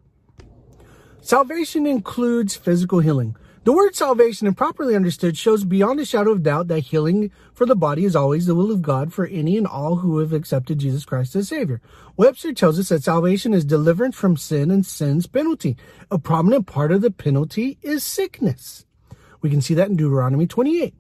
Salvation 1.21 1.87
includes 1.87 2.55
physical 2.55 3.01
healing. 3.01 3.37
The 3.67 3.73
word 3.73 3.97
salvation, 3.97 4.47
and 4.47 4.57
properly 4.57 4.95
understood, 4.95 5.37
shows 5.37 5.65
beyond 5.65 5.99
a 5.99 6.05
shadow 6.05 6.31
of 6.31 6.45
doubt 6.45 6.69
that 6.69 6.85
healing 6.85 7.33
for 7.53 7.67
the 7.67 7.75
body 7.75 8.05
is 8.05 8.15
always 8.15 8.47
the 8.47 8.55
will 8.55 8.71
of 8.71 8.81
God 8.81 9.13
for 9.13 9.27
any 9.27 9.59
and 9.59 9.67
all 9.67 9.97
who 9.97 10.19
have 10.19 10.33
accepted 10.33 10.79
Jesus 10.79 11.05
Christ 11.05 11.35
as 11.35 11.49
Savior. 11.49 11.81
Webster 12.17 12.53
tells 12.53 12.79
us 12.79 12.91
that 12.91 13.03
salvation 13.03 13.53
is 13.53 13.65
deliverance 13.65 14.15
from 14.15 14.37
sin 14.37 14.71
and 14.71 14.87
sin's 14.87 15.27
penalty. 15.27 15.77
A 16.13 16.19
prominent 16.21 16.69
part 16.69 16.93
of 16.93 17.01
the 17.01 17.11
penalty 17.11 17.77
is 17.83 18.05
sickness. 18.05 18.87
We 19.41 19.51
can 19.51 19.61
see 19.61 19.75
that 19.75 19.89
in 19.89 19.97
Deuteronomy 19.97 20.47
28. 20.47 20.95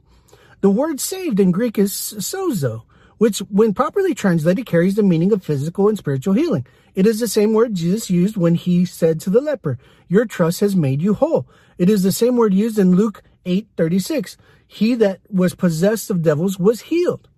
The 0.60 0.68
word 0.68 0.98
saved 0.98 1.38
in 1.38 1.52
Greek 1.52 1.78
is 1.78 1.92
sozo, 1.92 2.82
which, 3.18 3.38
when 3.48 3.74
properly 3.74 4.12
translated, 4.12 4.66
carries 4.66 4.96
the 4.96 5.04
meaning 5.04 5.30
of 5.30 5.44
physical 5.44 5.88
and 5.88 5.96
spiritual 5.96 6.34
healing. 6.34 6.66
It 6.96 7.06
is 7.06 7.20
the 7.20 7.28
same 7.28 7.52
word 7.52 7.74
Jesus 7.74 8.10
used 8.10 8.36
when 8.36 8.56
he 8.56 8.84
said 8.84 9.20
to 9.20 9.30
the 9.30 9.40
leper, 9.40 9.78
Your 10.08 10.24
trust 10.24 10.58
has 10.58 10.74
made 10.74 11.00
you 11.00 11.14
whole. 11.14 11.46
It 11.78 11.90
is 11.90 12.02
the 12.02 12.12
same 12.12 12.36
word 12.36 12.54
used 12.54 12.78
in 12.78 12.96
Luke 12.96 13.22
8:36. 13.44 14.36
He 14.66 14.94
that 14.94 15.20
was 15.30 15.54
possessed 15.54 16.10
of 16.10 16.22
devils 16.22 16.58
was 16.58 16.82
healed. 16.82 17.28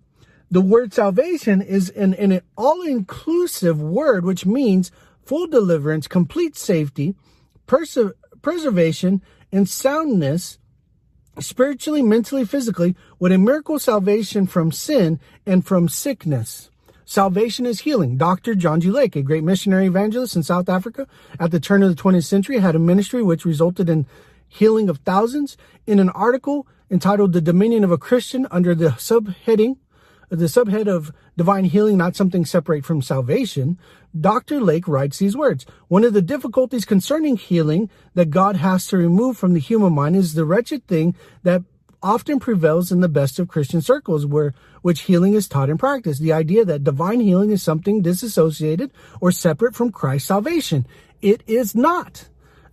The 0.51 0.61
word 0.61 0.93
salvation 0.93 1.61
is 1.61 1.89
an, 1.91 2.15
an 2.15 2.41
all-inclusive 2.57 3.79
word 3.79 4.25
which 4.25 4.45
means 4.47 4.91
full 5.23 5.45
deliverance, 5.45 6.07
complete 6.07 6.57
safety, 6.57 7.13
perse- 7.67 8.13
preservation, 8.41 9.21
and 9.51 9.69
soundness 9.69 10.57
spiritually, 11.39 12.01
mentally, 12.01 12.45
physically, 12.45 12.95
with 13.19 13.31
a 13.31 13.37
miracle 13.37 13.77
salvation 13.77 14.47
from 14.47 14.71
sin 14.71 15.19
and 15.45 15.65
from 15.65 15.87
sickness. 15.87 16.69
Salvation 17.05 17.65
is 17.65 17.81
healing. 17.81 18.17
Dr. 18.17 18.53
John 18.53 18.81
G. 18.81 18.91
Lake, 18.91 19.15
a 19.15 19.23
great 19.23 19.43
missionary 19.43 19.87
evangelist 19.87 20.35
in 20.35 20.43
South 20.43 20.69
Africa 20.69 21.07
at 21.39 21.49
the 21.49 21.59
turn 21.59 21.81
of 21.81 21.95
the 21.95 22.01
20th 22.01 22.25
century, 22.25 22.59
had 22.59 22.75
a 22.75 22.79
ministry 22.79 23.23
which 23.23 23.45
resulted 23.45 23.89
in 23.89 24.05
healing 24.49 24.89
of 24.89 24.97
thousands. 24.99 25.55
In 25.87 25.99
an 25.99 26.09
article 26.09 26.67
entitled 26.91 27.31
The 27.31 27.41
Dominion 27.41 27.85
of 27.85 27.91
a 27.91 27.97
Christian 27.97 28.47
under 28.51 28.75
the 28.75 28.89
subheading 28.89 29.77
the 30.29 30.45
subhead 30.45 30.87
of 30.87 31.11
divine 31.37 31.65
healing, 31.65 31.97
not 31.97 32.15
something 32.15 32.45
separate 32.45 32.85
from 32.85 33.01
salvation, 33.01 33.79
Dr. 34.19 34.61
Lake 34.61 34.87
writes 34.87 35.17
these 35.17 35.35
words. 35.35 35.65
One 35.87 36.03
of 36.03 36.13
the 36.13 36.21
difficulties 36.21 36.85
concerning 36.85 37.35
healing 37.35 37.89
that 38.13 38.29
God 38.29 38.55
has 38.57 38.87
to 38.87 38.97
remove 38.97 39.37
from 39.37 39.53
the 39.53 39.59
human 39.59 39.93
mind 39.93 40.15
is 40.15 40.33
the 40.33 40.45
wretched 40.45 40.85
thing 40.87 41.15
that 41.43 41.63
often 42.01 42.39
prevails 42.39 42.91
in 42.91 43.01
the 43.01 43.09
best 43.09 43.39
of 43.39 43.47
Christian 43.47 43.81
circles 43.81 44.25
where 44.25 44.53
which 44.81 45.01
healing 45.01 45.33
is 45.33 45.47
taught 45.47 45.69
and 45.69 45.79
practiced. 45.79 46.21
The 46.21 46.33
idea 46.33 46.63
that 46.63 46.83
divine 46.83 47.19
healing 47.19 47.49
is 47.49 47.61
something 47.61 48.01
disassociated 48.01 48.91
or 49.19 49.31
separate 49.31 49.75
from 49.75 49.91
Christ's 49.91 50.27
salvation. 50.27 50.85
It 51.21 51.43
is 51.47 51.75
not. 51.75 52.29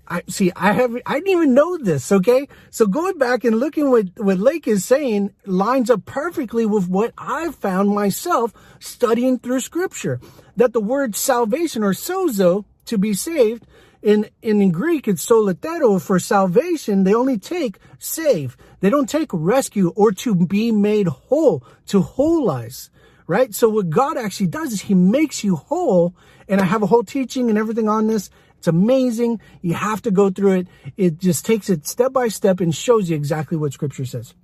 I 0.09 0.23
see, 0.29 0.53
I 0.55 0.73
have, 0.73 0.97
I 1.05 1.15
didn't 1.15 1.29
even 1.29 1.55
know 1.55 1.77
this. 1.79 2.13
Okay. 2.13 2.49
So 2.71 2.87
going 2.87 3.19
back 3.19 3.45
and 3.45 3.59
looking 3.59 3.91
what, 3.91 4.07
what 4.17 4.39
Lake 4.39 4.69
is 4.69 4.85
saying 4.85 5.33
lines 5.45 5.91
up 5.91 6.05
perfectly 6.05 6.67
with 6.67 6.89
what 6.89 7.13
I've 7.19 7.55
found 7.55 7.91
myself 7.91 8.53
studying 8.79 9.39
through 9.39 9.61
scripture. 9.61 10.21
That 10.57 10.73
the 10.73 10.81
word 10.81 11.17
salvation 11.17 11.83
or 11.83 11.93
sozo 11.93 12.65
to 12.87 12.99
be 12.99 13.15
saved 13.15 13.67
in, 14.03 14.29
in 14.41 14.71
Greek, 14.71 15.09
it's 15.09 15.27
solatero 15.27 16.01
for 16.01 16.19
salvation. 16.19 17.05
They 17.05 17.15
only 17.15 17.39
take 17.39 17.79
save. 17.99 18.57
They 18.81 18.91
don't 18.91 19.09
take 19.09 19.31
rescue 19.33 19.93
or 19.97 20.13
to 20.13 20.35
be 20.35 20.71
made 20.71 21.09
whole, 21.09 21.65
to 21.87 22.03
wholeize, 22.03 22.91
right? 23.27 23.53
So 23.53 23.69
what 23.69 23.91
God 23.91 24.17
actually 24.17 24.47
does 24.47 24.73
is 24.73 24.83
he 24.83 24.95
makes 24.95 25.43
you 25.43 25.57
whole. 25.57 26.15
And 26.49 26.61
I 26.61 26.65
have 26.65 26.85
a 26.85 26.87
whole 26.87 27.03
teaching 27.03 27.49
and 27.51 27.59
everything 27.59 27.89
on 27.89 28.07
this. 28.07 28.31
It's 28.59 28.69
amazing. 28.69 29.41
You 29.63 29.75
have 29.75 30.03
to 30.03 30.11
go 30.11 30.31
through 30.31 30.53
it. 30.53 30.69
It 30.97 31.19
just 31.19 31.45
takes 31.45 31.69
it 31.71 31.87
step 31.87 32.13
by 32.13 32.29
step 32.29 32.61
and 32.61 32.75
shows 32.75 33.11
you 33.11 33.17
exactly 33.17 33.57
what 33.57 33.73
scripture 33.73 34.05
says. 34.05 34.35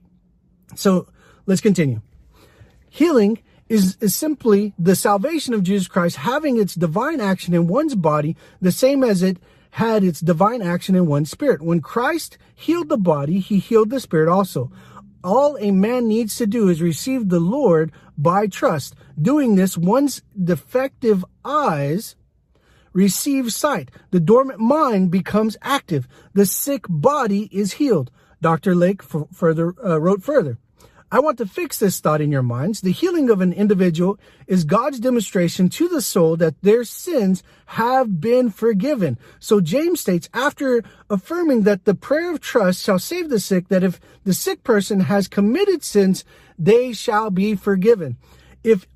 So 0.75 1.09
let's 1.46 1.61
continue. 1.61 2.01
Healing 2.88 3.38
is, 3.68 3.96
is 4.01 4.14
simply 4.14 4.75
the 4.79 4.94
salvation 4.94 5.55
of 5.55 5.62
Jesus 5.62 5.88
Christ 5.88 6.16
having 6.16 6.61
its 6.61 6.75
divine 6.75 7.20
action 7.20 7.55
in 7.55 7.66
one's 7.66 7.94
body, 7.94 8.37
the 8.61 8.72
same 8.72 9.03
as 9.03 9.22
it 9.22 9.38
had 9.70 10.05
its 10.05 10.20
divine 10.20 10.61
action 10.61 10.94
in 10.94 11.07
one's 11.07 11.31
spirit. 11.31 11.62
When 11.62 11.81
Christ 11.81 12.37
healed 12.55 12.90
the 12.90 12.98
body, 12.98 13.40
he 13.40 13.59
healed 13.59 13.88
the 13.88 14.01
spirit 14.01 14.29
also. 14.29 14.70
All 15.25 15.57
a 15.59 15.70
man 15.70 16.09
needs 16.09 16.37
to 16.37 16.46
do 16.46 16.68
is 16.68 16.83
receive 16.83 17.29
the 17.29 17.40
Lord 17.40 17.92
by 18.18 18.46
trust. 18.46 18.94
Doing 19.20 19.55
this, 19.55 19.79
one's 19.79 20.20
defective 20.42 21.25
eyes 21.44 22.16
receive 22.93 23.53
sight. 23.53 23.91
The 24.11 24.21
dormant 24.21 24.61
mind 24.61 25.11
becomes 25.11 25.57
active. 25.63 26.07
The 26.35 26.47
sick 26.47 26.85
body 26.89 27.49
is 27.53 27.75
healed. 27.75 28.11
Dr. 28.41 28.75
Lake 28.75 29.03
further 29.03 29.75
uh, 29.85 30.01
wrote 30.01 30.23
further. 30.23 30.59
I 31.13 31.21
want 31.21 31.37
to 31.39 31.47
fix 31.47 31.79
this 31.79 32.01
thought 32.01 32.23
in 32.23 32.33
your 32.33 32.43
minds. 32.43 32.81
The 32.81 32.91
healing 32.91 33.29
of 33.29 33.43
an 33.43 33.53
individual 33.53 34.19
is 34.47 34.65
God's 34.65 34.99
demonstration 34.99 35.69
to 35.69 35.87
the 35.87 36.01
soul 36.01 36.39
that 36.39 36.63
their 36.63 36.85
sins 36.85 37.43
have 37.67 38.19
been 38.19 38.49
forgiven. 38.49 39.19
So 39.39 39.61
James 39.61 40.01
states, 40.01 40.31
after 40.33 40.83
affirming 41.11 41.65
that 41.65 41.85
the 41.85 41.95
prayer 41.95 42.33
of 42.33 42.41
trust 42.41 42.83
shall 42.83 42.99
save 42.99 43.29
the 43.29 43.41
sick, 43.41 43.69
that 43.69 43.85
if 43.85 44.01
the 44.25 44.33
sick 44.33 44.65
person 44.65 45.01
has 45.01 45.29
committed 45.29 45.85
sins, 45.85 46.25
they 46.59 46.95
shall 46.95 47.29
be 47.29 47.57
forgiven. 47.57 48.17
If 48.65 48.87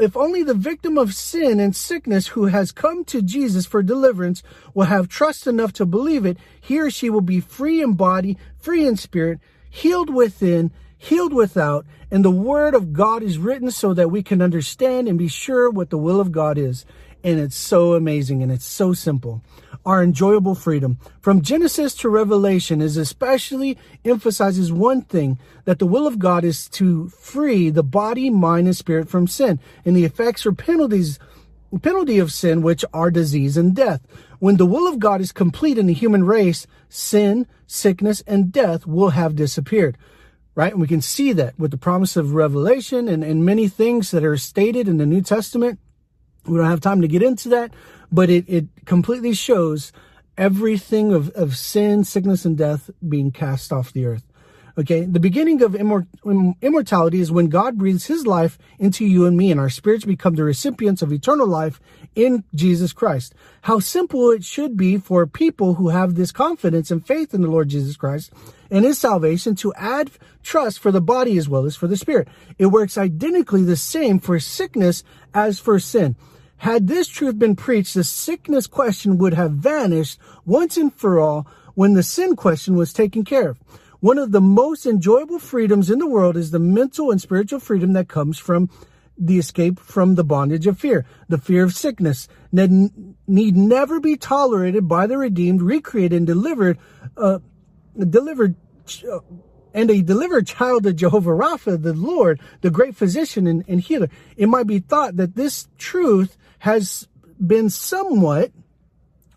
if 0.00 0.16
only 0.16 0.42
the 0.42 0.54
victim 0.54 0.96
of 0.96 1.14
sin 1.14 1.60
and 1.60 1.76
sickness 1.76 2.28
who 2.28 2.46
has 2.46 2.72
come 2.72 3.04
to 3.04 3.22
Jesus 3.22 3.66
for 3.66 3.82
deliverance 3.82 4.42
will 4.74 4.86
have 4.86 5.08
trust 5.08 5.46
enough 5.46 5.72
to 5.74 5.86
believe 5.86 6.24
it, 6.24 6.38
he 6.60 6.80
or 6.80 6.90
she 6.90 7.10
will 7.10 7.20
be 7.20 7.40
free 7.40 7.82
in 7.82 7.94
body, 7.94 8.38
free 8.58 8.86
in 8.86 8.96
spirit, 8.96 9.38
healed 9.68 10.12
within, 10.12 10.70
healed 10.96 11.32
without, 11.32 11.86
and 12.10 12.24
the 12.24 12.30
word 12.30 12.74
of 12.74 12.92
God 12.92 13.22
is 13.22 13.38
written 13.38 13.70
so 13.70 13.94
that 13.94 14.10
we 14.10 14.22
can 14.22 14.42
understand 14.42 15.08
and 15.08 15.18
be 15.18 15.28
sure 15.28 15.70
what 15.70 15.90
the 15.90 15.98
will 15.98 16.20
of 16.20 16.32
God 16.32 16.58
is. 16.58 16.84
And 17.22 17.38
it's 17.38 17.56
so 17.56 17.94
amazing 17.94 18.42
and 18.42 18.50
it's 18.50 18.64
so 18.64 18.92
simple. 18.92 19.42
Our 19.84 20.02
enjoyable 20.02 20.54
freedom 20.54 20.98
from 21.20 21.42
Genesis 21.42 21.94
to 21.96 22.08
Revelation 22.08 22.80
is 22.80 22.96
especially 22.96 23.78
emphasizes 24.04 24.72
one 24.72 25.02
thing 25.02 25.38
that 25.64 25.78
the 25.78 25.86
will 25.86 26.06
of 26.06 26.18
God 26.18 26.44
is 26.44 26.68
to 26.70 27.08
free 27.08 27.70
the 27.70 27.82
body, 27.82 28.30
mind, 28.30 28.66
and 28.66 28.76
spirit 28.76 29.08
from 29.08 29.26
sin 29.26 29.58
and 29.84 29.96
the 29.96 30.04
effects 30.04 30.44
or 30.44 30.52
penalties 30.52 31.18
penalty 31.82 32.18
of 32.18 32.32
sin, 32.32 32.62
which 32.62 32.84
are 32.92 33.12
disease 33.12 33.56
and 33.56 33.76
death. 33.76 34.04
When 34.40 34.56
the 34.56 34.66
will 34.66 34.88
of 34.88 34.98
God 34.98 35.20
is 35.20 35.30
complete 35.30 35.78
in 35.78 35.86
the 35.86 35.92
human 35.92 36.24
race, 36.24 36.66
sin, 36.88 37.46
sickness, 37.66 38.22
and 38.26 38.50
death 38.50 38.86
will 38.86 39.10
have 39.10 39.36
disappeared 39.36 39.96
right? 40.54 40.72
And 40.72 40.80
we 40.80 40.88
can 40.88 41.00
see 41.00 41.32
that 41.34 41.58
with 41.58 41.70
the 41.70 41.78
promise 41.78 42.16
of 42.16 42.34
revelation 42.34 43.08
and, 43.08 43.22
and 43.24 43.46
many 43.46 43.68
things 43.68 44.10
that 44.10 44.24
are 44.24 44.36
stated 44.36 44.88
in 44.88 44.98
the 44.98 45.06
New 45.06 45.22
Testament. 45.22 45.78
We 46.46 46.56
don't 46.56 46.66
have 46.66 46.80
time 46.80 47.02
to 47.02 47.08
get 47.08 47.22
into 47.22 47.48
that, 47.50 47.72
but 48.10 48.30
it, 48.30 48.44
it 48.48 48.66
completely 48.86 49.34
shows 49.34 49.92
everything 50.36 51.12
of, 51.12 51.30
of 51.30 51.56
sin, 51.56 52.04
sickness, 52.04 52.44
and 52.44 52.56
death 52.56 52.90
being 53.06 53.30
cast 53.30 53.72
off 53.72 53.92
the 53.92 54.06
earth. 54.06 54.24
Okay. 54.78 55.04
The 55.04 55.20
beginning 55.20 55.62
of 55.62 55.72
immor- 55.72 56.06
immortality 56.62 57.20
is 57.20 57.30
when 57.30 57.48
God 57.48 57.76
breathes 57.76 58.06
his 58.06 58.26
life 58.26 58.56
into 58.78 59.04
you 59.04 59.26
and 59.26 59.36
me 59.36 59.50
and 59.50 59.60
our 59.60 59.68
spirits 59.68 60.06
become 60.06 60.36
the 60.36 60.44
recipients 60.44 61.02
of 61.02 61.12
eternal 61.12 61.46
life 61.46 61.80
in 62.14 62.44
Jesus 62.54 62.94
Christ. 62.94 63.34
How 63.62 63.80
simple 63.80 64.30
it 64.30 64.42
should 64.42 64.78
be 64.78 64.96
for 64.96 65.26
people 65.26 65.74
who 65.74 65.90
have 65.90 66.14
this 66.14 66.32
confidence 66.32 66.90
and 66.90 67.06
faith 67.06 67.34
in 67.34 67.42
the 67.42 67.50
Lord 67.50 67.68
Jesus 67.68 67.96
Christ 67.96 68.32
and 68.70 68.84
his 68.84 68.98
salvation 68.98 69.54
to 69.56 69.74
add 69.74 70.10
trust 70.42 70.78
for 70.78 70.90
the 70.90 71.02
body 71.02 71.36
as 71.36 71.48
well 71.48 71.66
as 71.66 71.76
for 71.76 71.86
the 71.86 71.96
spirit. 71.96 72.28
It 72.58 72.66
works 72.66 72.96
identically 72.96 73.64
the 73.64 73.76
same 73.76 74.18
for 74.18 74.38
sickness 74.40 75.04
as 75.34 75.58
for 75.58 75.78
sin. 75.78 76.16
Had 76.60 76.88
this 76.88 77.08
truth 77.08 77.38
been 77.38 77.56
preached, 77.56 77.94
the 77.94 78.04
sickness 78.04 78.66
question 78.66 79.16
would 79.16 79.32
have 79.32 79.52
vanished 79.52 80.18
once 80.44 80.76
and 80.76 80.94
for 80.94 81.18
all 81.18 81.46
when 81.74 81.94
the 81.94 82.02
sin 82.02 82.36
question 82.36 82.76
was 82.76 82.92
taken 82.92 83.24
care 83.24 83.48
of. 83.48 83.58
One 84.00 84.18
of 84.18 84.30
the 84.30 84.42
most 84.42 84.84
enjoyable 84.84 85.38
freedoms 85.38 85.90
in 85.90 85.98
the 85.98 86.06
world 86.06 86.36
is 86.36 86.50
the 86.50 86.58
mental 86.58 87.10
and 87.10 87.18
spiritual 87.18 87.60
freedom 87.60 87.94
that 87.94 88.08
comes 88.08 88.38
from 88.38 88.68
the 89.16 89.38
escape 89.38 89.80
from 89.80 90.16
the 90.16 90.24
bondage 90.24 90.66
of 90.66 90.78
fear. 90.78 91.06
The 91.28 91.38
fear 91.38 91.64
of 91.64 91.72
sickness 91.72 92.28
that 92.52 92.68
need 93.26 93.56
never 93.56 93.98
be 93.98 94.18
tolerated 94.18 94.86
by 94.86 95.06
the 95.06 95.16
redeemed, 95.16 95.62
recreated, 95.62 96.12
and 96.12 96.26
delivered, 96.26 96.76
uh, 97.16 97.38
delivered, 97.96 98.54
uh, 99.10 99.20
and 99.72 99.90
a 99.90 100.02
delivered 100.02 100.46
child 100.46 100.84
of 100.84 100.96
Jehovah 100.96 101.30
Rapha, 101.30 101.82
the 101.82 101.94
Lord, 101.94 102.38
the 102.60 102.70
great 102.70 102.96
physician 102.96 103.46
and, 103.46 103.64
and 103.66 103.80
healer. 103.80 104.08
It 104.36 104.50
might 104.50 104.66
be 104.66 104.80
thought 104.80 105.16
that 105.16 105.36
this 105.36 105.66
truth 105.78 106.36
has 106.60 107.08
been 107.44 107.70
somewhat 107.70 108.52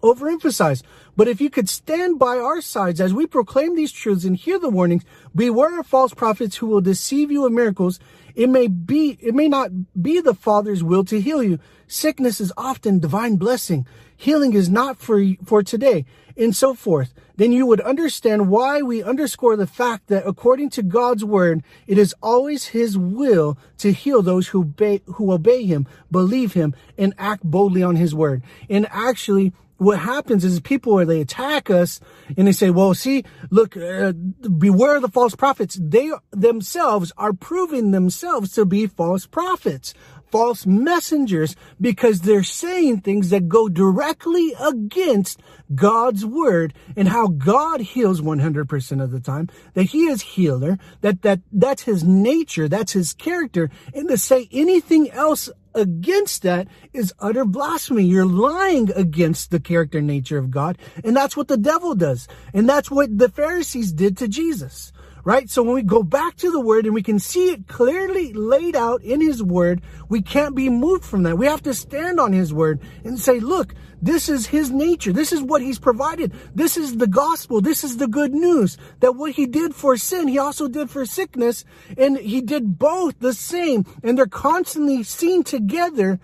overemphasized. 0.01 0.83
But 1.15 1.27
if 1.27 1.39
you 1.39 1.49
could 1.49 1.69
stand 1.69 2.19
by 2.19 2.37
our 2.37 2.61
sides 2.61 2.99
as 2.99 3.13
we 3.13 3.27
proclaim 3.27 3.75
these 3.75 3.91
truths 3.91 4.25
and 4.25 4.35
hear 4.35 4.59
the 4.59 4.69
warnings, 4.69 5.03
beware 5.35 5.79
of 5.79 5.87
false 5.87 6.13
prophets 6.13 6.57
who 6.57 6.67
will 6.67 6.81
deceive 6.81 7.31
you 7.31 7.45
of 7.45 7.51
miracles. 7.51 7.99
It 8.35 8.49
may 8.49 8.67
be, 8.67 9.17
it 9.21 9.35
may 9.35 9.47
not 9.47 9.69
be 10.01 10.19
the 10.19 10.33
Father's 10.33 10.83
will 10.83 11.05
to 11.05 11.21
heal 11.21 11.43
you. 11.43 11.59
Sickness 11.87 12.41
is 12.41 12.51
often 12.57 12.99
divine 12.99 13.35
blessing. 13.35 13.85
Healing 14.17 14.53
is 14.53 14.69
not 14.69 14.97
for, 14.97 15.23
for 15.45 15.63
today 15.63 16.05
and 16.35 16.55
so 16.55 16.73
forth. 16.73 17.13
Then 17.35 17.51
you 17.51 17.65
would 17.65 17.81
understand 17.81 18.49
why 18.49 18.81
we 18.81 19.01
underscore 19.01 19.55
the 19.55 19.67
fact 19.67 20.07
that 20.07 20.27
according 20.27 20.69
to 20.71 20.83
God's 20.83 21.25
word, 21.25 21.63
it 21.87 21.97
is 21.97 22.13
always 22.21 22.67
his 22.67 22.97
will 22.97 23.57
to 23.79 23.91
heal 23.91 24.21
those 24.21 24.49
who 24.49 24.61
obey, 24.61 25.01
who 25.05 25.31
obey 25.31 25.65
him, 25.65 25.87
believe 26.11 26.53
him, 26.53 26.75
and 26.97 27.13
act 27.17 27.43
boldly 27.43 27.81
on 27.81 27.95
his 27.95 28.13
word. 28.13 28.43
And 28.69 28.87
actually, 28.91 29.53
what 29.77 29.99
happens 29.99 30.45
is 30.45 30.59
people 30.59 30.93
where 30.93 31.05
they 31.05 31.21
attack 31.21 31.69
us 31.69 31.99
and 32.37 32.47
they 32.47 32.51
say, 32.51 32.69
well, 32.69 32.93
see, 32.93 33.23
look, 33.49 33.75
uh, 33.75 34.13
beware 34.13 34.95
of 34.95 35.01
the 35.01 35.09
false 35.09 35.35
prophets. 35.35 35.77
They 35.81 36.11
themselves 36.31 37.11
are 37.17 37.33
proving 37.33 37.91
themselves 37.91 38.53
to 38.53 38.65
be 38.65 38.87
false 38.87 39.25
prophets, 39.25 39.93
false 40.33 40.65
messengers, 40.65 41.55
because 41.79 42.21
they're 42.21 42.41
saying 42.41 42.99
things 42.99 43.29
that 43.29 43.47
go 43.47 43.69
directly 43.69 44.51
against 44.59 45.39
God's 45.75 46.25
word 46.25 46.73
and 46.95 47.07
how 47.07 47.27
God 47.27 47.81
heals 47.81 48.19
100% 48.19 49.03
of 49.03 49.11
the 49.11 49.19
time, 49.19 49.47
that 49.75 49.83
he 49.83 50.05
is 50.05 50.23
healer, 50.23 50.79
that, 51.01 51.21
that, 51.21 51.41
that's 51.51 51.83
his 51.83 52.03
nature, 52.03 52.67
that's 52.67 52.93
his 52.93 53.13
character. 53.13 53.69
And 53.93 54.09
to 54.09 54.17
say 54.17 54.49
anything 54.51 55.11
else 55.11 55.51
against 55.75 56.41
that 56.41 56.67
is 56.93 57.13
utter 57.19 57.45
blasphemy. 57.45 58.03
You're 58.03 58.25
lying 58.25 58.91
against 58.95 59.51
the 59.51 59.59
character 59.59 60.01
nature 60.01 60.39
of 60.39 60.49
God. 60.49 60.79
And 61.03 61.15
that's 61.15 61.37
what 61.37 61.47
the 61.47 61.57
devil 61.57 61.93
does. 61.93 62.27
And 62.55 62.67
that's 62.67 62.89
what 62.89 63.15
the 63.15 63.29
Pharisees 63.29 63.91
did 63.93 64.17
to 64.17 64.27
Jesus. 64.27 64.91
Right? 65.23 65.49
So 65.49 65.63
when 65.63 65.75
we 65.75 65.83
go 65.83 66.03
back 66.03 66.35
to 66.37 66.51
the 66.51 66.59
word 66.59 66.85
and 66.85 66.93
we 66.93 67.03
can 67.03 67.19
see 67.19 67.51
it 67.51 67.67
clearly 67.67 68.33
laid 68.33 68.75
out 68.75 69.01
in 69.03 69.21
his 69.21 69.41
word, 69.41 69.81
we 70.09 70.21
can't 70.21 70.55
be 70.55 70.69
moved 70.69 71.05
from 71.05 71.23
that. 71.23 71.37
We 71.37 71.45
have 71.45 71.63
to 71.63 71.73
stand 71.73 72.19
on 72.19 72.33
his 72.33 72.53
word 72.53 72.81
and 73.03 73.19
say, 73.19 73.39
look, 73.39 73.73
this 74.01 74.27
is 74.27 74.47
his 74.47 74.69
nature. 74.69 75.13
This 75.13 75.31
is 75.31 75.41
what 75.41 75.61
he's 75.61 75.79
provided. 75.79 76.33
This 76.53 76.75
is 76.75 76.97
the 76.97 77.07
gospel. 77.07 77.61
This 77.61 77.85
is 77.85 77.97
the 77.97 78.07
good 78.07 78.33
news 78.33 78.77
that 78.99 79.15
what 79.15 79.31
he 79.31 79.45
did 79.45 79.73
for 79.73 79.95
sin, 79.95 80.27
he 80.27 80.37
also 80.37 80.67
did 80.67 80.89
for 80.89 81.05
sickness 81.05 81.63
and 81.97 82.17
he 82.17 82.41
did 82.41 82.77
both 82.77 83.17
the 83.19 83.33
same 83.33 83.85
and 84.03 84.17
they're 84.17 84.27
constantly 84.27 85.03
seen 85.03 85.43
together. 85.43 86.19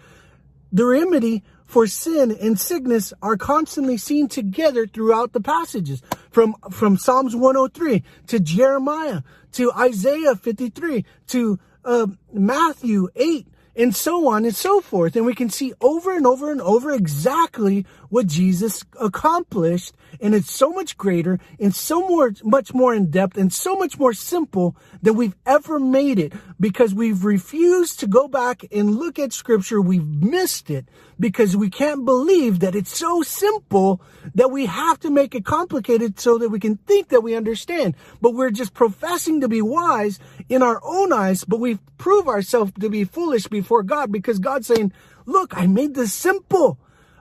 The 0.72 0.86
remedy 0.86 1.44
for 1.70 1.86
sin 1.86 2.36
and 2.42 2.60
sickness 2.60 3.14
are 3.22 3.38
constantly 3.38 3.96
seen 3.96 4.28
together 4.28 4.88
throughout 4.88 5.34
the 5.34 5.40
passages 5.40 6.02
from, 6.32 6.56
from 6.72 6.98
Psalms 6.98 7.36
103 7.36 8.04
to 8.26 8.40
Jeremiah 8.40 9.22
to 9.52 9.72
Isaiah 9.74 10.36
53 10.36 11.06
to 11.28 11.60
uh, 11.86 12.08
Matthew 12.34 13.10
8 13.16 13.46
and 13.76 13.96
so 13.96 14.28
on 14.30 14.46
and 14.46 14.56
so 14.56 14.82
forth. 14.82 15.16
And 15.16 15.28
we 15.28 15.36
can 15.36 15.52
see 15.52 15.74
over 15.80 16.16
and 16.16 16.26
over 16.26 16.52
and 16.52 16.60
over 16.60 16.92
exactly 16.92 17.86
what 18.10 18.26
Jesus 18.26 18.84
accomplished. 19.00 19.94
And 20.22 20.36
it's 20.36 20.52
so 20.52 20.72
much 20.72 20.98
greater 20.98 21.40
and 21.60 21.74
so 21.74 22.08
more, 22.08 22.34
much 22.44 22.74
more 22.74 22.94
in 22.94 23.10
depth 23.10 23.38
and 23.38 23.52
so 23.52 23.76
much 23.76 23.98
more 23.98 24.14
simple 24.14 24.76
than 25.02 25.16
we've 25.16 25.36
ever 25.46 25.80
made 25.80 26.20
it 26.20 26.34
because 26.60 26.94
we've 26.94 27.24
refused 27.24 28.00
to 28.00 28.08
go 28.08 28.28
back 28.28 28.64
and 28.72 28.96
look 28.96 29.20
at 29.20 29.34
scripture. 29.34 29.82
We've 29.82 30.06
missed 30.06 30.70
it 30.70 30.88
because 31.20 31.56
we 31.56 31.70
can't 31.70 32.06
believe 32.06 32.60
that 32.60 32.76
it's 32.76 32.98
so 32.98 33.22
simple 33.22 34.02
that 34.36 34.52
we 34.52 34.66
have 34.66 35.00
to 35.02 35.10
make 35.10 35.36
it 35.36 35.46
complicated 35.46 36.20
so 36.20 36.38
that 36.38 36.50
we 36.50 36.60
can 36.60 36.78
think 36.78 37.10
that 37.10 37.22
we 37.22 37.36
understand. 37.36 37.96
But 38.22 38.34
we're 38.34 38.52
just 38.52 38.74
professing 38.74 39.42
to 39.42 39.48
be 39.48 39.62
wise 39.62 40.20
in 40.48 40.64
our 40.64 40.80
own 40.84 41.12
eyes, 41.12 41.44
but 41.44 41.60
we 41.60 41.80
prove 41.98 42.28
ourselves 42.28 42.72
to 42.80 42.90
be 42.90 43.04
foolish 43.04 43.48
before 43.48 43.84
God 43.84 44.12
because 44.12 44.40
God's 44.40 44.68
saying, 44.68 44.94
look, 45.26 45.56
I 45.58 45.68
made 45.68 45.94
this 45.94 46.14
simple. 46.14 46.80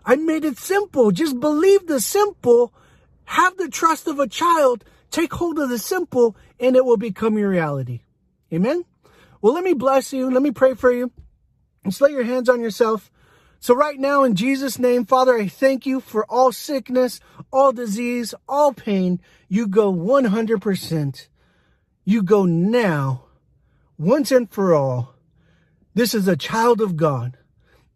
I 0.08 0.16
made 0.16 0.46
it 0.46 0.56
simple. 0.56 1.10
Just 1.10 1.38
believe 1.38 1.86
the 1.86 2.00
simple. 2.00 2.72
Have 3.26 3.58
the 3.58 3.68
trust 3.68 4.08
of 4.08 4.18
a 4.18 4.26
child. 4.26 4.82
Take 5.10 5.34
hold 5.34 5.58
of 5.58 5.68
the 5.68 5.78
simple 5.78 6.34
and 6.58 6.76
it 6.76 6.84
will 6.86 6.96
become 6.96 7.36
your 7.36 7.50
reality. 7.50 8.00
Amen. 8.50 8.86
Well, 9.42 9.52
let 9.52 9.62
me 9.62 9.74
bless 9.74 10.14
you. 10.14 10.30
Let 10.30 10.42
me 10.42 10.50
pray 10.50 10.72
for 10.72 10.90
you. 10.90 11.12
Just 11.84 12.00
lay 12.00 12.10
your 12.10 12.24
hands 12.24 12.48
on 12.48 12.62
yourself. 12.62 13.10
So 13.60 13.74
right 13.74 14.00
now 14.00 14.24
in 14.24 14.34
Jesus 14.34 14.78
name, 14.78 15.04
Father, 15.04 15.36
I 15.36 15.46
thank 15.46 15.84
you 15.84 16.00
for 16.00 16.24
all 16.24 16.52
sickness, 16.52 17.20
all 17.52 17.72
disease, 17.72 18.34
all 18.48 18.72
pain. 18.72 19.20
You 19.46 19.68
go 19.68 19.92
100%. 19.92 21.28
You 22.06 22.22
go 22.22 22.46
now, 22.46 23.24
once 23.98 24.32
and 24.32 24.50
for 24.50 24.74
all. 24.74 25.14
This 25.94 26.14
is 26.14 26.26
a 26.26 26.36
child 26.36 26.80
of 26.80 26.96
God. 26.96 27.36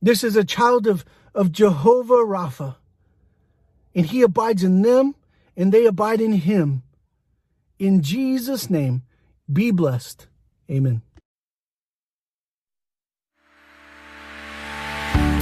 This 0.03 0.23
is 0.23 0.37
a 0.37 0.45
child 0.45 0.87
of, 0.87 1.07
of 1.35 1.53
Jehovah 1.53 2.15
Rapha. 2.15 2.77
And 3.95 4.07
he 4.07 4.23
abides 4.23 4.63
in 4.63 4.83
them 4.83 5.15
and 5.57 5.73
they 5.73 5.87
abide 5.87 6.21
in 6.21 6.33
him. 6.33 6.83
In 7.79 8.03
Jesus 8.03 8.71
name, 8.71 9.03
be 9.53 9.71
blessed. 9.71 10.27
Amen. 10.71 11.03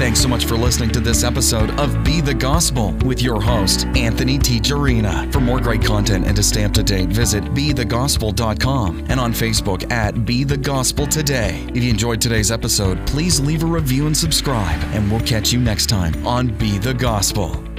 Thanks 0.00 0.22
so 0.22 0.28
much 0.28 0.46
for 0.46 0.56
listening 0.56 0.88
to 0.92 1.00
this 1.00 1.24
episode 1.24 1.78
of 1.78 2.02
Be 2.04 2.22
the 2.22 2.32
Gospel 2.32 2.92
with 3.04 3.20
your 3.20 3.38
host, 3.38 3.84
Anthony 3.88 4.38
T. 4.38 4.58
Jarina. 4.58 5.30
For 5.30 5.40
more 5.40 5.60
great 5.60 5.82
content 5.82 6.26
and 6.26 6.34
to 6.36 6.42
stay 6.42 6.64
up 6.64 6.72
to 6.72 6.82
date, 6.82 7.10
visit 7.10 7.44
BeTheGospel.com 7.44 9.04
and 9.10 9.20
on 9.20 9.34
Facebook 9.34 9.92
at 9.92 10.24
Be 10.24 10.42
the 10.42 10.56
Gospel 10.56 11.06
Today. 11.06 11.66
If 11.74 11.84
you 11.84 11.90
enjoyed 11.90 12.18
today's 12.18 12.50
episode, 12.50 13.06
please 13.06 13.40
leave 13.40 13.62
a 13.62 13.66
review 13.66 14.06
and 14.06 14.16
subscribe, 14.16 14.82
and 14.94 15.12
we'll 15.12 15.20
catch 15.20 15.52
you 15.52 15.60
next 15.60 15.90
time 15.90 16.26
on 16.26 16.48
Be 16.56 16.78
the 16.78 16.94
Gospel. 16.94 17.69